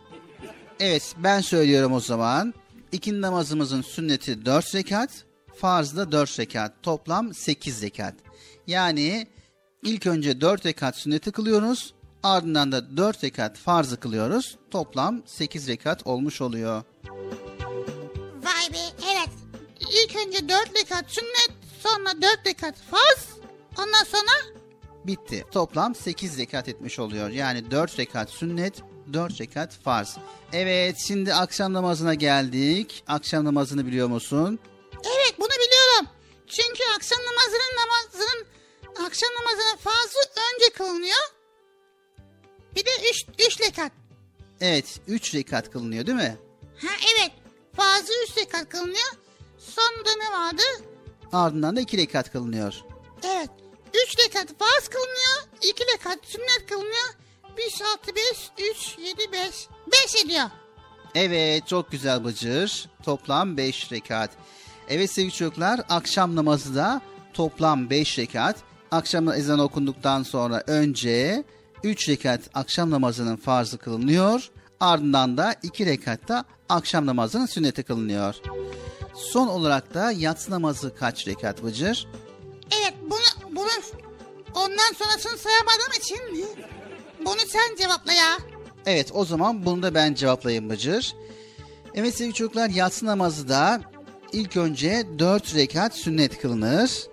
Evet 0.80 1.16
ben 1.18 1.42
söylüyorum 1.42 1.94
o 1.94 2.00
zaman. 2.00 2.54
İkindi 2.92 3.22
namazımızın 3.22 3.82
sünneti 3.82 4.46
4 4.46 4.76
rekat, 4.76 5.10
farz 5.58 5.98
da 5.98 6.12
4 6.12 6.40
rekat. 6.40 6.84
Toplam 6.84 7.34
8 7.34 7.82
rekat. 7.82 8.14
Yani 8.68 9.28
ilk 9.84 10.08
önce 10.08 10.42
4 10.42 10.66
rekat 10.66 10.98
sünneti 10.98 11.32
kılıyoruz. 11.32 11.94
Ardından 12.24 12.72
da 12.72 12.98
4 12.98 13.24
rekat 13.24 13.58
farzı 13.58 14.00
kılıyoruz. 14.00 14.58
Toplam 14.72 15.22
8 15.26 15.68
rekat 15.68 16.08
olmuş 16.08 16.42
oluyor. 16.42 16.84
Vay 18.44 18.74
be 18.74 19.06
evet. 19.14 19.30
İlk 19.80 20.16
önce 20.28 20.50
dört 20.50 20.76
rekat 20.82 21.06
sünnet 21.08 21.52
sonra 21.80 22.22
dört 22.22 22.48
rekat 22.48 22.76
farz. 22.92 23.30
Ondan 23.78 24.04
sonra 24.04 24.56
Bitti. 25.08 25.46
Toplam 25.52 25.96
8 25.96 26.38
rekat 26.40 26.70
etmiş 26.70 27.00
oluyor. 27.00 27.30
Yani 27.30 27.72
4 27.72 28.00
rekat 28.00 28.30
sünnet, 28.30 28.82
4 29.14 29.42
rekat 29.42 29.74
farz. 29.74 30.18
Evet 30.54 30.98
şimdi 31.08 31.34
akşam 31.34 31.74
namazına 31.74 32.14
geldik. 32.14 33.04
Akşam 33.08 33.46
namazını 33.46 33.86
biliyor 33.86 34.08
musun? 34.08 34.60
Evet 35.06 35.36
bunu 35.40 35.50
biliyorum. 35.50 36.08
Çünkü 36.48 36.84
akşam 36.96 37.20
namazının 37.20 37.76
namazının 37.78 38.46
akşam 39.08 39.30
namazının 39.40 39.76
farzı 39.78 40.20
önce 40.54 40.70
kılınıyor. 40.70 41.32
Bir 42.76 42.86
de 42.86 42.90
üç, 43.12 43.26
üç 43.40 43.62
rekat. 43.62 43.92
Evet 44.62 45.00
3 45.08 45.36
rekat 45.36 45.72
kılınıyor 45.72 46.06
değil 46.06 46.18
mi? 46.18 46.38
Ha 46.82 46.94
evet 47.16 47.32
farzı 47.76 48.14
üç 48.24 48.38
rekat 48.38 48.70
kılınıyor. 48.70 49.12
Sonunda 49.58 50.16
ne 50.18 50.32
vardı? 50.32 50.64
Ardından 51.34 51.76
da 51.76 51.82
2 51.82 51.98
rekat 51.98 52.32
kılınıyor. 52.32 52.74
Evet. 53.24 53.50
Üç 53.94 54.20
rekat 54.20 54.48
farz 54.60 54.88
kılınıyor. 54.88 55.44
iki 55.62 55.84
rekat 55.94 56.20
sünnet 56.26 56.66
kılınıyor. 56.70 57.14
5, 57.58 57.82
6, 57.82 58.16
5, 58.16 58.24
3, 58.60 58.98
7, 59.00 59.32
5. 59.32 59.68
5 60.06 60.26
ediyor. 60.26 60.50
Evet 61.16 61.68
çok 61.68 61.92
güzel 61.92 62.24
Bıcır. 62.24 62.90
Toplam 63.04 63.58
5 63.58 63.92
rekat. 63.92 64.30
Evet 64.90 65.12
sevgili 65.12 65.34
çocuklar 65.34 65.82
akşam 65.90 66.36
namazı 66.36 66.76
da 66.76 67.02
toplam 67.34 67.90
5 67.90 68.20
rekat. 68.20 68.56
Akşam 68.92 69.30
ezanı 69.30 69.64
okunduktan 69.64 70.24
sonra 70.24 70.64
önce 70.68 71.44
3 71.84 72.10
rekat 72.10 72.42
akşam 72.54 72.92
namazının 72.92 73.36
farzı 73.36 73.78
kılınıyor. 73.78 74.50
Ardından 74.80 75.38
da 75.38 75.56
2 75.64 75.86
rekatta 75.86 76.46
akşam 76.70 77.06
namazının 77.06 77.46
sünneti 77.46 77.84
kılınıyor. 77.84 78.36
Son 79.16 79.48
olarak 79.48 79.94
da 79.94 80.12
yatsı 80.12 80.52
namazı 80.52 80.96
kaç 80.96 81.28
rekat 81.28 81.64
Bıcır? 81.64 82.08
Evet 82.80 82.94
bunu, 83.10 83.56
bunu 83.56 83.70
ondan 84.56 84.94
sonrasını 84.96 85.38
sayamadığım 85.38 85.94
için 86.00 86.48
bunu 87.26 87.40
sen 87.48 87.76
cevapla 87.78 88.14
ya. 88.14 88.38
Evet 88.86 89.12
o 89.14 89.26
zaman 89.26 89.66
bunu 89.66 89.84
da 89.84 89.94
ben 89.94 90.14
cevaplayayım 90.14 90.70
Bıcır. 90.70 91.16
Evet 91.96 92.16
sevgili 92.16 92.34
çocuklar 92.34 92.70
yatsı 92.70 93.06
namazı 93.06 93.50
da 93.50 93.82
ilk 94.36 94.58
önce 94.58 95.08
4 95.20 95.56
rekat 95.56 95.96
sünnet 95.96 96.42
kılınır. 96.42 97.08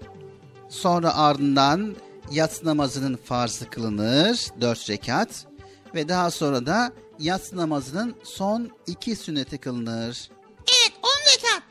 Sonra 0.68 1.14
ardından 1.14 1.97
yatsı 2.31 2.66
namazının 2.66 3.16
farzı 3.16 3.70
kılınır 3.70 4.47
4 4.61 4.91
rekat. 4.91 5.47
Ve 5.95 6.09
daha 6.09 6.31
sonra 6.31 6.66
da 6.66 6.93
yatsı 7.18 7.57
namazının 7.57 8.14
son 8.25 8.70
2 8.87 9.16
sünneti 9.16 9.59
kılınır. 9.59 10.31
Evet 10.59 10.93
10 11.03 11.09
rekat. 11.33 11.62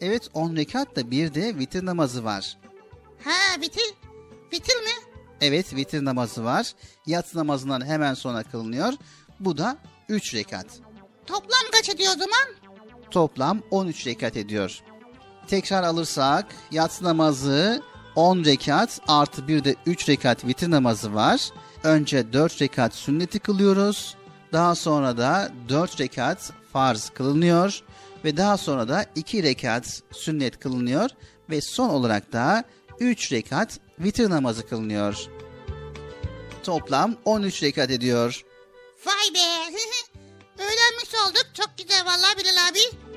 Evet 0.00 0.28
10 0.34 0.56
rekat 0.56 0.96
da 0.96 1.10
bir 1.10 1.34
de 1.34 1.58
vitir 1.58 1.86
namazı 1.86 2.24
var. 2.24 2.58
Ha 3.24 3.60
bitir. 3.60 3.94
Bitir 4.52 4.76
mi? 4.76 5.12
Evet 5.40 5.74
vitir 5.74 6.04
namazı 6.04 6.44
var. 6.44 6.72
Yatsı 7.06 7.38
namazından 7.38 7.86
hemen 7.86 8.14
sonra 8.14 8.42
kılınıyor. 8.42 8.92
Bu 9.40 9.58
da 9.58 9.78
3 10.08 10.34
rekat. 10.34 10.66
Toplam 11.26 11.70
kaç 11.72 11.88
ediyor 11.88 12.12
o 12.16 12.18
zaman? 12.18 12.70
Toplam 13.10 13.62
13 13.70 14.06
rekat 14.06 14.36
ediyor. 14.36 14.82
Tekrar 15.50 15.82
alırsak 15.82 16.46
yatsı 16.70 17.04
namazı 17.04 17.82
10 18.14 18.44
rekat 18.44 19.00
artı 19.08 19.48
bir 19.48 19.64
de 19.64 19.76
3 19.86 20.08
rekat 20.08 20.44
vitir 20.44 20.70
namazı 20.70 21.14
var. 21.14 21.50
Önce 21.82 22.32
4 22.32 22.62
rekat 22.62 22.94
sünneti 22.94 23.38
kılıyoruz. 23.38 24.16
Daha 24.52 24.74
sonra 24.74 25.18
da 25.18 25.52
4 25.68 26.00
rekat 26.00 26.52
farz 26.72 27.10
kılınıyor. 27.10 27.80
Ve 28.24 28.36
daha 28.36 28.56
sonra 28.56 28.88
da 28.88 29.06
2 29.14 29.42
rekat 29.42 30.02
sünnet 30.12 30.58
kılınıyor. 30.60 31.10
Ve 31.50 31.60
son 31.60 31.88
olarak 31.88 32.32
da 32.32 32.64
3 33.00 33.32
rekat 33.32 33.80
vitir 33.98 34.30
namazı 34.30 34.68
kılınıyor. 34.68 35.26
Toplam 36.64 37.16
13 37.24 37.62
rekat 37.62 37.90
ediyor. 37.90 38.44
Vay 39.06 39.34
be. 39.34 39.76
Öğrenmiş 40.62 41.14
olduk. 41.26 41.46
Çok 41.54 41.70
güzel 41.78 42.06
vallahi 42.06 42.38
Bilal 42.38 42.68
abi. 42.70 43.09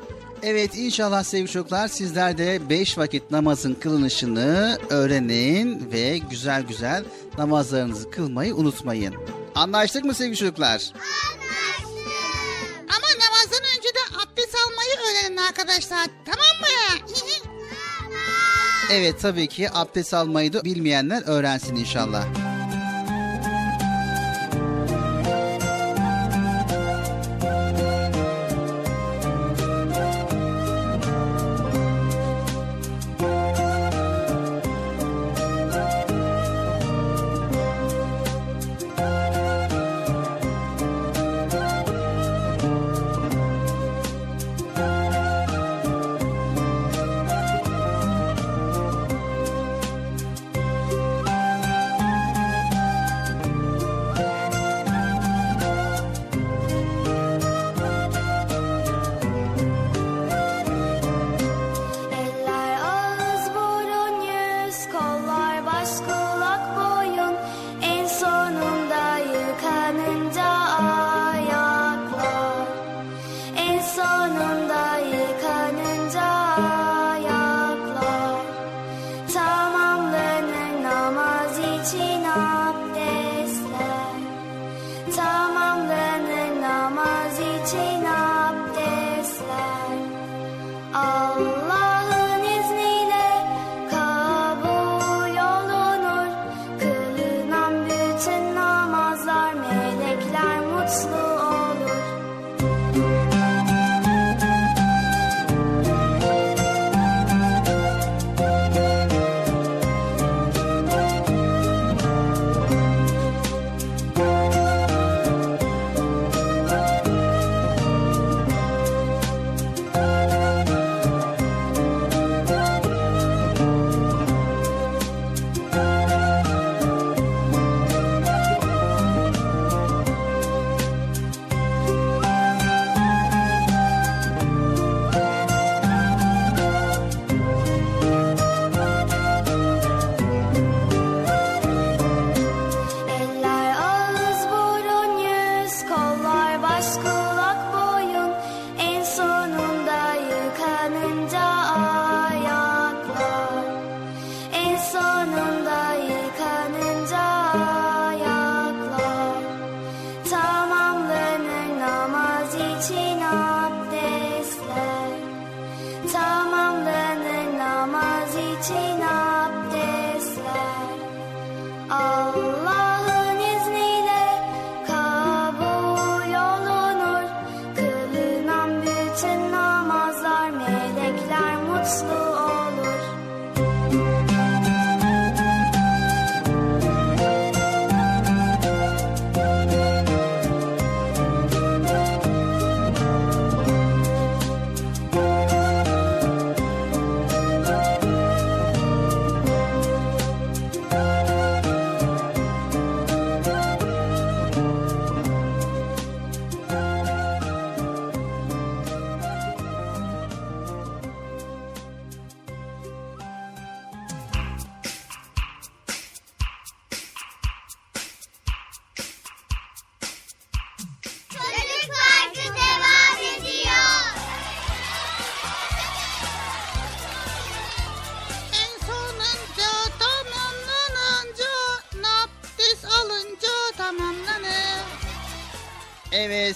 Evet 0.45 0.75
inşallah 0.75 1.23
sevgili 1.23 1.51
çocuklar 1.51 1.87
sizler 1.87 2.37
de 2.37 2.69
5 2.69 2.97
vakit 2.97 3.31
namazın 3.31 3.73
kılınışını 3.73 4.77
öğrenin 4.89 5.91
ve 5.91 6.17
güzel 6.17 6.61
güzel 6.61 7.03
namazlarınızı 7.37 8.11
kılmayı 8.11 8.55
unutmayın. 8.55 9.15
Anlaştık 9.55 10.05
mı 10.05 10.13
sevgili 10.13 10.37
çocuklar? 10.37 10.91
Ama 12.89 13.07
namazdan 13.25 13.63
önce 13.77 13.89
de 13.89 13.99
abdest 14.23 14.55
almayı 14.55 14.91
öğrenin 15.09 15.37
arkadaşlar. 15.37 16.07
Tamam 16.25 16.61
mı? 16.61 16.67
Evet 18.91 19.15
tabii 19.21 19.47
ki 19.47 19.69
abdest 19.73 20.13
almayı 20.13 20.53
da 20.53 20.63
bilmeyenler 20.63 21.23
öğrensin 21.25 21.75
inşallah. 21.75 22.25
sono 73.93 74.52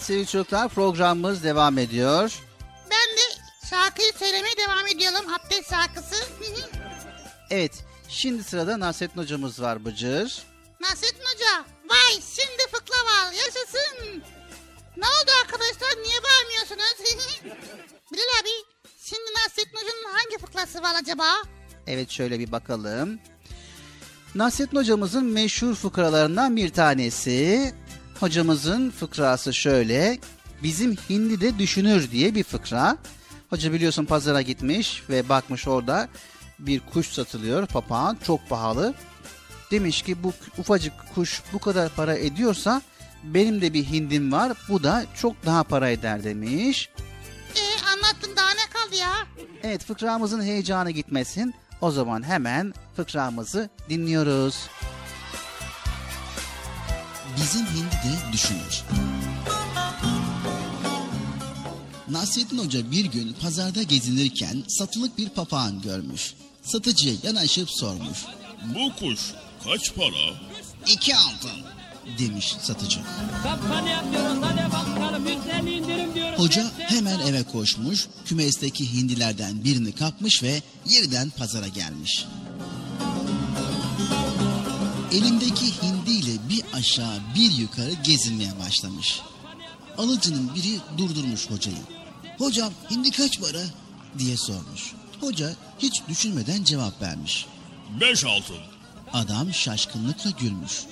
sevgili 0.08 0.28
çocuklar 0.28 0.70
programımız 0.70 1.44
devam 1.44 1.78
ediyor. 1.78 2.40
Ben 2.92 3.18
de 3.18 3.42
şarkıyı 3.70 4.14
söylemeye 4.14 4.58
devam 4.58 4.88
ediyorum. 4.88 5.34
Abdest 5.34 5.70
şarkısı. 5.70 6.16
Evet 7.50 7.72
şimdi 8.10 8.44
sırada 8.44 8.80
Nasrettin 8.80 9.22
hocamız 9.22 9.62
var 9.62 9.86
Bıcır. 9.86 10.44
Nasrettin 10.82 11.24
Hoca. 11.24 11.66
Vay 11.90 12.22
şimdi 12.36 12.64
fıkra 12.72 12.96
var. 13.06 13.32
Yaşasın. 13.32 14.24
Ne 14.98 15.06
oldu 15.06 15.32
arkadaşlar? 15.42 16.04
Niye 16.04 16.20
bağırmıyorsunuz? 16.24 16.96
Bilal 18.14 18.42
abi. 18.42 18.50
Şimdi 19.04 19.30
Nasrettin 19.34 19.78
Hoca'nın 19.78 20.14
hangi 20.14 20.38
fıkrası 20.46 20.82
var 20.82 20.96
acaba? 21.02 21.26
Evet 21.88 22.10
şöyle 22.10 22.40
bir 22.40 22.52
bakalım. 22.52 23.20
Nasrettin 24.36 24.78
hocamızın 24.78 25.26
meşhur 25.26 25.76
fıkralarından 25.76 26.56
bir 26.56 26.70
tanesi. 26.74 27.74
Hocamızın 28.19 28.91
fıkrası 28.91 29.53
şöyle. 29.53 30.18
Bizim 30.64 30.95
hindi 31.10 31.41
de 31.41 31.60
düşünür 31.60 32.11
diye 32.11 32.35
bir 32.35 32.44
fıkra. 32.44 32.98
Hoca 33.49 33.73
biliyorsun 33.73 34.06
pazara 34.06 34.41
gitmiş 34.41 35.03
ve 35.10 35.30
bakmış 35.30 35.68
orada 35.68 36.10
bir 36.60 36.80
kuş 36.80 37.07
satılıyor 37.07 37.68
papağan 37.68 38.18
çok 38.23 38.49
pahalı. 38.49 38.94
Demiş 39.72 40.02
ki 40.02 40.23
bu 40.23 40.34
ufacık 40.57 40.94
kuş 41.15 41.41
bu 41.53 41.60
kadar 41.60 41.89
para 41.89 42.15
ediyorsa 42.18 42.81
benim 43.23 43.61
de 43.61 43.73
bir 43.73 43.85
hindim 43.85 44.31
var 44.31 44.53
bu 44.69 44.84
da 44.84 45.06
çok 45.15 45.45
daha 45.45 45.64
para 45.64 45.89
eder 45.89 46.23
demiş. 46.23 46.89
Ee, 47.56 47.89
anlattın 47.94 48.35
daha 48.35 48.49
ne 48.49 48.69
kaldı 48.73 48.95
ya? 48.95 49.14
Evet 49.64 49.84
fıkramızın 49.84 50.41
heyecanı 50.41 50.91
gitmesin. 50.91 51.53
O 51.81 51.91
zaman 51.91 52.23
hemen 52.23 52.73
fıkramızı 52.95 53.69
dinliyoruz. 53.89 54.69
Bizim 57.41 57.65
hindi 57.65 57.95
de 57.95 58.34
düşünür. 58.34 58.84
Nasrettin 62.09 62.57
Hoca 62.57 62.91
bir 62.91 63.05
gün 63.05 63.34
pazarda 63.34 63.84
gezinirken 63.84 64.64
satılık 64.68 65.18
bir 65.18 65.30
papağan 65.30 65.81
görmüş. 65.81 66.34
Satıcıya 66.61 67.15
yanaşıp 67.23 67.69
sormuş. 67.72 68.18
Bu 68.76 68.95
kuş 68.99 69.19
kaç 69.64 69.95
para? 69.95 70.34
İki 70.88 71.15
altın 71.15 71.51
demiş 72.19 72.55
satıcı. 72.61 72.99
Kampanya 73.43 73.91
yapıyoruz 73.91 74.38
hadi 74.41 74.72
bakalım 74.72 75.27
%50 75.27 75.69
indirim 75.69 76.15
diyoruz. 76.15 76.39
Hoca 76.39 76.65
hemen 76.77 77.19
eve 77.19 77.43
koşmuş, 77.43 78.07
kümesteki 78.26 78.93
hindilerden 78.93 79.64
birini 79.64 79.91
kapmış 79.91 80.43
ve 80.43 80.61
yeniden 80.85 81.30
pazara 81.30 81.68
gelmiş. 81.68 82.26
Elindeki 85.12 85.82
hindiyle 85.82 86.50
bir 86.50 86.64
aşağı 86.74 87.20
bir 87.36 87.52
yukarı 87.52 87.92
gezinmeye 87.92 88.60
başlamış. 88.60 89.22
Alıcının 89.98 90.56
biri 90.56 90.80
durdurmuş 90.98 91.50
hocayı. 91.50 91.78
Hocam 92.38 92.74
hindi 92.90 93.12
kaç 93.12 93.40
para? 93.40 93.64
diye 94.18 94.38
sormuş. 94.38 94.94
Hoca 95.22 95.56
hiç 95.80 96.02
düşünmeden 96.10 96.64
cevap 96.64 97.02
vermiş. 97.02 97.46
Beş 98.02 98.26
altın. 98.26 98.58
Adam 99.14 99.54
şaşkınlıkla 99.54 100.30
gülmüş. 100.30 100.84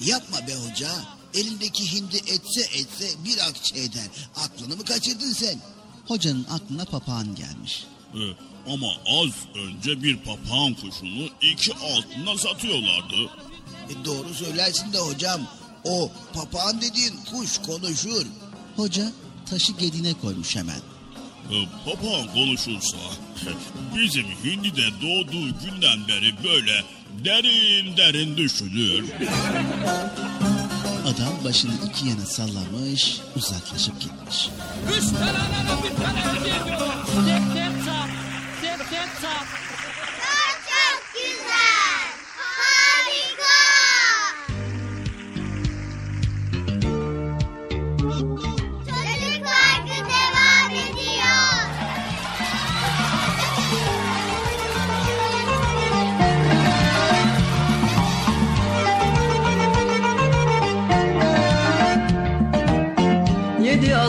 Yapma 0.00 0.46
be 0.46 0.54
hoca. 0.54 0.90
Elindeki 1.34 1.92
hindi 1.92 2.16
etse 2.16 2.60
etse 2.60 3.24
bir 3.24 3.48
akçe 3.48 3.78
eder. 3.80 4.06
Aklını 4.36 4.76
mı 4.76 4.84
kaçırdın 4.84 5.32
sen? 5.32 5.58
Hocanın 6.08 6.46
aklına 6.50 6.84
papağan 6.84 7.34
gelmiş. 7.34 7.84
Ee, 8.14 8.18
ama 8.66 8.86
az 9.06 9.30
önce 9.54 10.02
bir 10.02 10.16
papağan 10.16 10.74
kuşunu 10.74 11.28
iki 11.42 11.72
altına 11.74 12.38
satıyorlardı. 12.38 13.30
E 13.90 14.04
doğru 14.04 14.34
söylersin 14.34 14.92
de 14.92 14.98
hocam. 14.98 15.40
O 15.84 16.10
papağan 16.34 16.80
dediğin 16.80 17.14
kuş 17.30 17.58
konuşur. 17.58 18.26
Hoca 18.76 19.12
taşı 19.50 19.72
gedine 19.72 20.14
koymuş 20.14 20.56
hemen. 20.56 20.80
Ee, 21.50 21.54
papağan 21.84 22.32
konuşursa 22.34 22.96
bizim 23.96 24.26
hindi 24.44 24.76
de 24.76 24.86
doğduğu 25.02 25.58
günden 25.64 26.08
beri 26.08 26.44
böyle 26.44 26.84
derin 27.24 27.96
derin 27.96 28.36
düşünür. 28.36 29.04
Adam 31.06 31.44
başını 31.44 31.72
iki 31.90 32.08
yana 32.08 32.26
sallamış, 32.26 33.20
uzaklaşıp 33.36 34.00
gitmiş. 34.00 34.48
Üç 34.98 35.04
tane 35.04 35.82
bir 35.82 35.96
tane 35.96 37.59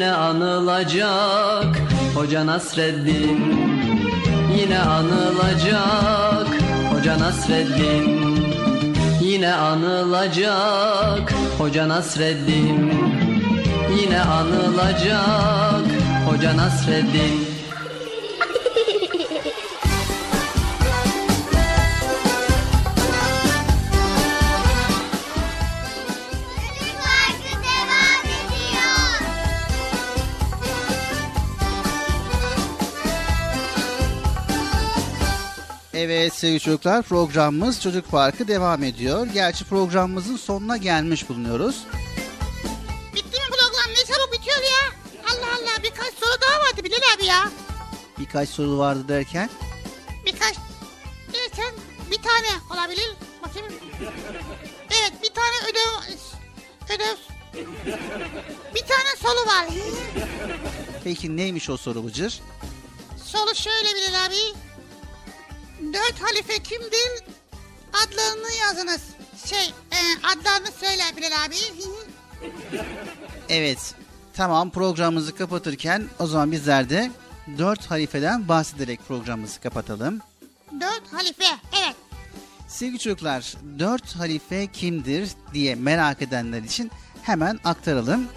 Yine 0.00 0.12
anılacak. 0.12 1.76
Hoca 2.14 2.46
Nasreddin 2.46 3.40
Yine 4.58 4.78
anılacak. 4.78 6.46
Hoca 6.92 7.18
Nasreddin 7.18 8.20
Yine 9.20 9.54
anılacak. 9.54 11.34
Hoca 11.58 11.88
Nasreddin 11.88 12.92
Yine 14.00 14.20
anılacak. 14.20 15.86
Hoca 16.26 16.56
Nasreddin 16.56 17.49
Evet 36.02 36.34
sevgili 36.34 36.60
çocuklar 36.60 37.02
programımız 37.02 37.82
Çocuk 37.82 38.10
Parkı 38.10 38.48
devam 38.48 38.82
ediyor. 38.82 39.26
Gerçi 39.26 39.64
programımızın 39.64 40.36
sonuna 40.36 40.76
gelmiş 40.76 41.28
bulunuyoruz. 41.28 41.84
Bitti 43.14 43.36
mi 43.40 43.46
program? 43.50 43.90
Ne 43.90 44.14
çabuk 44.14 44.32
bitiyor 44.32 44.56
ya? 44.56 44.92
Allah 45.30 45.52
Allah 45.54 45.82
birkaç 45.82 46.14
soru 46.14 46.40
daha 46.40 46.60
vardı 46.60 46.84
Bilal 46.84 47.16
abi 47.16 47.24
ya. 47.24 47.50
Birkaç 48.18 48.48
soru 48.48 48.78
vardı 48.78 49.08
derken. 49.08 49.50
Birkaç 50.26 50.54
derken 51.32 51.74
bir 52.10 52.22
tane 52.22 52.48
olabilir. 52.70 53.10
Bakayım. 53.42 53.68
Evet 54.90 55.12
bir 55.22 55.34
tane 55.34 55.70
ödev 55.70 56.16
ödev 56.94 57.16
bir 58.74 58.80
tane 58.80 59.16
soru 59.18 59.46
var. 59.46 59.66
Peki 61.04 61.36
neymiş 61.36 61.70
o 61.70 61.76
soru 61.76 62.04
Bıcır? 62.04 62.40
Soru 63.24 63.54
şöyle 63.54 63.88
Bilal 63.94 64.26
abi. 64.26 64.69
Dört 65.80 66.20
halife 66.22 66.62
kimdir? 66.62 67.24
Adlarını 67.92 68.52
yazınız. 68.62 69.02
şey 69.46 69.66
e, 69.68 69.98
adlarını 70.26 70.68
söyle 70.80 71.02
Bilal 71.16 71.44
abi. 71.46 71.54
Evet. 73.48 73.94
Tamam 74.34 74.70
programımızı 74.70 75.34
kapatırken 75.34 76.04
o 76.18 76.26
zaman 76.26 76.52
bizler 76.52 76.90
de 76.90 77.10
dört 77.58 77.90
halifeden 77.90 78.48
bahsederek 78.48 79.00
programımızı 79.08 79.60
kapatalım. 79.60 80.20
Dört 80.80 81.12
halife. 81.12 81.44
Evet. 81.84 81.96
Sevgili 82.68 82.98
çocuklar, 82.98 83.54
dört 83.78 84.16
halife 84.16 84.66
kimdir 84.66 85.28
diye 85.54 85.74
merak 85.74 86.22
edenler 86.22 86.62
için 86.62 86.90
hemen 87.22 87.60
aktaralım. 87.64 88.28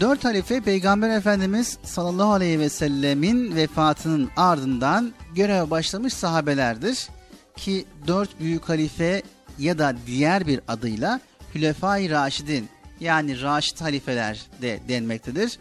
Dört 0.00 0.24
halife 0.24 0.60
Peygamber 0.60 1.10
Efendimiz 1.10 1.78
sallallahu 1.84 2.32
aleyhi 2.32 2.58
ve 2.60 2.68
sellemin 2.68 3.56
vefatının 3.56 4.30
ardından 4.36 5.12
göreve 5.34 5.70
başlamış 5.70 6.14
sahabelerdir. 6.14 7.08
Ki 7.56 7.84
dört 8.06 8.40
büyük 8.40 8.68
halife 8.68 9.22
ya 9.58 9.78
da 9.78 9.94
diğer 10.06 10.46
bir 10.46 10.60
adıyla 10.68 11.20
Hülefai 11.54 12.10
Raşidin 12.10 12.68
yani 13.00 13.42
Raşid 13.42 13.80
halifeler 13.80 14.40
de 14.62 14.80
denmektedir. 14.88 15.58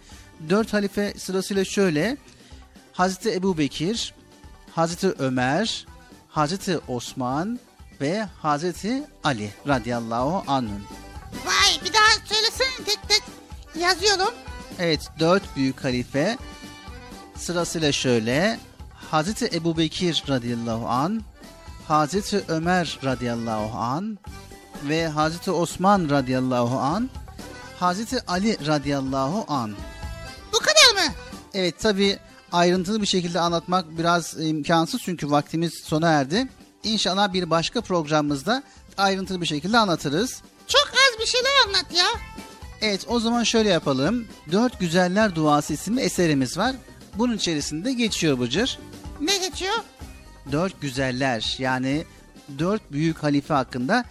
Dört 0.49 0.73
halife 0.73 1.13
sırasıyla 1.17 1.65
şöyle 1.65 2.17
Hazreti 2.93 3.33
Ebu 3.33 3.57
Bekir, 3.57 4.13
Hazreti 4.71 5.07
Ömer, 5.07 5.85
Hazreti 6.29 6.77
Osman 6.77 7.59
ve 8.01 8.23
Hazreti 8.41 9.03
Ali 9.23 9.49
radıyallahu 9.67 10.51
anhüm. 10.51 10.83
Vay 11.45 11.85
bir 11.85 11.93
daha 11.93 12.25
söylesene 12.25 12.85
tek 12.85 12.99
tek 13.09 13.23
yazıyorum. 13.81 14.33
Evet 14.79 15.09
dört 15.19 15.55
büyük 15.55 15.83
halife 15.83 16.37
sırasıyla 17.35 17.91
şöyle 17.91 18.59
Hazreti 19.11 19.49
Ebu 19.53 19.77
Bekir 19.77 20.23
radıyallahu 20.29 20.87
an, 20.87 21.21
Hazreti 21.87 22.43
Ömer 22.47 22.99
radıyallahu 23.03 23.77
an 23.77 24.17
ve 24.83 25.07
Hazreti 25.07 25.51
Osman 25.51 26.09
radıyallahu 26.09 26.79
an, 26.79 27.09
Hazreti 27.79 28.25
Ali 28.27 28.67
radıyallahu 28.67 29.53
an. 29.53 29.75
Bu 30.53 30.57
kadar 30.59 31.05
mı? 31.07 31.13
Evet 31.53 31.79
tabi 31.79 32.19
ayrıntılı 32.51 33.01
bir 33.01 33.07
şekilde 33.07 33.39
anlatmak 33.39 33.97
biraz 33.97 34.35
imkansız 34.39 35.01
çünkü 35.01 35.31
vaktimiz 35.31 35.73
sona 35.73 36.09
erdi. 36.09 36.47
İnşallah 36.83 37.33
bir 37.33 37.49
başka 37.49 37.81
programımızda 37.81 38.63
ayrıntılı 38.97 39.41
bir 39.41 39.45
şekilde 39.45 39.77
anlatırız. 39.77 40.41
Çok 40.67 40.87
az 40.93 41.19
bir 41.19 41.25
şeyler 41.25 41.51
anlat 41.67 41.85
ya. 41.97 42.07
Evet 42.81 43.05
o 43.07 43.19
zaman 43.19 43.43
şöyle 43.43 43.69
yapalım. 43.69 44.27
Dört 44.51 44.79
Güzeller 44.79 45.35
Duası 45.35 45.73
isimli 45.73 46.01
eserimiz 46.01 46.57
var. 46.57 46.75
Bunun 47.15 47.37
içerisinde 47.37 47.93
geçiyor 47.93 48.39
Bıcır. 48.39 48.79
Ne 49.21 49.37
geçiyor? 49.37 49.75
Dört 50.51 50.81
güzeller 50.81 51.55
yani 51.59 52.03
dört 52.59 52.91
büyük 52.91 53.23
halife 53.23 53.53
hakkında 53.53 54.05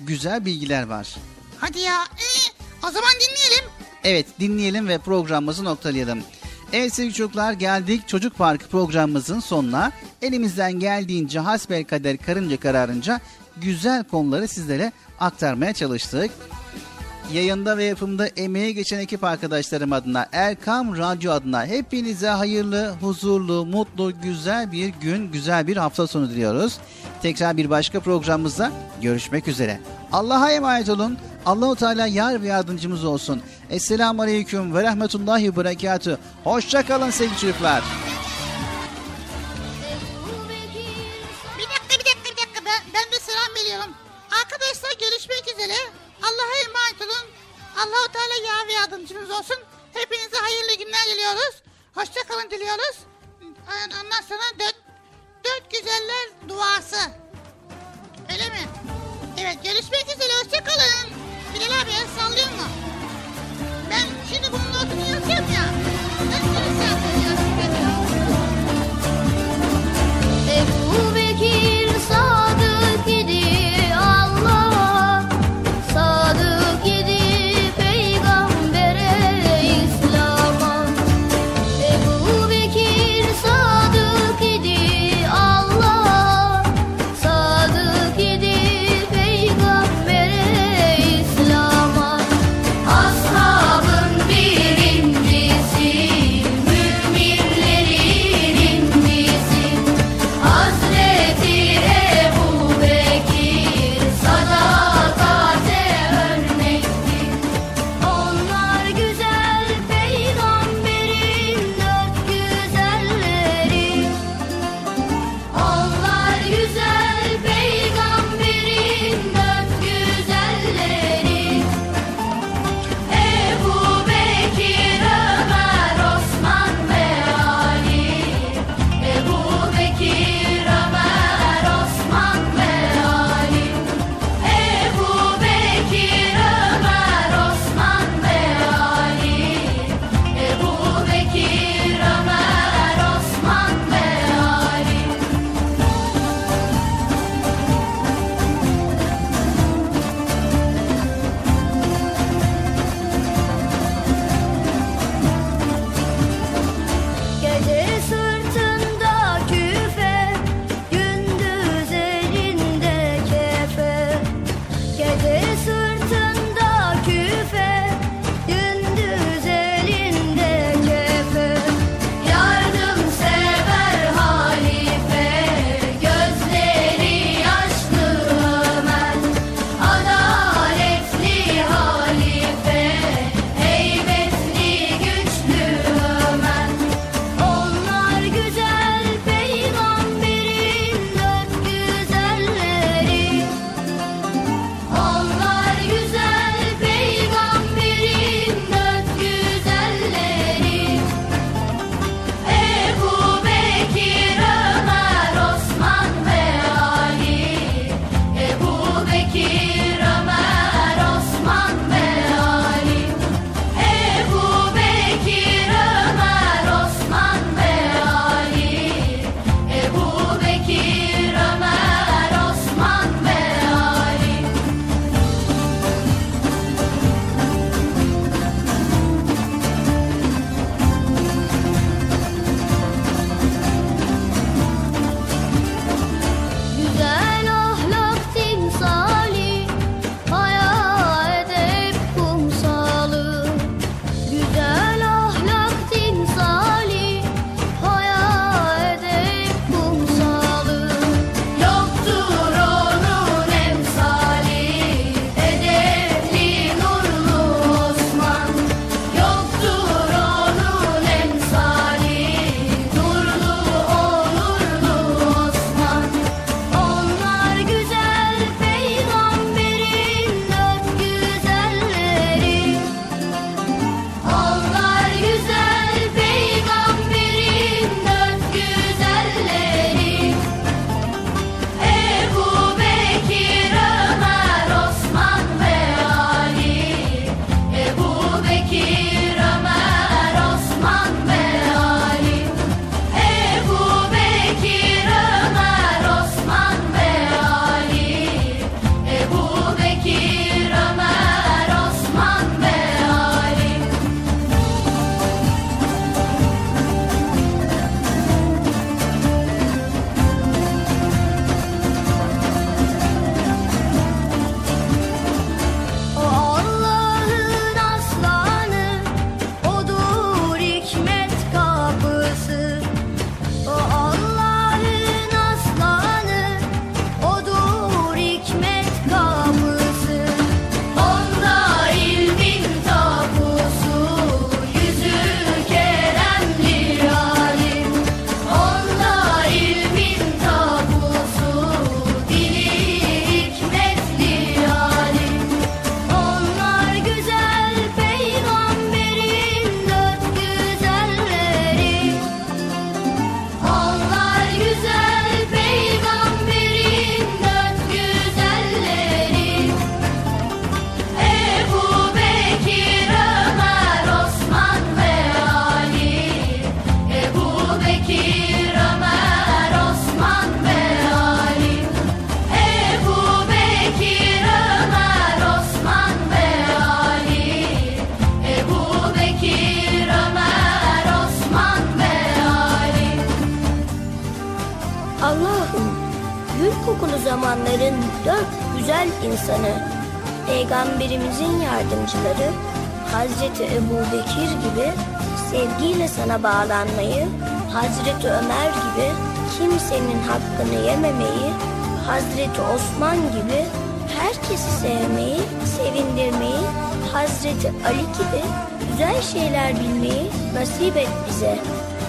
güzel 0.00 0.44
bilgiler 0.44 0.82
var. 0.82 1.16
Hadi 1.58 1.80
ya. 1.80 2.04
Ee, 2.04 2.86
o 2.86 2.90
zaman 2.90 3.10
dinleyelim. 3.14 3.64
Evet 4.04 4.26
dinleyelim 4.40 4.88
ve 4.88 4.98
programımızı 4.98 5.64
noktalayalım. 5.64 6.22
Evet 6.72 6.94
sevgili 6.94 7.14
çocuklar 7.14 7.52
geldik 7.52 8.08
Çocuk 8.08 8.38
Parkı 8.38 8.68
programımızın 8.68 9.40
sonuna. 9.40 9.92
Elimizden 10.22 10.72
geldiğince 10.72 11.38
hasbel 11.40 11.84
kader 11.84 12.16
karınca 12.16 12.56
kararınca 12.60 13.20
güzel 13.56 14.04
konuları 14.04 14.48
sizlere 14.48 14.92
aktarmaya 15.20 15.72
çalıştık. 15.72 16.30
Yayında 17.32 17.76
ve 17.76 17.84
yapımda 17.84 18.26
emeğe 18.26 18.72
geçen 18.72 18.98
ekip 18.98 19.24
arkadaşlarım 19.24 19.92
adına, 19.92 20.26
Erkam 20.32 20.98
Radyo 20.98 21.32
adına 21.32 21.66
hepinize 21.66 22.28
hayırlı, 22.28 22.94
huzurlu, 23.00 23.66
mutlu, 23.66 24.20
güzel 24.22 24.72
bir 24.72 24.88
gün, 24.88 25.32
güzel 25.32 25.66
bir 25.66 25.76
hafta 25.76 26.06
sonu 26.06 26.30
diliyoruz. 26.30 26.78
Tekrar 27.22 27.56
bir 27.56 27.70
başka 27.70 28.00
programımızda 28.00 28.72
görüşmek 29.02 29.48
üzere. 29.48 29.80
Allah'a 30.12 30.52
emanet 30.52 30.88
olun. 30.88 31.18
Allahu 31.46 31.76
Teala 31.76 32.06
yar 32.06 32.42
ve 32.42 32.46
yardımcımız 32.46 33.04
olsun. 33.04 33.42
Esselamu 33.70 34.22
Aleyküm 34.22 34.74
ve 34.74 34.82
Rahmetullahi 34.82 35.52
ve 35.52 35.56
Berekatü. 35.56 36.18
Hoşça 36.44 36.86
kalın 36.86 37.10
sevgili 37.10 37.38
çocuklar. 37.38 37.82
Bir 41.58 41.64
dakika 41.64 42.00
bir 42.00 42.04
dakika 42.04 42.24
bir 42.24 42.36
dakika 42.36 42.64
ben, 42.66 42.82
ben 42.94 43.04
bir 43.12 43.20
selam 43.20 43.64
veriyorum. 43.64 43.94
Arkadaşlar 44.30 44.90
görüşmek 45.00 45.54
üzere. 45.54 46.09
Allah'a 46.22 46.56
emanet 46.64 47.00
olun. 47.02 47.26
Allahu 47.76 48.12
Teala 48.12 48.34
yar 48.46 48.68
ve 48.68 48.72
yardımcımız 48.72 49.30
olsun. 49.30 49.56
Hepinize 49.92 50.36
hayırlı 50.36 50.74
günler 50.84 51.06
diliyoruz. 51.06 51.62
Hoşça 51.94 52.22
kalın 52.28 52.50
diliyoruz. 52.50 52.96
Ondan 53.86 54.22
sonra 54.28 54.42
dört, 54.58 54.76
dört 55.44 55.70
güzeller 55.70 56.28
duası. 56.48 56.96
Öyle 58.32 58.48
mi? 58.48 58.68
Evet 59.40 59.64
görüşmek 59.64 60.04
üzere 60.16 60.32
hoşça 60.44 60.64
kalın. 60.64 61.10
Bilal 61.54 61.80
abi 61.80 61.90
el 61.90 62.06
sallıyor 62.18 62.46
mu? 62.50 62.66
Ben 63.90 64.06
şimdi 64.32 64.52
bunun 64.52 64.72
notunu 64.72 65.10
yazacağım 65.10 65.52
ya. 65.54 65.64
Nasıl 66.30 66.54
yazacağım? 66.54 67.00
Ebu 70.50 71.14
Bekir 71.14 71.98
sadık 72.08 72.39